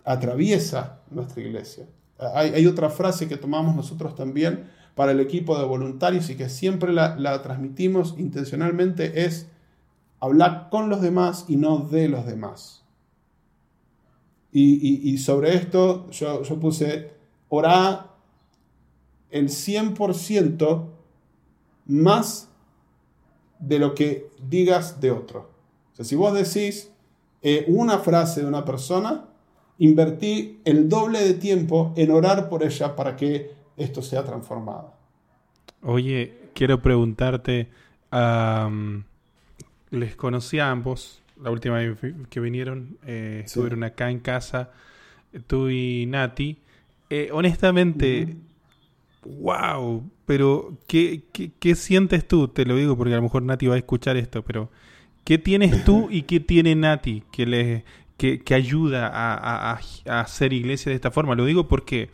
atraviesa 0.06 1.00
nuestra 1.12 1.42
iglesia. 1.42 1.86
Hay, 2.34 2.66
otra 2.66 2.90
frase 2.90 3.28
que 3.28 3.38
tomamos 3.38 3.76
nosotros 3.76 4.16
también 4.16 4.70
para 4.96 5.12
el 5.12 5.20
equipo 5.20 5.58
de 5.58 5.66
voluntarios 5.66 6.30
y 6.30 6.36
que 6.36 6.48
siempre 6.48 6.94
la, 6.94 7.42
transmitimos 7.42 8.16
intencionalmente 8.18 9.26
es 9.26 9.48
hablar 10.20 10.70
con 10.72 10.90
los 10.90 11.02
demás 11.02 11.46
y 11.50 11.58
no 11.58 11.80
de 11.80 12.08
los 12.08 12.26
demás. 12.26 12.84
Y, 14.52 15.18
sobre 15.18 15.56
esto 15.56 16.10
yo, 16.12 16.44
yo 16.44 16.60
puse, 16.60 17.12
orá 17.50 18.12
el 19.32 19.50
100% 19.50 20.86
más 21.88 22.53
de 23.68 23.80
lo 23.80 23.96
que 23.96 24.30
digas 24.48 25.00
de 25.00 25.12
otro. 25.12 25.50
O 25.94 25.96
sea, 25.96 26.06
si 26.06 26.16
vos 26.16 26.34
decís 26.34 26.92
eh, 27.42 27.66
una 27.68 28.00
frase 28.00 28.42
de 28.42 28.48
una 28.48 28.66
persona, 28.66 29.26
invertí 29.80 30.60
el 30.66 30.90
doble 30.90 31.20
de 31.20 31.34
tiempo 31.34 31.94
en 31.96 32.12
orar 32.12 32.50
por 32.50 32.64
ella 32.64 32.96
para 32.96 33.16
que 33.16 33.52
esto 33.78 34.02
sea 34.02 34.24
transformado. 34.24 34.94
Oye, 35.82 36.50
quiero 36.54 36.82
preguntarte, 36.82 37.70
les 39.92 40.16
conocí 40.16 40.60
a 40.60 40.72
ambos, 40.72 41.22
la 41.42 41.52
última 41.52 41.78
vez 41.78 41.98
que 42.30 42.40
vinieron, 42.40 42.98
eh, 43.06 43.42
estuvieron 43.46 43.84
acá 43.84 44.10
en 44.10 44.20
casa, 44.20 44.72
tú 45.48 45.70
y 45.70 46.06
Nati. 46.06 46.58
Eh, 47.10 47.30
honestamente, 47.32 48.38
wow, 49.26 50.10
pero 50.26 50.78
¿qué, 50.88 51.24
¿qué, 51.60 51.76
sientes 51.76 52.28
tú? 52.28 52.48
Te 52.48 52.66
lo 52.66 52.76
digo 52.76 52.98
porque 52.98 53.14
a 53.14 53.18
lo 53.18 53.24
mejor 53.24 53.44
Nati 53.44 53.68
va 53.68 53.76
a 53.76 53.78
escuchar 53.78 54.18
esto, 54.18 54.44
pero 54.44 54.70
¿qué 55.24 55.38
tienes 55.38 55.84
tú 55.86 56.08
y 56.10 56.24
qué 56.24 56.40
tiene 56.40 56.76
Nati 56.76 57.24
que, 57.32 57.46
le, 57.46 57.86
que, 58.18 58.54
ayuda 58.54 59.08
a, 59.08 59.80
a 60.08 60.20
hacer 60.20 60.54
iglesia 60.54 60.90
de 60.90 60.96
esta 60.96 61.12
forma? 61.12 61.36
Lo 61.36 61.46
digo 61.46 61.68
porque 61.68 62.10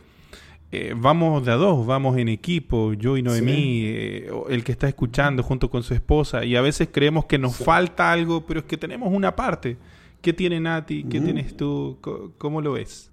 eh, 0.72 0.94
vamos 0.96 1.44
de 1.44 1.50
a 1.50 1.56
dos, 1.56 1.84
vamos 1.84 2.16
en 2.16 2.28
equipo, 2.28 2.92
yo 2.92 3.16
y 3.16 3.22
Noemí, 3.22 3.82
eh, 3.86 4.30
el 4.50 4.62
que 4.62 4.70
está 4.70 4.86
escuchando 4.86 5.42
junto 5.42 5.68
con 5.68 5.82
su 5.82 5.94
esposa, 5.94 6.44
y 6.44 6.54
a 6.54 6.60
veces 6.60 6.88
creemos 6.92 7.24
que 7.24 7.38
nos 7.38 7.56
falta 7.56 8.12
algo, 8.12 8.46
pero 8.46 8.60
es 8.60 8.66
que 8.66 8.76
tenemos 8.76 9.12
una 9.12 9.34
parte. 9.34 9.76
¿Qué 10.22 10.32
tiene 10.32 10.60
Nati? 10.60 11.04
¿Qué 11.04 11.20
tienes 11.20 11.56
tú? 11.56 11.98
¿Cómo, 12.38 12.60
lo 12.60 12.72
ves? 12.72 13.10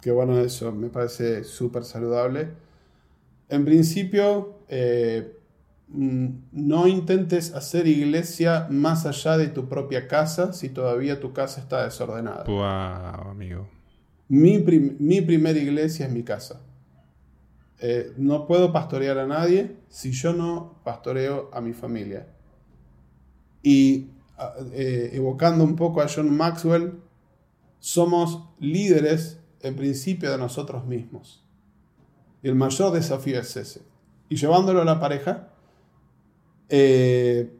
Qué 0.00 0.10
bueno 0.10 0.40
eso, 0.40 0.72
me 0.72 0.88
parece 0.88 1.44
súper 1.44 1.84
saludable. 1.84 2.48
En 3.48 3.64
principio, 3.64 4.60
eh, 4.68 5.36
mm, 5.88 6.28
no 6.52 6.86
intentes 6.86 7.54
hacer 7.54 7.86
iglesia 7.86 8.66
más 8.70 9.06
allá 9.06 9.36
de 9.36 9.48
tu 9.48 9.68
propia 9.68 10.08
casa 10.08 10.52
si 10.52 10.68
todavía 10.68 11.20
tu 11.20 11.32
casa 11.32 11.60
está 11.60 11.84
desordenada. 11.84 12.44
Wow, 12.44 13.30
amigo. 13.30 13.68
Mi, 14.28 14.58
primera 14.58 15.58
iglesia 15.58 16.06
es 16.06 16.12
mi 16.12 16.22
casa. 16.22 16.62
Eh, 17.78 18.14
no 18.16 18.46
puedo 18.46 18.72
pastorear 18.72 19.18
a 19.18 19.26
nadie 19.26 19.76
si 19.88 20.12
yo 20.12 20.32
no 20.32 20.80
pastoreo 20.84 21.50
a 21.52 21.60
mi 21.60 21.74
familia. 21.74 22.28
Y 23.62 24.10
eh, 24.72 25.10
evocando 25.12 25.64
un 25.64 25.76
poco 25.76 26.00
a 26.00 26.06
John 26.08 26.34
Maxwell, 26.34 27.00
somos 27.78 28.48
líderes 28.58 29.40
en 29.60 29.76
principio 29.76 30.30
de 30.30 30.38
nosotros 30.38 30.86
mismos. 30.86 31.43
El 32.44 32.54
mayor 32.54 32.92
desafío 32.92 33.40
es 33.40 33.56
ese. 33.56 33.82
Y 34.28 34.36
llevándolo 34.36 34.82
a 34.82 34.84
la 34.84 35.00
pareja, 35.00 35.48
eh, 36.68 37.50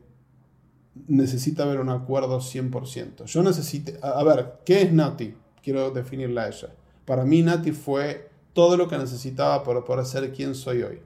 necesita 1.09 1.65
haber 1.65 1.81
un 1.81 1.89
acuerdo 1.89 2.41
100%. 2.41 3.25
Yo 3.25 3.43
necesito, 3.43 3.93
a 4.07 4.23
ver, 4.23 4.61
¿qué 4.65 4.83
es 4.83 4.93
Nati? 4.93 5.35
quiero 5.65 5.91
definirla 5.91 6.43
a 6.43 6.49
ella. 6.49 6.69
Para 7.07 7.25
mí 7.25 7.43
Nati 7.43 7.73
fue 7.73 8.29
todo 8.53 8.77
lo 8.77 8.87
que 8.87 8.99
necesitaba 8.99 9.65
para 9.65 9.83
poder 9.83 10.05
ser 10.05 10.31
quien 10.33 10.55
soy 10.55 10.83
hoy. 10.83 11.01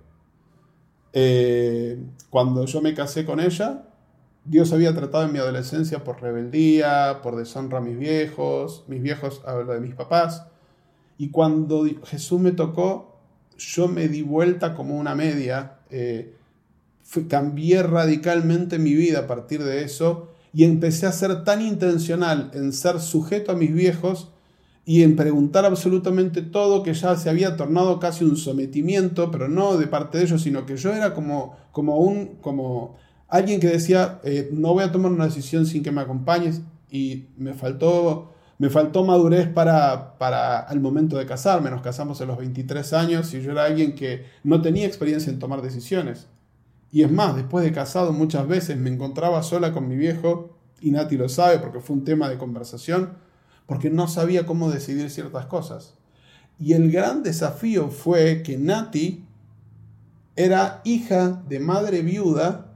Eh, 1.12 1.98
cuando 2.28 2.66
yo 2.66 2.82
me 2.82 2.92
casé 2.92 3.24
con 3.24 3.40
ella, 3.40 3.84
Dios 4.44 4.72
había 4.72 4.94
tratado 4.94 5.24
en 5.24 5.32
mi 5.32 5.38
adolescencia 5.38 6.02
por 6.02 6.20
rebeldía, 6.20 7.20
por 7.22 7.36
deshonra 7.36 7.78
a 7.78 7.80
mis 7.80 7.98
viejos, 7.98 8.84
mis 8.88 9.00
viejos, 9.00 9.42
hablo 9.46 9.72
de 9.72 9.80
mis 9.80 9.94
papás. 9.94 10.46
Y 11.16 11.30
cuando 11.30 11.84
Jesús 12.04 12.40
me 12.40 12.52
tocó, 12.52 13.07
yo 13.58 13.88
me 13.88 14.08
di 14.08 14.22
vuelta 14.22 14.74
como 14.74 14.96
una 14.96 15.14
media, 15.14 15.80
eh, 15.90 16.34
cambié 17.28 17.82
radicalmente 17.82 18.78
mi 18.78 18.94
vida 18.94 19.20
a 19.20 19.26
partir 19.26 19.62
de 19.62 19.82
eso 19.82 20.32
y 20.52 20.64
empecé 20.64 21.06
a 21.06 21.12
ser 21.12 21.44
tan 21.44 21.60
intencional 21.60 22.50
en 22.54 22.72
ser 22.72 23.00
sujeto 23.00 23.52
a 23.52 23.56
mis 23.56 23.72
viejos 23.72 24.30
y 24.84 25.02
en 25.02 25.16
preguntar 25.16 25.66
absolutamente 25.66 26.40
todo, 26.40 26.82
que 26.82 26.94
ya 26.94 27.14
se 27.16 27.28
había 27.28 27.56
tornado 27.56 28.00
casi 28.00 28.24
un 28.24 28.38
sometimiento, 28.38 29.30
pero 29.30 29.46
no 29.46 29.76
de 29.76 29.86
parte 29.86 30.16
de 30.16 30.24
ellos, 30.24 30.40
sino 30.40 30.64
que 30.64 30.78
yo 30.78 30.94
era 30.94 31.12
como, 31.12 31.56
como, 31.72 31.98
un, 31.98 32.36
como 32.40 32.96
alguien 33.28 33.60
que 33.60 33.66
decía, 33.66 34.18
eh, 34.24 34.48
no 34.50 34.72
voy 34.72 34.84
a 34.84 34.92
tomar 34.92 35.12
una 35.12 35.26
decisión 35.26 35.66
sin 35.66 35.82
que 35.82 35.92
me 35.92 36.00
acompañes, 36.00 36.62
y 36.90 37.26
me 37.36 37.52
faltó, 37.52 38.32
me 38.58 38.70
faltó 38.70 39.04
madurez 39.04 39.48
para, 39.48 40.18
para 40.18 40.66
el 40.70 40.80
momento 40.80 41.16
de 41.16 41.26
casarme, 41.26 41.70
nos 41.70 41.80
casamos 41.80 42.20
a 42.20 42.26
los 42.26 42.38
23 42.38 42.92
años 42.92 43.32
y 43.32 43.40
yo 43.40 43.52
era 43.52 43.64
alguien 43.64 43.94
que 43.94 44.26
no 44.42 44.60
tenía 44.60 44.86
experiencia 44.86 45.32
en 45.32 45.38
tomar 45.38 45.62
decisiones. 45.62 46.26
Y 46.90 47.02
es 47.02 47.10
más, 47.10 47.36
después 47.36 47.64
de 47.64 47.72
casado 47.72 48.12
muchas 48.12 48.48
veces 48.48 48.76
me 48.76 48.90
encontraba 48.90 49.42
sola 49.42 49.72
con 49.72 49.88
mi 49.88 49.96
viejo, 49.96 50.56
y 50.80 50.90
Nati 50.90 51.16
lo 51.16 51.28
sabe 51.28 51.58
porque 51.58 51.80
fue 51.80 51.96
un 51.96 52.04
tema 52.04 52.28
de 52.28 52.38
conversación, 52.38 53.10
porque 53.66 53.90
no 53.90 54.08
sabía 54.08 54.46
cómo 54.46 54.70
decidir 54.70 55.10
ciertas 55.10 55.46
cosas. 55.46 55.94
Y 56.58 56.72
el 56.72 56.90
gran 56.90 57.22
desafío 57.22 57.88
fue 57.90 58.42
que 58.42 58.58
Nati 58.58 59.24
era 60.34 60.80
hija 60.84 61.42
de 61.48 61.60
madre 61.60 62.02
viuda, 62.02 62.72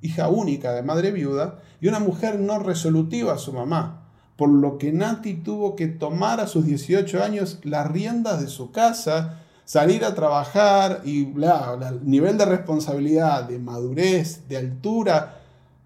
hija 0.00 0.28
única 0.28 0.72
de 0.72 0.82
madre 0.82 1.10
viuda, 1.10 1.60
y 1.80 1.88
una 1.88 1.98
mujer 1.98 2.38
no 2.38 2.58
resolutiva 2.58 3.34
a 3.34 3.38
su 3.38 3.52
mamá, 3.52 4.05
por 4.36 4.50
lo 4.50 4.78
que 4.78 4.92
Nati 4.92 5.34
tuvo 5.34 5.76
que 5.76 5.86
tomar 5.86 6.40
a 6.40 6.46
sus 6.46 6.66
18 6.66 7.22
años 7.22 7.58
las 7.64 7.90
riendas 7.90 8.40
de 8.40 8.48
su 8.48 8.70
casa, 8.70 9.42
salir 9.64 10.04
a 10.04 10.14
trabajar 10.14 11.00
y 11.04 11.24
bla, 11.24 11.78
el 11.90 12.08
nivel 12.08 12.38
de 12.38 12.44
responsabilidad, 12.44 13.48
de 13.48 13.58
madurez, 13.58 14.48
de 14.48 14.58
altura. 14.58 15.40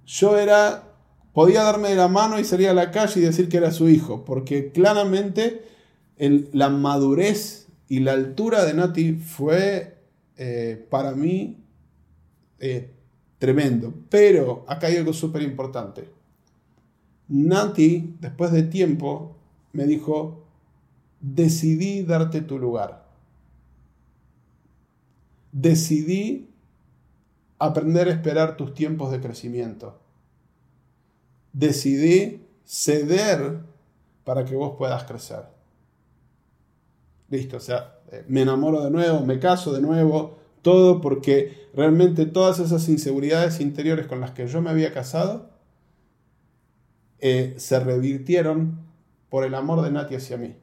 Yo 0.04 0.36
era 0.36 0.84
podía 1.32 1.62
darme 1.62 1.94
la 1.94 2.08
mano 2.08 2.38
y 2.38 2.44
salir 2.44 2.68
a 2.68 2.74
la 2.74 2.90
calle 2.90 3.20
y 3.20 3.24
decir 3.24 3.48
que 3.48 3.58
era 3.58 3.70
su 3.70 3.88
hijo, 3.88 4.24
porque 4.24 4.72
claramente 4.72 5.64
la 6.18 6.68
madurez 6.68 7.68
y 7.88 8.00
la 8.00 8.12
altura 8.12 8.64
de 8.64 8.74
Nati 8.74 9.14
fue 9.14 9.96
eh, 10.36 10.86
para 10.90 11.12
mí 11.12 11.64
eh, 12.58 12.90
tremendo. 13.38 13.94
Pero 14.10 14.64
acá 14.68 14.88
hay 14.88 14.96
algo 14.96 15.12
súper 15.12 15.42
importante. 15.42 16.08
Nati, 17.30 18.16
después 18.20 18.52
de 18.52 18.64
tiempo, 18.64 19.36
me 19.72 19.86
dijo, 19.86 20.44
decidí 21.20 22.02
darte 22.02 22.42
tu 22.42 22.58
lugar. 22.58 23.06
Decidí 25.52 26.50
aprender 27.58 28.08
a 28.08 28.12
esperar 28.12 28.58
tus 28.58 28.74
tiempos 28.74 29.10
de 29.10 29.20
crecimiento 29.20 29.98
decidí 31.52 32.46
ceder 32.64 33.58
para 34.24 34.44
que 34.44 34.54
vos 34.54 34.76
puedas 34.76 35.04
crecer. 35.04 35.44
Listo, 37.28 37.56
o 37.56 37.60
sea, 37.60 37.98
eh, 38.10 38.24
me 38.28 38.42
enamoro 38.42 38.82
de 38.82 38.90
nuevo, 38.90 39.20
me 39.20 39.38
caso 39.38 39.72
de 39.72 39.80
nuevo, 39.80 40.38
Todo 40.62 41.00
porque 41.00 41.70
realmente 41.74 42.26
todas 42.26 42.58
esas 42.58 42.86
inseguridades 42.90 43.60
interiores 43.60 44.06
con 44.06 44.20
las 44.20 44.32
que 44.32 44.46
yo 44.46 44.60
me 44.60 44.68
había 44.68 44.92
casado 44.92 45.48
eh, 47.20 47.54
se 47.58 47.80
revirtieron 47.80 48.80
por 49.28 49.44
el 49.44 49.54
amor 49.54 49.82
de 49.82 49.90
Nati 49.90 50.14
hacia 50.16 50.36
mí 50.36 50.54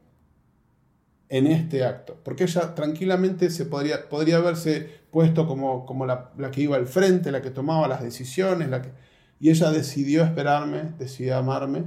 en 1.28 1.46
este 1.46 1.84
acto. 1.84 2.16
Porque 2.22 2.44
ella 2.44 2.74
tranquilamente 2.74 3.50
se 3.50 3.66
podría, 3.66 4.08
podría 4.08 4.38
haberse 4.38 4.88
puesto 5.10 5.46
como, 5.46 5.86
como 5.86 6.06
la, 6.06 6.30
que 6.52 6.62
iba 6.62 6.76
al 6.76 6.86
frente, 6.86 7.32
la 7.32 7.42
que 7.42 7.50
tomaba 7.50 7.88
las 7.88 8.02
decisiones, 8.02 8.68
y 9.40 9.50
ella 9.50 9.70
decidió 9.70 10.24
esperarme, 10.24 10.92
decidió 10.98 11.36
amarme. 11.36 11.84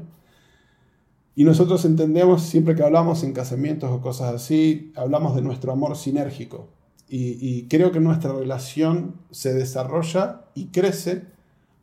Y 1.36 1.44
nosotros 1.44 1.86
entendemos, 1.86 2.44
siempre 2.44 2.76
que 2.76 2.84
hablamos 2.84 3.24
en 3.24 3.34
casamientos 3.34 3.90
o 3.90 4.02
cosas 4.02 4.34
así, 4.34 4.92
hablamos 4.96 5.36
de 5.36 5.42
nuestro 5.42 5.72
amor 5.72 5.98
sinérgico. 5.98 6.70
Y, 7.14 7.68
creo 7.68 7.92
que 7.92 8.00
nuestra 8.00 8.32
relación 8.32 9.16
se 9.32 9.54
desarrolla 9.54 10.44
y 10.56 10.68
crece 10.68 11.24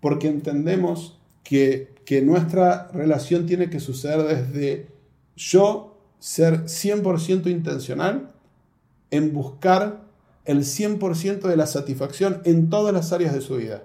porque 0.01 0.27
entendemos 0.27 1.19
que, 1.45 1.95
que 2.09 2.23
nuestra 2.23 2.89
relación 2.95 3.45
tiene 3.45 3.69
que 3.69 3.81
suceder 3.81 4.23
desde 4.23 4.89
yo 5.37 5.99
ser 6.19 6.65
100% 6.65 7.51
intencional 7.51 8.33
en 9.11 9.35
buscar 9.35 10.05
el 10.47 10.61
100% 10.61 11.43
de 11.43 11.57
la 11.59 11.67
satisfacción 11.67 12.41
en 12.47 12.71
todas 12.71 12.95
las 12.95 13.13
áreas 13.13 13.35
de 13.35 13.43
su 13.43 13.57
vida. 13.57 13.83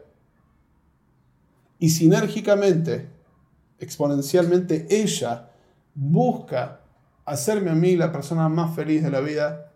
Y 1.79 1.89
sinérgicamente, 1.89 3.09
exponencialmente, 3.79 4.87
ella 4.89 5.49
busca 5.93 6.79
hacerme 7.25 7.71
a 7.71 7.75
mí 7.75 7.97
la 7.97 8.13
persona 8.13 8.47
más 8.47 8.73
feliz 8.73 9.03
de 9.03 9.11
la 9.11 9.19
vida, 9.19 9.73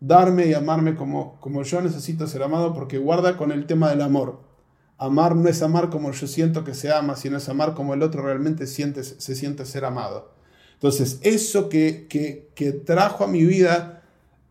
darme 0.00 0.46
y 0.46 0.54
amarme 0.54 0.96
como, 0.96 1.38
como 1.38 1.62
yo 1.62 1.80
necesito 1.80 2.26
ser 2.26 2.42
amado, 2.42 2.74
porque 2.74 2.98
guarda 2.98 3.36
con 3.36 3.52
el 3.52 3.64
tema 3.66 3.90
del 3.90 4.02
amor. 4.02 4.40
Amar 4.98 5.36
no 5.36 5.48
es 5.48 5.62
amar 5.62 5.90
como 5.90 6.10
yo 6.12 6.26
siento 6.26 6.64
que 6.64 6.74
se 6.74 6.90
ama, 6.90 7.16
sino 7.16 7.36
es 7.36 7.48
amar 7.48 7.74
como 7.74 7.94
el 7.94 8.02
otro 8.02 8.22
realmente 8.22 8.66
siente, 8.66 9.04
se 9.04 9.34
siente 9.34 9.66
ser 9.66 9.84
amado. 9.84 10.36
Entonces, 10.74 11.20
eso 11.22 11.68
que, 11.68 12.06
que, 12.08 12.72
trajo 12.72 13.24
a 13.24 13.28
mi 13.28 13.44
vida 13.44 14.02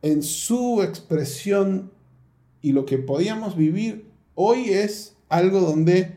en 0.01 0.23
su 0.23 0.81
expresión 0.81 1.91
y 2.61 2.71
lo 2.71 2.85
que 2.85 2.97
podíamos 2.97 3.55
vivir 3.55 4.09
hoy 4.33 4.69
es 4.69 5.15
algo 5.29 5.59
donde 5.59 6.15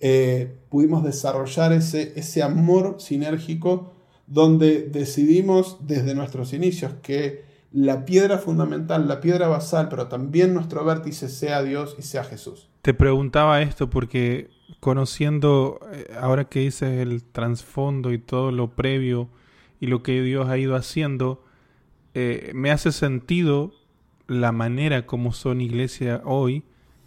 eh, 0.00 0.54
pudimos 0.68 1.02
desarrollar 1.04 1.72
ese, 1.72 2.12
ese 2.16 2.42
amor 2.42 2.96
sinérgico, 2.98 3.94
donde 4.26 4.82
decidimos 4.82 5.78
desde 5.86 6.14
nuestros 6.14 6.52
inicios 6.52 6.92
que 7.02 7.44
la 7.72 8.04
piedra 8.04 8.38
fundamental, 8.38 9.08
la 9.08 9.20
piedra 9.20 9.48
basal, 9.48 9.88
pero 9.88 10.08
también 10.08 10.52
nuestro 10.52 10.84
vértice 10.84 11.28
sea 11.28 11.62
Dios 11.62 11.96
y 11.98 12.02
sea 12.02 12.24
Jesús. 12.24 12.68
Te 12.86 12.94
preguntaba 12.94 13.62
esto 13.62 13.90
porque 13.90 14.48
conociendo, 14.78 15.80
eh, 15.92 16.06
ahora 16.20 16.44
que 16.44 16.60
dices 16.60 17.00
el 17.00 17.24
trasfondo 17.24 18.12
y 18.12 18.18
todo 18.18 18.52
lo 18.52 18.76
previo, 18.76 19.28
y 19.80 19.88
lo 19.88 20.04
que 20.04 20.22
Dios 20.22 20.48
ha 20.48 20.56
ido 20.56 20.76
haciendo, 20.76 21.44
eh, 22.14 22.52
me 22.54 22.70
hace 22.70 22.92
sentido 22.92 23.72
la 24.28 24.52
manera 24.52 25.04
como 25.04 25.32
son 25.32 25.60
iglesia 25.60 26.22
hoy 26.24 26.62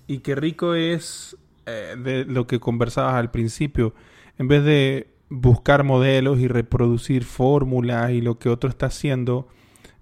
y 0.06 0.18
qué 0.18 0.36
rico 0.36 0.76
es 0.76 1.38
eh, 1.66 1.96
de 1.98 2.26
lo 2.26 2.46
que 2.46 2.60
conversabas 2.60 3.14
al 3.14 3.32
principio, 3.32 3.96
en 4.38 4.50
vez 4.50 4.66
de 4.66 5.08
buscar 5.30 5.86
modelos 5.86 6.40
y 6.40 6.50
reproducir 6.50 7.24
fórmulas 7.24 8.12
y 8.12 8.20
lo 8.20 8.38
que 8.38 8.50
otro 8.50 8.70
está 8.70 8.88
haciendo, 8.88 9.48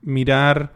mirar 0.02 0.74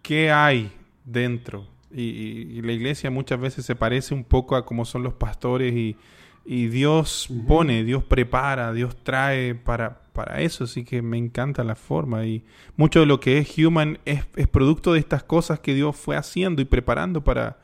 qué 0.00 0.30
hay 0.30 0.70
dentro. 1.04 1.66
Y, 1.90 2.60
la 2.62 2.72
iglesia 2.72 3.10
muchas 3.10 3.40
veces 3.40 3.64
se 3.64 3.74
parece 3.74 4.14
un 4.14 4.24
poco 4.24 4.56
a 4.56 4.66
cómo 4.66 4.84
son 4.84 5.02
los 5.02 5.14
pastores 5.14 5.74
y, 5.74 5.96
Dios 6.44 7.28
pone, 7.46 7.84
Dios 7.84 8.04
prepara, 8.04 8.72
Dios 8.72 8.96
trae 9.02 9.54
para, 9.54 10.00
para 10.14 10.40
eso, 10.40 10.64
así 10.64 10.82
que 10.82 11.02
me 11.02 11.18
encanta 11.18 11.62
la 11.62 11.74
forma. 11.74 12.24
Y 12.24 12.42
mucho 12.76 13.00
de 13.00 13.06
lo 13.06 13.20
que 13.20 13.36
es 13.36 13.58
Human 13.58 13.98
es, 14.06 14.24
producto 14.50 14.94
de 14.94 14.98
estas 14.98 15.22
cosas 15.22 15.60
que 15.60 15.74
Dios 15.74 15.94
fue 15.94 16.16
haciendo 16.16 16.62
y 16.62 16.64
preparando 16.64 17.22
para, 17.22 17.58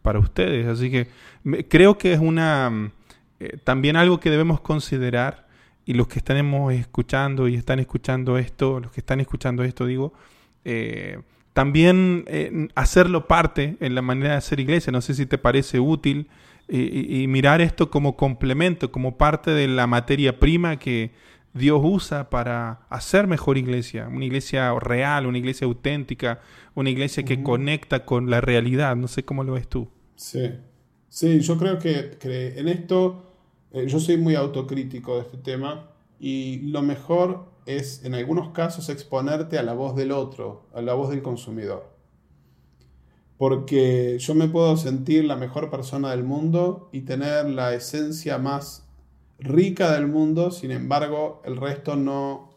para 0.00 0.18
ustedes, 0.18 0.66
así 0.66 0.90
que 0.90 1.08
creo 1.68 1.98
que 1.98 2.14
es 2.14 2.18
una 2.18 2.92
eh, 3.40 3.56
también 3.64 3.96
algo 3.96 4.20
que 4.20 4.30
debemos 4.30 4.60
considerar 4.60 5.48
y 5.86 5.94
los 5.94 6.08
que 6.08 6.18
estamos 6.18 6.74
escuchando 6.74 7.48
y 7.48 7.54
están 7.54 7.80
escuchando 7.80 8.36
esto, 8.36 8.80
los 8.80 8.92
que 8.92 9.00
están 9.00 9.18
escuchando 9.18 9.64
esto 9.64 9.86
digo, 9.86 10.12
eh, 10.64 11.20
también 11.60 12.24
eh, 12.26 12.68
hacerlo 12.74 13.28
parte 13.28 13.76
en 13.80 13.94
la 13.94 14.02
manera 14.02 14.30
de 14.30 14.36
hacer 14.38 14.60
iglesia, 14.60 14.90
no 14.92 15.02
sé 15.02 15.14
si 15.14 15.26
te 15.26 15.36
parece 15.36 15.78
útil 15.78 16.28
y 16.72 17.26
mirar 17.26 17.60
esto 17.60 17.90
como 17.90 18.16
complemento, 18.16 18.92
como 18.92 19.18
parte 19.18 19.50
de 19.50 19.66
la 19.66 19.88
materia 19.88 20.38
prima 20.38 20.78
que, 20.78 21.10
Dios 21.52 21.80
usa 21.82 22.30
para 22.30 22.86
hacer 22.90 23.26
mejor 23.26 23.58
iglesia, 23.58 24.08
una 24.08 24.24
iglesia 24.24 24.72
real, 24.78 25.26
una 25.26 25.38
iglesia 25.38 25.66
auténtica, 25.66 26.40
una 26.74 26.90
iglesia 26.90 27.24
que 27.24 27.42
conecta 27.42 28.04
con 28.04 28.30
la 28.30 28.40
realidad. 28.40 28.94
No 28.96 29.08
sé 29.08 29.24
cómo 29.24 29.42
lo 29.42 29.54
ves 29.54 29.68
tú. 29.68 29.88
Sí, 30.14 30.50
sí, 31.08 31.40
yo 31.40 31.58
creo 31.58 31.78
que, 31.78 32.18
en 32.56 32.68
esto 32.68 33.34
eh, 33.72 33.86
yo 33.88 33.98
soy 33.98 34.16
muy 34.16 34.36
autocrítico 34.36 35.16
de 35.16 35.22
este 35.22 35.38
tema 35.38 35.90
y 36.20 36.60
lo 36.70 36.82
mejor 36.82 37.49
es 37.66 38.04
en 38.04 38.14
algunos 38.14 38.50
casos 38.50 38.88
exponerte 38.88 39.58
a 39.58 39.62
la 39.62 39.74
voz 39.74 39.94
del 39.96 40.12
otro, 40.12 40.66
a 40.74 40.82
la 40.82 40.94
voz 40.94 41.10
del 41.10 41.22
consumidor. 41.22 41.88
Porque 43.38 44.18
yo 44.18 44.34
me 44.34 44.48
puedo 44.48 44.76
sentir 44.76 45.24
la 45.24 45.36
mejor 45.36 45.70
persona 45.70 46.10
del 46.10 46.24
mundo 46.24 46.90
y 46.92 47.02
tener 47.02 47.48
la 47.48 47.74
esencia 47.74 48.38
más 48.38 48.86
rica 49.38 49.92
del 49.92 50.06
mundo, 50.06 50.50
sin 50.50 50.70
embargo, 50.70 51.40
el 51.44 51.56
resto 51.56 51.96
no, 51.96 52.50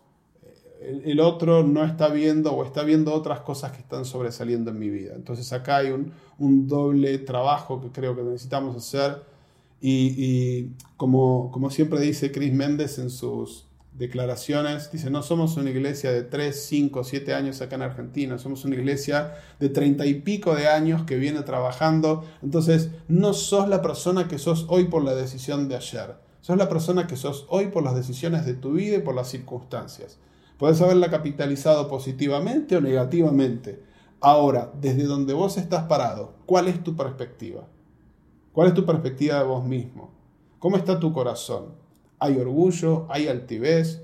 el, 0.81 1.19
otro 1.19 1.63
no 1.63 1.85
está 1.85 2.09
viendo 2.09 2.53
o 2.53 2.65
está 2.65 2.83
viendo 2.83 3.13
otras 3.13 3.41
cosas 3.41 3.71
que 3.71 3.79
están 3.79 4.05
sobresaliendo 4.05 4.71
en 4.71 4.79
mi 4.79 4.89
vida. 4.89 5.13
Entonces 5.15 5.51
acá 5.53 5.77
hay 5.77 5.91
un, 5.91 6.11
doble 6.67 7.19
trabajo 7.19 7.79
que 7.79 7.89
creo 7.89 8.15
que 8.15 8.23
necesitamos 8.23 8.75
hacer 8.75 9.23
y, 9.79 10.69
como, 10.97 11.51
como 11.51 11.69
siempre 11.69 11.99
dice 11.99 12.31
Chris 12.31 12.53
Méndez 12.53 12.99
en 12.99 13.09
sus 13.09 13.67
declaraciones, 13.97 14.91
dice, 14.91 15.09
no 15.09 15.21
somos 15.21 15.55
una 15.57 15.69
iglesia 15.69 16.11
de 16.11 16.23
3, 16.23 16.65
5, 16.65 17.03
7 17.03 17.33
años 17.33 17.61
acá 17.61 17.75
en 17.75 17.83
Argentina, 17.83 18.37
somos 18.37 18.65
una 18.65 18.75
iglesia 18.75 19.35
de 19.59 19.69
30 19.69 20.05
y 20.05 20.15
pico 20.15 20.55
de 20.55 20.67
años 20.67 21.03
que 21.03 21.17
viene 21.17 21.41
trabajando, 21.43 22.25
entonces 22.41 22.89
no 23.07 23.33
sos 23.33 23.69
la 23.69 23.81
persona 23.81 24.27
que 24.27 24.39
sos 24.39 24.65
hoy 24.69 24.85
por 24.85 25.03
la 25.03 25.13
decisión 25.13 25.67
de 25.69 25.75
ayer 25.75 26.15
Sos 26.43 26.57
la 26.57 26.67
persona 26.67 27.07
que 27.07 27.15
sos 27.15 27.45
hoy 27.47 27.67
por 27.67 27.83
las 27.83 27.95
decisiones 27.95 28.45
de 28.45 28.53
tu 28.53 28.73
vida 28.73 28.97
y 28.97 29.01
por 29.01 29.15
las 29.15 29.29
circunstancias. 29.29 30.19
Puedes 30.57 30.81
haberla 30.81 31.09
capitalizado 31.09 31.87
positivamente 31.87 32.75
o 32.75 32.81
negativamente. 32.81 33.81
Ahora, 34.19 34.69
desde 34.81 35.03
donde 35.03 35.33
vos 35.33 35.55
estás 35.55 35.83
parado, 35.83 36.33
¿cuál 36.45 36.67
es 36.67 36.83
tu 36.83 36.97
perspectiva? 36.97 37.65
¿Cuál 38.51 38.67
es 38.67 38.73
tu 38.73 38.85
perspectiva 38.85 39.39
de 39.39 39.45
vos 39.45 39.63
mismo? 39.63 40.11
¿Cómo 40.59 40.75
está 40.75 40.99
tu 40.99 41.13
corazón? 41.13 41.75
¿Hay 42.23 42.37
orgullo? 42.37 43.05
¿Hay 43.09 43.27
altivez? 43.27 44.01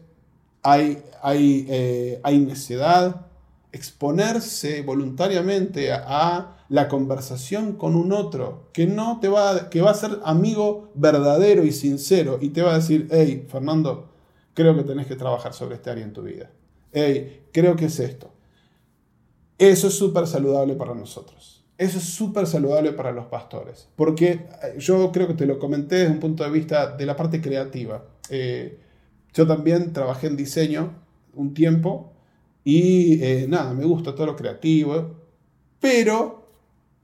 ¿Hay, 0.61 1.01
hay, 1.22 1.65
eh, 1.70 2.20
hay 2.24 2.39
necedad? 2.39 3.30
exponerse 3.72 4.82
voluntariamente 4.82 5.91
a, 5.91 6.55
la 6.70 6.88
conversación 6.88 7.74
con 7.74 7.95
un 7.95 8.11
otro 8.11 8.70
que 8.74 8.86
no 8.86 9.20
te 9.20 9.28
va 9.28 9.72
que 9.72 9.82
va 9.82 9.89
a 9.89 9.95
ser 9.95 10.20
amigo 10.24 10.91
verdadero 10.93 11.63
y 11.63 11.72
sincero 11.72 12.38
y 12.39 12.49
te 12.49 12.61
va 12.61 12.74
a 12.74 12.76
decir, 12.76 13.07
hey, 13.09 13.47
Fernando, 13.49 14.09
creo 14.53 14.76
que 14.76 14.84
tenés 14.84 15.07
que 15.07 15.15
trabajar 15.15 15.55
sobre 15.55 15.76
este 15.76 15.89
área 15.89 16.03
en 16.03 16.13
tu 16.13 16.22
vida. 16.22 16.51
Hey, 16.91 17.47
creo 17.51 17.76
que 17.76 17.86
es 17.86 17.99
esto. 17.99 18.32
Eso 19.57 19.88
es 19.88 19.95
súper 19.95 20.28
saludable 20.28 20.76
para 20.76 20.93
nosotros. 20.93 21.59
Eso 21.80 21.98
es 21.98 22.04
súper 22.04 22.46
saludable 22.46 22.92
para 22.92 23.14
los 23.14 23.28
pastores. 23.28 23.88
Porque 23.96 24.32
eh, 24.32 24.76
yo 24.80 25.14
creo 25.14 25.28
que 25.28 25.34
te 25.34 25.46
lo 25.46 25.58
comenté 25.58 25.96
desde 25.96 26.12
un 26.12 26.20
punto 26.20 26.44
de 26.44 26.52
vista 26.52 26.98
de 26.98 27.06
la 27.06 27.16
parte 27.16 27.40
creativa. 27.40 28.04
Eh, 28.30 28.78
yo 29.34 29.48
también 29.48 29.94
trabajé 29.94 30.28
en 30.28 30.36
diseño 30.36 30.92
un 31.36 31.54
tiempo 31.54 32.12
y 32.66 33.24
eh, 33.24 33.46
nada, 33.48 33.74
me 33.74 33.86
gusta 33.86 34.14
todo 34.14 34.26
lo 34.26 34.36
creativo, 34.36 35.16
pero 35.80 36.50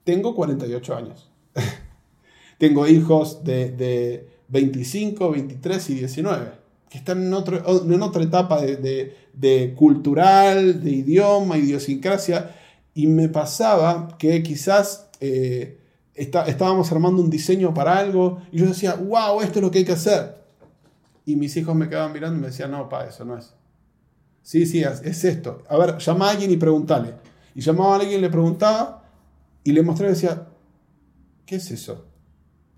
tengo 0.04 0.34
48 0.34 0.94
años. 0.94 1.30
tengo 2.58 2.86
hijos 2.86 3.42
de, 3.44 4.28
25, 4.48 5.30
23 5.30 5.90
y 5.90 5.94
19, 5.94 6.50
que 6.90 6.98
están 6.98 7.22
en, 7.22 7.32
otro, 7.32 7.62
en 7.82 8.02
otra 8.02 8.22
etapa 8.22 8.60
de, 8.60 9.74
cultural, 9.74 10.84
de 10.84 10.90
idioma, 10.90 11.56
idiosincrasia, 11.56 12.54
y 12.96 13.06
me 13.08 13.28
pasaba 13.28 14.16
que 14.16 14.42
quizás 14.42 15.10
eh, 15.20 15.78
estábamos 16.14 16.90
armando 16.90 17.20
un 17.20 17.28
diseño 17.28 17.74
para 17.74 17.98
algo, 17.98 18.40
y 18.50 18.60
yo 18.60 18.66
decía, 18.68 18.94
wow, 18.94 19.42
esto 19.42 19.58
es 19.58 19.62
lo 19.62 19.70
que 19.70 19.80
hay 19.80 19.84
que 19.84 19.92
hacer. 19.92 20.38
Y 21.26 21.36
mis 21.36 21.54
hijos 21.58 21.74
me 21.74 21.90
quedaban 21.90 22.14
mirando 22.14 22.38
y 22.38 22.40
me 22.40 22.46
decían, 22.46 22.70
no, 22.70 22.88
pa, 22.88 23.04
eso 23.04 23.26
no 23.26 23.36
es. 23.36 23.52
Sí, 24.40 24.64
sí, 24.64 24.82
es 24.82 25.24
esto. 25.24 25.62
A 25.68 25.76
ver, 25.76 25.98
llama 25.98 26.28
a 26.28 26.30
alguien 26.30 26.50
y 26.50 26.56
pregúntale. 26.56 27.12
Y 27.54 27.60
llamaba 27.60 27.96
a 27.96 28.00
alguien, 28.00 28.22
le 28.22 28.30
preguntaba 28.30 29.04
y 29.62 29.72
le 29.72 29.82
mostraba 29.82 30.12
y 30.12 30.14
decía, 30.14 30.46
¿qué 31.44 31.56
es 31.56 31.70
eso? 31.70 32.06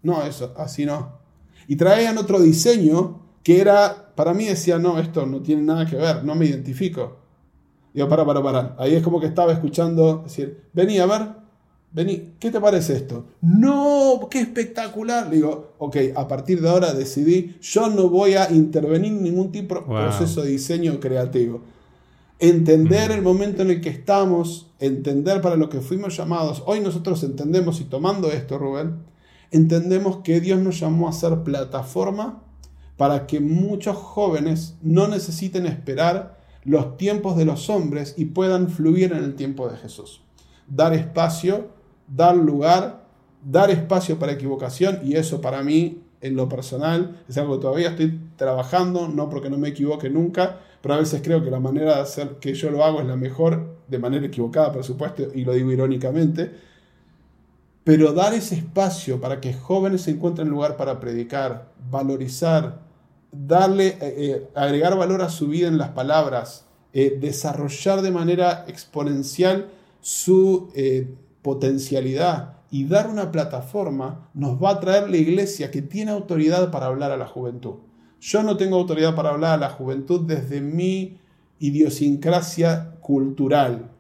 No, 0.03 0.25
eso, 0.25 0.53
así 0.57 0.85
no. 0.85 1.21
Y 1.69 1.77
traían 1.77 2.19
otro 2.19 2.41
diseño 2.41 3.21
que 3.45 3.61
era, 3.61 4.13
para 4.17 4.35
mí 4.35 4.47
decía, 4.47 4.81
no, 4.81 4.99
esto 4.99 5.27
no 5.27 5.43
tiene 5.43 5.63
nada 5.63 5.87
que 5.87 5.95
ver, 5.95 6.25
no 6.25 6.35
me 6.35 6.47
identifico. 6.47 7.28
Digo, 7.95 8.09
para, 8.09 8.25
para, 8.25 8.43
para. 8.43 8.77
Ahí 8.79 8.95
es 8.95 9.03
como 9.03 9.21
que 9.21 9.27
estaba 9.27 9.53
escuchando, 9.53 10.23
decir, 10.25 10.65
vení 10.73 10.99
a 10.99 11.07
ver, 11.07 11.29
vení, 11.93 12.35
¿qué 12.39 12.51
te 12.51 12.61
parece 12.61 12.95
esto? 12.95 13.27
No, 13.41 14.29
qué 14.31 14.41
espectacular. 14.41 15.31
digo, 15.31 15.75
ok, 15.79 15.97
a 16.15 16.29
partir 16.29 16.61
de 16.61 16.69
ahora 16.69 16.93
decidí, 16.93 17.57
yo 17.61 17.89
no 17.89 18.09
voy 18.09 18.35
a 18.35 18.51
intervenir 18.51 19.13
en 19.13 19.23
ningún 19.23 19.51
tipo 19.51 19.75
de 19.75 19.81
proceso 19.83 20.43
de 20.43 20.51
diseño 20.51 21.01
creativo. 21.01 21.63
Entender 22.39 23.11
mm. 23.11 23.13
el 23.15 23.23
momento 23.23 23.63
en 23.63 23.71
el 23.71 23.81
que 23.81 23.89
estamos, 23.89 24.71
entender 24.79 25.41
para 25.41 25.57
lo 25.57 25.69
que 25.69 25.81
fuimos 25.81 26.17
llamados. 26.17 26.63
Hoy 26.67 26.81
nosotros 26.81 27.23
entendemos, 27.25 27.81
y 27.81 27.85
tomando 27.85 28.31
esto, 28.31 28.59
Rubén, 28.59 28.99
entendemos 29.51 30.19
que 30.19 30.41
Dios 30.41 30.61
nos 30.61 30.79
llamó 30.79 31.09
a 31.09 31.13
ser 31.13 31.43
plataforma 31.43 32.43
para 32.97 33.27
que 33.27 33.41
muchos 33.41 33.97
jóvenes 33.97 34.77
no 34.83 35.09
necesiten 35.09 35.67
esperar 35.67 36.38
los 36.65 36.97
tiempos 36.97 37.37
de 37.37 37.45
los 37.45 37.71
hombres 37.71 38.15
y 38.17 38.27
puedan 38.27 38.69
fluir 38.69 39.13
en 39.13 39.25
el 39.25 39.35
tiempo 39.35 39.69
de 39.69 39.77
Jesús. 39.77 40.21
Dar 40.67 40.93
espacio, 40.93 41.69
dar 42.07 42.37
lugar, 42.37 43.05
dar 43.43 43.71
espacio 43.71 44.19
para 44.19 44.33
equivocación 44.33 45.01
y 45.03 45.15
eso 45.15 45.41
para 45.41 45.63
mí 45.63 46.03
en 46.21 46.37
lo 46.37 46.49
personal 46.49 47.23
es 47.29 47.39
algo 47.39 47.57
que 47.57 47.63
todavía 47.63 47.91
estoy 47.91 48.21
trabajando, 48.37 49.09
no 49.09 49.29
porque 49.31 49.51
no 49.51 49.59
me 49.59 49.69
equivoque 49.69 50.11
nunca, 50.11 50.59
pero 50.81 50.95
a 50.95 50.99
veces 50.99 51.23
creo 51.23 51.43
que 51.43 51.51
la 51.51 51.61
manera 51.61 51.97
de 51.97 52.01
hacer 52.01 52.39
que 52.41 52.55
yo 52.55 52.71
lo 52.71 52.85
hago 52.85 53.01
es 53.01 53.07
la 53.07 53.17
mejor, 53.17 53.79
de 53.87 53.99
manera 53.99 54.27
equivocada 54.27 54.73
por 54.73 54.85
supuesto, 54.85 55.23
y 55.35 55.45
lo 55.45 55.53
digo 55.53 55.71
irónicamente, 55.71 56.51
pero 57.85 58.13
dar 58.13 58.35
ese 58.35 58.57
espacio 58.57 59.21
para 59.21 59.41
que 59.41 59.55
jóvenes 59.55 60.03
se 60.03 60.11
encuentren 60.11 60.49
lugar 60.49 60.77
para 60.77 61.01
predicar, 61.01 61.73
valorizar, 61.91 62.88
darle, 63.33 63.89
eh, 63.89 63.99
eh, 64.01 64.49
agregar 64.55 64.97
valor 64.97 65.23
a 65.23 65.29
su 65.29 65.49
vida 65.49 65.69
en 65.69 65.79
las 65.79 65.91
palabras, 65.91 66.67
eh, 66.93 67.19
desarrollar 67.21 68.03
de 68.03 68.11
manera 68.11 68.65
exponencial 68.67 69.71
su 70.01 70.71
potencialidad 71.43 72.55
y 72.71 72.85
dar 72.85 73.09
una 73.09 73.33
plataforma 73.33 74.29
nos 74.33 74.63
va 74.63 74.71
a 74.71 74.81
traer 74.81 75.11
la 75.11 75.17
iglesia 75.17 75.71
que 75.71 75.83
tiene 75.83 76.13
autoridad 76.13 76.71
para 76.71 76.87
hablar 76.87 77.11
a 77.11 77.17
la 77.17 77.27
juventud. 77.27 77.75
Yo 78.21 78.43
no 78.43 78.57
tengo 78.57 78.77
autoridad 78.77 79.15
para 79.15 79.31
hablar 79.31 79.55
a 79.55 79.59
la 79.59 79.71
juventud 79.71 80.21
desde 80.27 80.61
mi 80.61 81.19
idiosincrasia 81.59 82.95
cultural. 83.01 83.91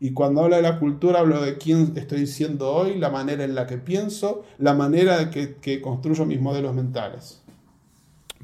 Y 0.00 0.12
cuando 0.12 0.42
hablo 0.42 0.56
de 0.56 0.62
la 0.62 0.78
cultura 0.78 1.20
hablo 1.20 1.40
de 1.40 1.56
quién 1.56 1.92
estoy 1.96 2.26
siendo 2.26 2.72
hoy, 2.72 2.98
la 2.98 3.10
manera 3.10 3.44
en 3.44 3.54
la 3.54 3.66
que 3.66 3.78
pienso, 3.78 4.44
la 4.58 4.74
manera 4.74 5.30
que, 5.30 5.56
que 5.56 5.80
construyo 5.80 6.26
mis 6.26 6.40
modelos 6.40 6.74
mentales. 6.74 7.43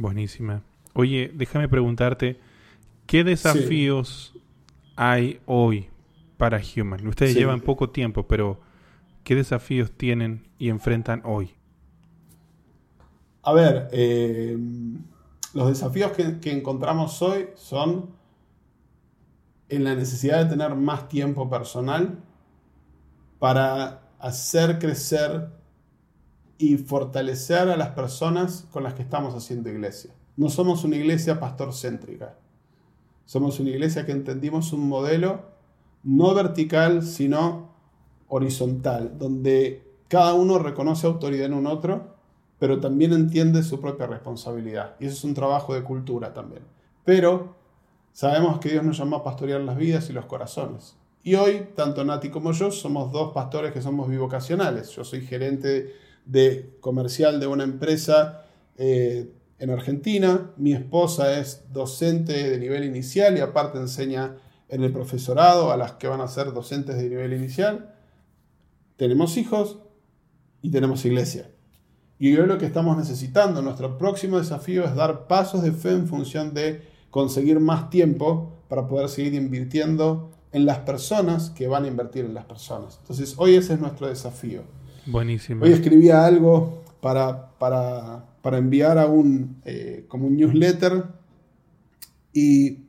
Buenísima. 0.01 0.63
Oye, 0.95 1.31
déjame 1.35 1.69
preguntarte, 1.69 2.41
¿qué 3.05 3.23
desafíos 3.23 4.33
hay 4.97 5.41
hoy 5.45 5.89
para 6.39 6.59
Human? 6.59 7.07
Ustedes 7.07 7.35
llevan 7.35 7.61
poco 7.61 7.91
tiempo, 7.91 8.27
pero 8.27 8.59
¿qué 9.25 9.35
desafíos 9.35 9.93
tienen 9.93 10.49
y 10.59 10.71
enfrentan 10.71 11.21
hoy? 11.27 11.51
A 13.43 13.53
ver, 13.53 13.91
eh, 13.93 14.57
los 15.53 15.69
desafíos 15.69 16.13
que, 16.13 16.51
encontramos 16.51 17.21
hoy 17.21 17.49
son 17.55 18.09
en 19.69 19.85
la 19.85 19.95
necesidad 19.95 20.43
de 20.43 20.49
tener 20.49 20.75
más 20.77 21.11
tiempo 21.11 21.51
personal 21.51 22.21
para 23.39 24.01
hacer 24.19 24.79
crecer 24.79 25.60
y 26.61 26.77
fortalecer 26.77 27.69
a 27.69 27.77
las 27.77 27.91
personas 27.91 28.67
con 28.71 28.83
las 28.83 28.95
que 28.95 29.03
estamos 29.03 29.35
haciendo 29.35 29.71
iglesia. 29.71 30.13
No 30.37 30.49
somos 30.49 30.85
una 30.85 30.97
iglesia 30.97 31.41
pastor-céntrica. 31.41 32.37
Somos 33.25 33.59
una 33.61 33.71
iglesia 33.71 34.07
que 34.07 34.13
entendimos 34.13 34.73
un 34.73 34.89
modelo 34.89 35.43
no 36.03 36.35
vertical, 36.35 37.03
sino 37.03 37.71
horizontal, 38.29 39.19
donde 39.19 39.83
cada 40.09 40.35
uno 40.35 40.59
reconoce 40.59 41.07
autoridad 41.07 41.47
en 41.47 41.55
un 41.55 41.67
otro 41.67 42.21
pero 42.61 42.79
también 42.79 43.15
entiende 43.15 43.63
su 43.63 43.81
propia 43.81 44.07
responsabilidad. 44.07 44.95
Y 45.01 45.07
eso 45.07 45.17
es 45.17 45.25
un 45.25 45.35
trabajo 45.35 45.75
de 45.75 45.83
cultura 45.83 46.35
también. 46.35 46.63
Pero 47.07 47.57
sabemos 48.13 48.61
que 48.61 48.69
Dios 48.69 48.85
nos 48.85 48.99
llama 48.99 49.17
a 49.17 49.25
pastorear 49.25 49.63
las 49.63 49.79
vidas 49.79 50.11
y 50.11 50.13
los 50.13 50.27
corazones. 50.27 50.95
Y 51.23 51.35
hoy, 51.37 51.69
tanto 51.75 52.05
Nati 52.05 52.29
como 52.29 52.53
yo 52.53 52.71
somos 52.71 53.11
dos 53.13 53.33
pastores 53.33 53.73
que 53.73 53.81
somos 53.81 54.11
bivocacionales. 54.11 54.91
Yo 54.91 55.05
soy 55.05 55.23
gerente 55.23 55.95
de 56.31 56.76
comercial 56.81 57.41
de 57.41 57.47
una 57.47 57.64
empresa 57.64 58.45
eh, 58.76 59.33
en 59.59 59.70
Argentina. 59.70 60.53
Mi 60.57 60.72
esposa 60.72 61.39
es 61.39 61.64
docente 61.72 62.51
de 62.51 62.59
nivel 62.59 62.85
inicial 62.85 63.37
y 63.37 63.41
aparte 63.41 63.78
enseña 63.78 64.37
en 64.68 64.85
el 64.85 64.93
profesorado 64.93 65.72
a 65.72 65.76
las 65.76 65.93
que 65.93 66.07
van 66.07 66.20
a 66.20 66.28
ser 66.28 66.53
docentes 66.53 66.97
de 66.97 67.09
nivel 67.09 67.33
inicial. 67.33 67.95
Tenemos 68.97 69.37
hijos 69.37 69.78
y 70.62 70.70
tenemos 70.70 71.05
iglesia. 71.05 71.51
Y 72.18 72.37
hoy 72.37 72.47
lo 72.47 72.59
que 72.59 72.66
estamos 72.66 72.97
necesitando, 72.97 73.62
nuestro 73.62 73.99
próximo 73.99 74.39
desafío 74.39 74.85
es 74.85 74.95
dar 74.95 75.26
pasos 75.26 75.62
de 75.62 75.72
fe 75.72 75.91
en 75.91 76.07
función 76.07 76.55
de 76.55 76.83
conseguir 77.11 77.59
más 77.59 77.91
tiempo 77.91 78.62
para 78.68 78.87
poder 78.87 79.09
seguir 79.09 79.35
invirtiendo 79.35 80.31
en 80.53 80.66
las 80.66 80.81
personas 80.81 81.51
que 81.51 81.66
van 81.66 81.85
a 81.85 81.89
invertir 81.89 82.24
en 82.24 82.35
las 82.35 82.45
personas. 82.45 82.99
Entonces, 83.01 83.35
hoy 83.39 83.55
ese 83.55 83.74
es 83.74 83.81
nuestro 83.81 84.07
desafío. 84.07 84.62
Hoy 85.67 85.73
escribía 85.73 86.25
algo 86.25 86.85
para, 87.01 87.51
para, 87.59 88.25
para 88.43 88.59
enviar 88.59 88.99
a 88.99 89.07
un, 89.07 89.61
eh, 89.65 90.05
como 90.09 90.27
un 90.27 90.37
newsletter 90.37 91.05
y 92.33 92.85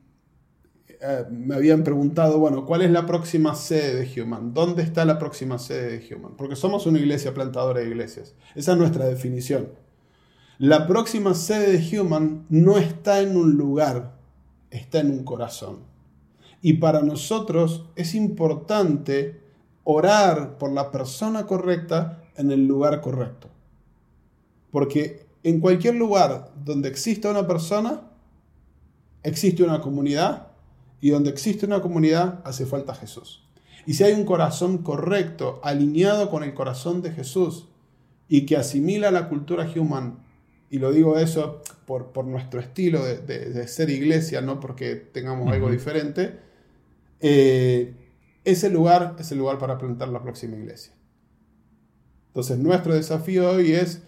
eh, 1.04 1.24
me 1.30 1.56
habían 1.56 1.82
preguntado, 1.82 2.38
bueno, 2.38 2.64
¿cuál 2.64 2.82
es 2.82 2.90
la 2.90 3.06
próxima 3.06 3.56
sede 3.56 4.04
de 4.04 4.22
Human? 4.22 4.54
¿Dónde 4.54 4.82
está 4.82 5.04
la 5.04 5.18
próxima 5.18 5.58
sede 5.58 5.98
de 5.98 6.14
Human? 6.14 6.36
Porque 6.36 6.54
somos 6.54 6.86
una 6.86 7.00
iglesia 7.00 7.34
plantadora 7.34 7.80
de 7.80 7.88
iglesias. 7.88 8.36
Esa 8.54 8.72
es 8.72 8.78
nuestra 8.78 9.06
definición. 9.06 9.70
La 10.58 10.86
próxima 10.86 11.34
sede 11.34 11.76
de 11.76 12.00
Human 12.00 12.46
no 12.48 12.78
está 12.78 13.20
en 13.20 13.36
un 13.36 13.54
lugar, 13.54 14.14
está 14.70 15.00
en 15.00 15.10
un 15.10 15.24
corazón. 15.24 15.80
Y 16.60 16.74
para 16.74 17.02
nosotros 17.02 17.86
es 17.96 18.14
importante 18.14 19.41
orar 19.84 20.58
por 20.58 20.72
la 20.72 20.90
persona 20.90 21.46
correcta 21.46 22.22
en 22.36 22.50
el 22.50 22.66
lugar 22.66 23.00
correcto. 23.00 23.48
Porque 24.70 25.26
en 25.42 25.60
cualquier 25.60 25.96
lugar 25.96 26.52
donde 26.64 26.88
exista 26.88 27.30
una 27.30 27.46
persona, 27.46 28.02
existe 29.22 29.62
una 29.62 29.80
comunidad 29.80 30.48
y 31.00 31.10
donde 31.10 31.30
existe 31.30 31.66
una 31.66 31.82
comunidad 31.82 32.40
hace 32.44 32.64
falta 32.64 32.94
Jesús. 32.94 33.42
Y 33.86 33.94
si 33.94 34.04
hay 34.04 34.12
un 34.12 34.24
corazón 34.24 34.78
correcto, 34.78 35.60
alineado 35.64 36.30
con 36.30 36.44
el 36.44 36.54
corazón 36.54 37.02
de 37.02 37.10
Jesús 37.10 37.66
y 38.28 38.46
que 38.46 38.56
asimila 38.56 39.10
la 39.10 39.28
cultura 39.28 39.68
human, 39.74 40.24
y 40.70 40.78
lo 40.78 40.92
digo 40.92 41.18
eso 41.18 41.60
por, 41.84 42.12
por 42.12 42.24
nuestro 42.24 42.60
estilo 42.60 43.04
de, 43.04 43.68
ser 43.68 43.90
iglesia, 43.90 44.40
no 44.40 44.60
porque 44.60 44.94
tengamos 44.94 45.52
algo 45.52 45.70
diferente, 45.70 46.38
eh, 47.20 47.94
ese 48.44 48.70
lugar 48.70 49.16
es 49.18 49.30
el 49.32 49.38
lugar 49.38 49.58
para 49.58 49.78
plantar 49.78 50.08
la 50.08 50.22
próxima 50.22 50.56
iglesia. 50.56 50.94
Entonces 52.28 52.58
nuestro 52.58 52.94
desafío 52.94 53.50
hoy 53.50 53.72
es 53.72 54.02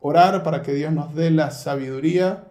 orar 0.00 0.42
para 0.42 0.62
que 0.62 0.74
Dios 0.74 0.92
nos 0.92 1.14
dé 1.14 1.30
la 1.30 1.50
sabiduría, 1.50 2.48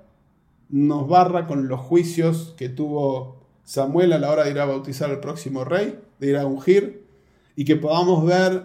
nos 0.70 1.08
barra 1.08 1.48
con 1.48 1.68
los 1.68 1.80
juicios 1.80 2.56
que 2.58 2.70
tuvo 2.70 3.46
Samuel 3.64 4.14
a 4.14 4.20
la 4.20 4.32
hora 4.32 4.46
de 4.46 4.52
ir 4.52 4.60
a 4.60 4.66
bautizar 4.66 5.10
al 5.10 5.20
próximo 5.20 5.64
rey, 5.64 6.00
de 6.20 6.28
ir 6.28 6.38
a 6.38 6.46
ungir, 6.46 7.06
y 7.56 7.66
que 7.66 7.76
podamos 7.76 8.26
ver 8.26 8.64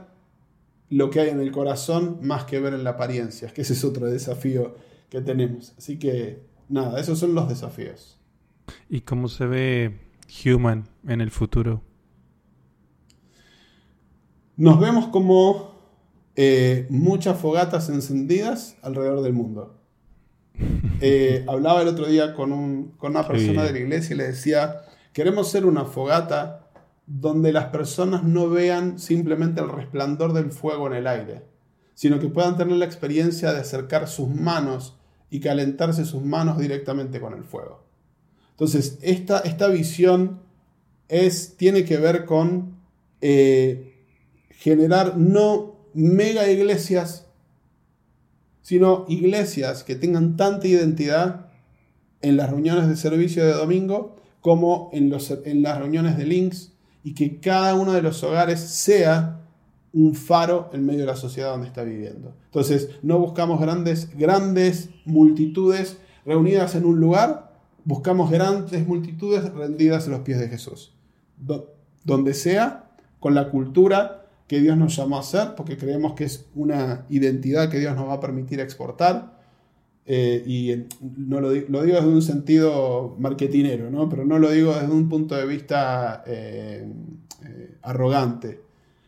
lo 0.88 1.10
que 1.10 1.20
hay 1.20 1.28
en 1.30 1.40
el 1.40 1.50
corazón 1.50 2.18
más 2.22 2.44
que 2.44 2.60
ver 2.60 2.74
en 2.74 2.84
la 2.84 2.90
apariencia, 2.90 3.52
que 3.52 3.62
ese 3.62 3.72
es 3.72 3.84
otro 3.84 4.06
desafío 4.06 4.76
que 5.10 5.20
tenemos. 5.20 5.74
Así 5.76 5.98
que 5.98 6.42
nada, 6.68 7.00
esos 7.00 7.18
son 7.18 7.34
los 7.34 7.48
desafíos. 7.48 8.18
¿Y 8.88 9.02
cómo 9.02 9.28
se 9.28 9.46
ve 9.46 9.98
Human 10.44 10.88
en 11.06 11.20
el 11.20 11.30
futuro? 11.30 11.82
Nos 14.56 14.80
vemos 14.80 15.08
como 15.08 15.74
eh, 16.34 16.86
muchas 16.88 17.38
fogatas 17.38 17.90
encendidas 17.90 18.76
alrededor 18.82 19.22
del 19.22 19.32
mundo. 19.32 19.74
Eh, 21.02 21.44
hablaba 21.46 21.82
el 21.82 21.88
otro 21.88 22.06
día 22.06 22.32
con, 22.32 22.50
una 22.52 23.28
persona 23.28 23.64
de 23.64 23.72
la 23.72 23.78
iglesia 23.78 24.14
y 24.14 24.16
le 24.16 24.28
decía, 24.28 24.80
queremos 25.12 25.50
ser 25.50 25.66
una 25.66 25.84
fogata 25.84 26.70
donde 27.06 27.52
las 27.52 27.66
personas 27.66 28.24
no 28.24 28.48
vean 28.48 28.98
simplemente 28.98 29.60
el 29.60 29.68
resplandor 29.68 30.32
del 30.32 30.50
fuego 30.50 30.86
en 30.86 30.94
el 30.94 31.06
aire, 31.06 31.42
sino 31.92 32.18
que 32.18 32.28
puedan 32.28 32.56
tener 32.56 32.78
la 32.78 32.86
experiencia 32.86 33.52
de 33.52 33.60
acercar 33.60 34.08
sus 34.08 34.30
manos 34.30 34.96
y 35.28 35.40
calentarse 35.40 36.06
sus 36.06 36.22
manos 36.22 36.56
directamente 36.56 37.20
con 37.20 37.34
el 37.34 37.44
fuego. 37.44 37.84
Entonces, 38.52 38.98
esta, 39.02 39.40
esta 39.40 39.68
visión 39.68 40.40
es, 41.08 41.58
tiene 41.58 41.84
que 41.84 41.98
ver 41.98 42.24
con 42.24 42.78
eh, 43.20 43.95
generar 44.58 45.16
no 45.16 45.76
mega 45.94 46.50
iglesias, 46.50 47.26
sino 48.62 49.04
iglesias 49.08 49.84
que 49.84 49.94
tengan 49.94 50.36
tanta 50.36 50.66
identidad 50.66 51.46
en 52.22 52.36
las 52.36 52.50
reuniones 52.50 52.88
de 52.88 52.96
servicio 52.96 53.44
de 53.44 53.52
domingo 53.52 54.16
como 54.40 54.90
en, 54.92 55.10
los, 55.10 55.32
en 55.44 55.62
las 55.62 55.78
reuniones 55.78 56.16
de 56.16 56.26
links 56.26 56.72
y 57.04 57.14
que 57.14 57.40
cada 57.40 57.74
uno 57.74 57.92
de 57.92 58.02
los 58.02 58.22
hogares 58.24 58.60
sea 58.60 59.40
un 59.92 60.14
faro 60.14 60.70
en 60.72 60.84
medio 60.84 61.00
de 61.00 61.06
la 61.06 61.16
sociedad 61.16 61.50
donde 61.50 61.68
está 61.68 61.82
viviendo. 61.82 62.34
Entonces, 62.46 62.90
no 63.02 63.18
buscamos 63.18 63.60
grandes, 63.60 64.16
grandes 64.16 64.90
multitudes 65.04 65.98
reunidas 66.24 66.74
en 66.74 66.84
un 66.84 67.00
lugar, 67.00 67.52
buscamos 67.84 68.30
grandes 68.30 68.86
multitudes 68.86 69.44
rendidas 69.52 70.06
a 70.06 70.10
los 70.10 70.20
pies 70.20 70.38
de 70.38 70.48
Jesús. 70.48 70.92
donde 72.04 72.34
sea, 72.34 72.90
con 73.20 73.34
la 73.34 73.50
cultura 73.50 74.25
que 74.46 74.60
Dios 74.60 74.76
nos 74.76 74.94
llamó 74.96 75.16
a 75.16 75.20
hacer, 75.20 75.54
porque 75.56 75.76
creemos 75.76 76.14
que 76.14 76.24
es 76.24 76.46
una 76.54 77.04
identidad 77.08 77.68
que 77.68 77.78
Dios 77.78 77.96
nos 77.96 78.08
va 78.08 78.14
a 78.14 78.20
permitir 78.20 78.60
exportar. 78.60 79.36
Eh, 80.08 80.44
y 80.46 80.86
no 81.18 81.40
lo, 81.40 81.50
digo, 81.50 81.66
desde 81.82 82.06
un 82.06 82.22
sentido 82.22 83.16
marketinero, 83.18 83.90
¿no? 83.90 84.08
pero 84.08 84.24
no 84.24 84.38
lo 84.38 84.52
digo 84.52 84.72
desde 84.72 84.92
un 84.92 85.08
punto 85.08 85.34
de 85.34 85.44
vista 85.46 86.22
eh, 86.28 86.88
eh, 87.44 87.74
arrogante, 87.82 88.60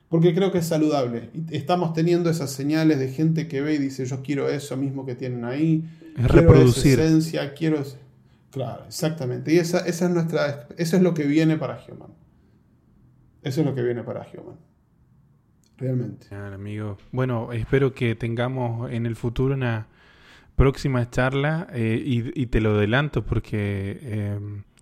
porque 0.08 0.34
creo 0.34 0.50
que 0.50 0.58
es 0.58 0.66
saludable. 0.66 1.30
Estamos 1.50 1.92
teniendo 1.92 2.30
esas 2.30 2.50
señales 2.50 2.98
de 2.98 3.12
gente 3.12 3.46
que 3.46 3.60
ve 3.60 3.74
y 3.74 3.78
dice, 3.78 4.06
yo 4.06 4.22
quiero 4.24 4.48
eso 4.48 4.76
mismo 4.76 5.06
que 5.06 5.14
tienen 5.14 5.44
ahí, 5.44 5.84
es 6.16 6.26
quiero 6.26 6.48
reproducir. 6.48 6.94
Esa 6.94 7.04
esencia, 7.04 7.54
quiero... 7.54 7.84
Claro, 8.50 8.84
exactamente. 8.88 9.52
Y 9.52 9.58
esa, 9.58 9.86
esa 9.86 10.06
es 10.06 10.10
nuestra, 10.10 10.66
eso 10.76 10.96
es 10.96 11.02
lo 11.02 11.14
que 11.14 11.26
viene 11.26 11.56
para 11.58 11.78
Human. 11.86 12.10
Eso 13.44 13.60
es 13.60 13.66
lo 13.66 13.74
que 13.74 13.82
viene 13.82 14.02
para 14.02 14.26
Human. 14.34 14.56
Realmente. 15.78 16.34
amigo. 16.34 16.98
Bueno, 17.12 17.52
espero 17.52 17.94
que 17.94 18.14
tengamos 18.14 18.90
en 18.90 19.06
el 19.06 19.14
futuro 19.14 19.54
una 19.54 19.86
próxima 20.56 21.08
charla 21.08 21.68
eh, 21.72 22.02
y, 22.04 22.46
te 22.46 22.60
lo 22.60 22.70
adelanto 22.70 23.24
porque 23.24 23.98
eh, 24.02 24.40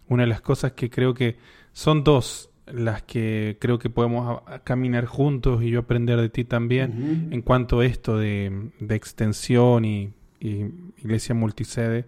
una 0.09 0.23
de 0.23 0.29
las 0.29 0.41
cosas 0.41 0.73
que 0.73 0.89
creo 0.89 1.13
que 1.13 1.37
son 1.73 2.03
dos 2.03 2.51
las 2.67 3.03
que 3.03 3.59
creo 3.61 3.79
que 3.79 3.91
podemos 3.91 4.41
caminar 4.65 5.05
juntos 5.05 5.63
y 5.63 5.71
yo 5.71 5.81
aprender 5.81 6.21
de 6.21 6.31
ti 6.31 6.45
también 6.45 7.29
en 7.31 7.43
cuanto 7.43 7.81
a 7.81 7.87
esto 7.87 8.19
de, 8.19 8.71
extensión 8.89 9.85
y, 9.85 10.13
iglesia 10.41 11.35
multisede 11.35 12.07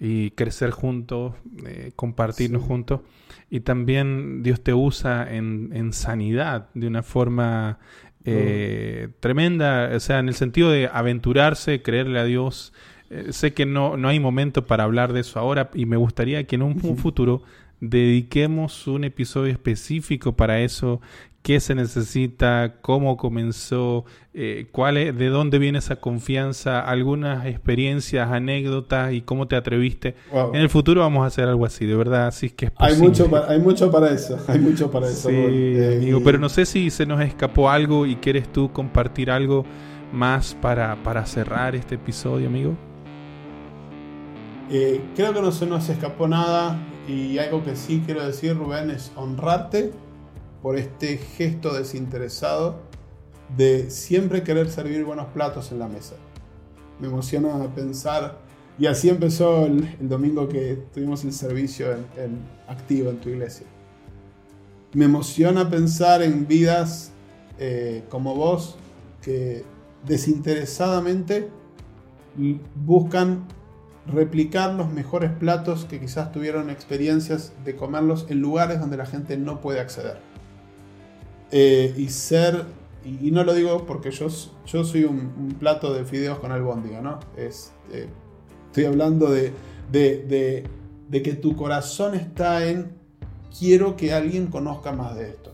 y 0.00 0.32
crecer 0.32 0.70
juntos, 0.70 1.34
eh, 1.64 1.92
compartirnos 1.94 2.62
juntos. 2.62 3.02
Y 3.50 3.60
también 3.60 4.42
Dios 4.42 4.60
te 4.62 4.74
usa 4.74 5.32
en, 5.32 5.70
en 5.72 5.92
sanidad 5.92 6.68
de 6.74 6.88
una 6.88 7.02
forma 7.04 7.78
eh, 8.24 9.08
tremenda, 9.20 9.90
o 9.94 10.00
sea, 10.00 10.18
en 10.18 10.28
el 10.28 10.34
sentido 10.34 10.70
de 10.70 10.88
aventurarse, 10.92 11.82
creerle 11.82 12.18
a 12.18 12.24
Dios. 12.24 12.72
Eh, 13.10 13.32
sé 13.32 13.52
que 13.52 13.66
no, 13.66 13.96
no 13.96 14.08
hay 14.08 14.20
momento 14.20 14.66
para 14.66 14.84
hablar 14.84 15.12
de 15.12 15.20
eso 15.20 15.38
ahora 15.38 15.70
y 15.74 15.86
me 15.86 15.96
gustaría 15.96 16.44
que 16.44 16.56
en 16.56 16.62
un, 16.62 16.96
futuro 16.96 17.42
dediquemos 17.82 18.86
un 18.86 19.02
episodio 19.02 19.50
específico 19.50 20.32
para 20.36 20.60
eso, 20.60 21.00
qué 21.42 21.58
se 21.58 21.74
necesita, 21.74 22.76
cómo 22.80 23.16
comenzó, 23.16 24.04
eh, 24.34 24.68
cuál 24.70 24.96
es, 24.96 25.18
de 25.18 25.26
dónde 25.26 25.58
viene 25.58 25.80
esa 25.80 25.96
confianza, 25.96 26.78
algunas 26.78 27.44
experiencias, 27.44 28.30
anécdotas 28.30 29.12
y 29.12 29.22
cómo 29.22 29.48
te 29.48 29.56
atreviste. 29.56 30.14
En 30.54 30.60
el 30.60 30.68
futuro 30.68 31.00
vamos 31.00 31.24
a 31.24 31.26
hacer 31.26 31.48
algo 31.48 31.66
así, 31.66 31.84
de 31.84 31.96
verdad, 31.96 32.28
así 32.28 32.46
es 32.46 32.52
que 32.52 32.66
es 32.66 32.72
Hay 32.76 32.96
mucho, 32.96 33.28
para, 33.28 33.50
hay 33.50 33.58
mucho 33.58 33.90
para 33.90 34.12
eso, 34.12 34.38
hay 34.46 34.60
mucho 34.60 34.88
para 34.88 35.08
eso. 35.08 35.28
Sí, 35.28 35.36
amigo, 35.36 36.20
pero 36.24 36.38
no 36.38 36.48
sé 36.48 36.64
si 36.64 36.88
se 36.88 37.04
nos 37.04 37.20
escapó 37.20 37.68
algo 37.68 38.06
y 38.06 38.14
quieres 38.14 38.50
tú 38.52 38.72
compartir 38.72 39.28
algo 39.28 39.64
más 40.12 40.54
para, 40.54 41.02
para 41.02 41.26
cerrar 41.26 41.74
este 41.74 41.96
episodio, 41.96 42.46
amigo. 42.46 42.76
Eh, 44.70 45.00
creo 45.16 45.34
que 45.34 45.42
no 45.42 45.50
se 45.50 45.66
nos 45.66 45.88
escapó 45.88 46.28
nada 46.28 46.78
y 47.08 47.38
algo 47.38 47.64
que 47.64 47.76
sí 47.76 48.02
quiero 48.04 48.24
decir, 48.24 48.56
Rubén, 48.56 48.90
es 48.90 49.12
honrarte 49.16 49.92
por 50.62 50.76
este 50.76 51.18
gesto 51.18 51.74
desinteresado 51.74 52.80
de 53.56 53.90
siempre 53.90 54.42
querer 54.42 54.70
servir 54.70 55.04
buenos 55.04 55.26
platos 55.28 55.72
en 55.72 55.80
la 55.80 55.88
mesa. 55.88 56.14
Me 57.00 57.08
emociona 57.08 57.74
pensar, 57.74 58.38
y 58.78 58.86
así 58.86 59.08
empezó 59.08 59.66
el, 59.66 59.88
domingo 60.08 60.48
que 60.48 60.78
tuvimos 60.94 61.24
el 61.24 61.32
servicio 61.32 61.92
en, 61.92 62.38
activo 62.68 63.10
en 63.10 63.18
tu 63.18 63.28
iglesia. 63.28 63.66
Me 64.94 65.06
emociona 65.06 65.68
pensar 65.68 66.22
en 66.22 66.46
vidas 66.46 67.12
eh, 67.58 68.04
como 68.08 68.34
vos 68.34 68.76
que 69.20 69.64
desinteresadamente 70.06 71.48
buscan 72.74 73.46
replicar 74.06 74.74
los 74.74 74.92
mejores 74.92 75.30
platos 75.30 75.84
que 75.84 76.00
quizás 76.00 76.32
tuvieron 76.32 76.70
experiencias 76.70 77.52
de 77.64 77.76
comerlos 77.76 78.26
en 78.28 78.40
lugares 78.40 78.80
donde 78.80 78.96
la 78.96 79.06
gente 79.06 79.36
no 79.36 79.60
puede 79.60 79.80
acceder. 79.80 80.18
Eh, 81.50 81.94
y 81.96 82.08
ser, 82.08 82.64
y, 83.04 83.30
no 83.30 83.44
lo 83.44 83.54
digo 83.54 83.86
porque 83.86 84.10
yo, 84.10 84.28
yo 84.66 84.84
soy 84.84 85.04
un, 85.04 85.56
plato 85.58 85.92
de 85.92 86.04
fideos 86.04 86.38
con 86.38 86.50
albóndiga, 86.50 87.00
¿no? 87.00 87.20
Es, 87.36 87.72
eh, 87.92 88.08
estoy 88.66 88.86
hablando 88.86 89.30
de, 89.30 89.52
de, 89.90 90.66
de, 91.08 91.22
que 91.22 91.34
tu 91.34 91.54
corazón 91.54 92.14
está 92.14 92.66
en 92.66 92.92
quiero 93.56 93.96
que 93.96 94.14
alguien 94.14 94.46
conozca 94.46 94.92
más 94.92 95.14
de 95.14 95.28
esto. 95.28 95.52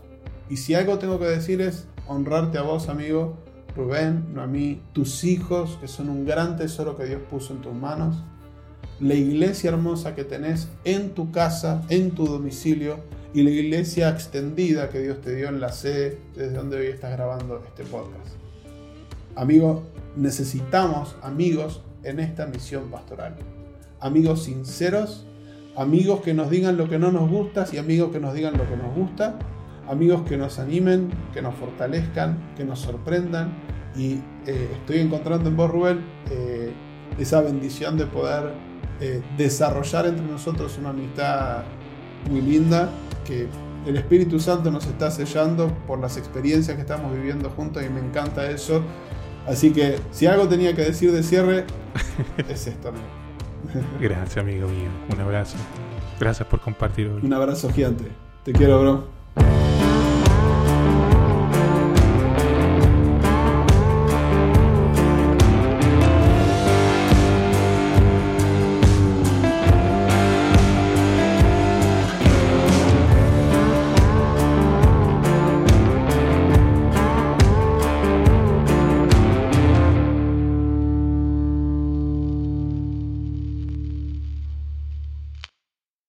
Y 0.49 0.57
si 0.57 0.73
algo 0.73 0.97
tengo 0.97 1.19
que 1.19 1.25
decir 1.25 1.61
es 1.61 1.85
honrarte 2.07 2.57
a 2.57 2.63
vos, 2.63 2.89
amigo, 2.89 3.37
Rubén, 3.75 4.33
no 4.33 4.41
a 4.41 4.47
mí, 4.47 4.81
tus 4.93 5.23
hijos, 5.23 5.77
que 5.79 5.87
son 5.87 6.09
un 6.09 6.25
gran 6.25 6.57
tesoro 6.57 6.97
que 6.97 7.05
Dios 7.05 7.21
puso 7.29 7.53
en 7.53 7.61
tus 7.61 7.73
manos 7.73 8.23
la 8.99 9.13
iglesia 9.13 9.69
hermosa 9.69 10.13
que 10.13 10.23
tenés 10.23 10.67
en 10.83 11.11
tu 11.11 11.31
casa, 11.31 11.83
en 11.89 12.11
tu 12.11 12.25
domicilio 12.25 12.97
y 13.33 13.43
la 13.43 13.51
iglesia 13.51 14.09
extendida 14.09 14.89
que 14.89 14.99
Dios 14.99 15.21
te 15.21 15.35
dio 15.35 15.49
en 15.49 15.61
la 15.61 15.71
sede 15.71 16.17
desde 16.35 16.53
donde 16.53 16.77
hoy 16.77 16.87
estás 16.87 17.11
grabando 17.11 17.63
este 17.65 17.83
podcast. 17.83 18.27
Amigo, 19.35 19.83
necesitamos 20.17 21.15
amigos 21.21 21.81
en 22.03 22.19
esta 22.19 22.45
misión 22.47 22.89
pastoral. 22.89 23.35
Amigos 24.01 24.43
sinceros, 24.43 25.25
amigos 25.77 26.21
que 26.21 26.33
nos 26.33 26.49
digan 26.49 26.75
lo 26.75 26.89
que 26.89 26.99
no 26.99 27.11
nos 27.11 27.29
gusta 27.29 27.65
y 27.71 27.77
amigos 27.77 28.11
que 28.11 28.19
nos 28.19 28.33
digan 28.33 28.57
lo 28.57 28.67
que 28.67 28.75
nos 28.75 28.93
gusta, 28.95 29.39
amigos 29.87 30.23
que 30.27 30.35
nos 30.35 30.59
animen, 30.59 31.09
que 31.33 31.41
nos 31.41 31.55
fortalezcan, 31.55 32.53
que 32.57 32.65
nos 32.65 32.79
sorprendan. 32.79 33.53
Y 33.95 34.15
eh, 34.45 34.69
estoy 34.73 34.99
encontrando 34.99 35.49
en 35.49 35.55
vos, 35.55 35.69
Rubén, 35.69 35.99
eh, 36.31 36.71
esa 37.17 37.41
bendición 37.41 37.97
de 37.97 38.05
poder 38.05 38.68
eh, 38.99 39.21
desarrollar 39.37 40.07
entre 40.07 40.25
nosotros 40.25 40.77
una 40.77 40.89
amistad 40.89 41.63
muy 42.29 42.41
linda 42.41 42.89
que 43.25 43.47
el 43.85 43.95
Espíritu 43.95 44.39
Santo 44.39 44.71
nos 44.71 44.85
está 44.85 45.09
sellando 45.09 45.67
por 45.87 45.99
las 45.99 46.17
experiencias 46.17 46.75
que 46.75 46.81
estamos 46.81 47.13
viviendo 47.13 47.49
juntos 47.49 47.83
y 47.83 47.89
me 47.89 47.99
encanta 47.99 48.49
eso. 48.49 48.83
Así 49.47 49.71
que 49.71 49.99
si 50.11 50.27
algo 50.27 50.47
tenía 50.47 50.75
que 50.75 50.83
decir 50.83 51.11
de 51.11 51.23
cierre, 51.23 51.65
es 52.49 52.67
esto, 52.67 52.89
amigo. 52.89 53.05
Gracias, 53.99 54.37
amigo 54.37 54.67
mío. 54.67 54.89
Un 55.13 55.21
abrazo. 55.21 55.57
Gracias 56.19 56.47
por 56.47 56.59
compartir 56.59 57.07
hoy. 57.07 57.21
Un 57.23 57.33
abrazo 57.33 57.71
gigante. 57.71 58.05
Te 58.43 58.51
quiero, 58.51 58.81
bro. 58.81 59.68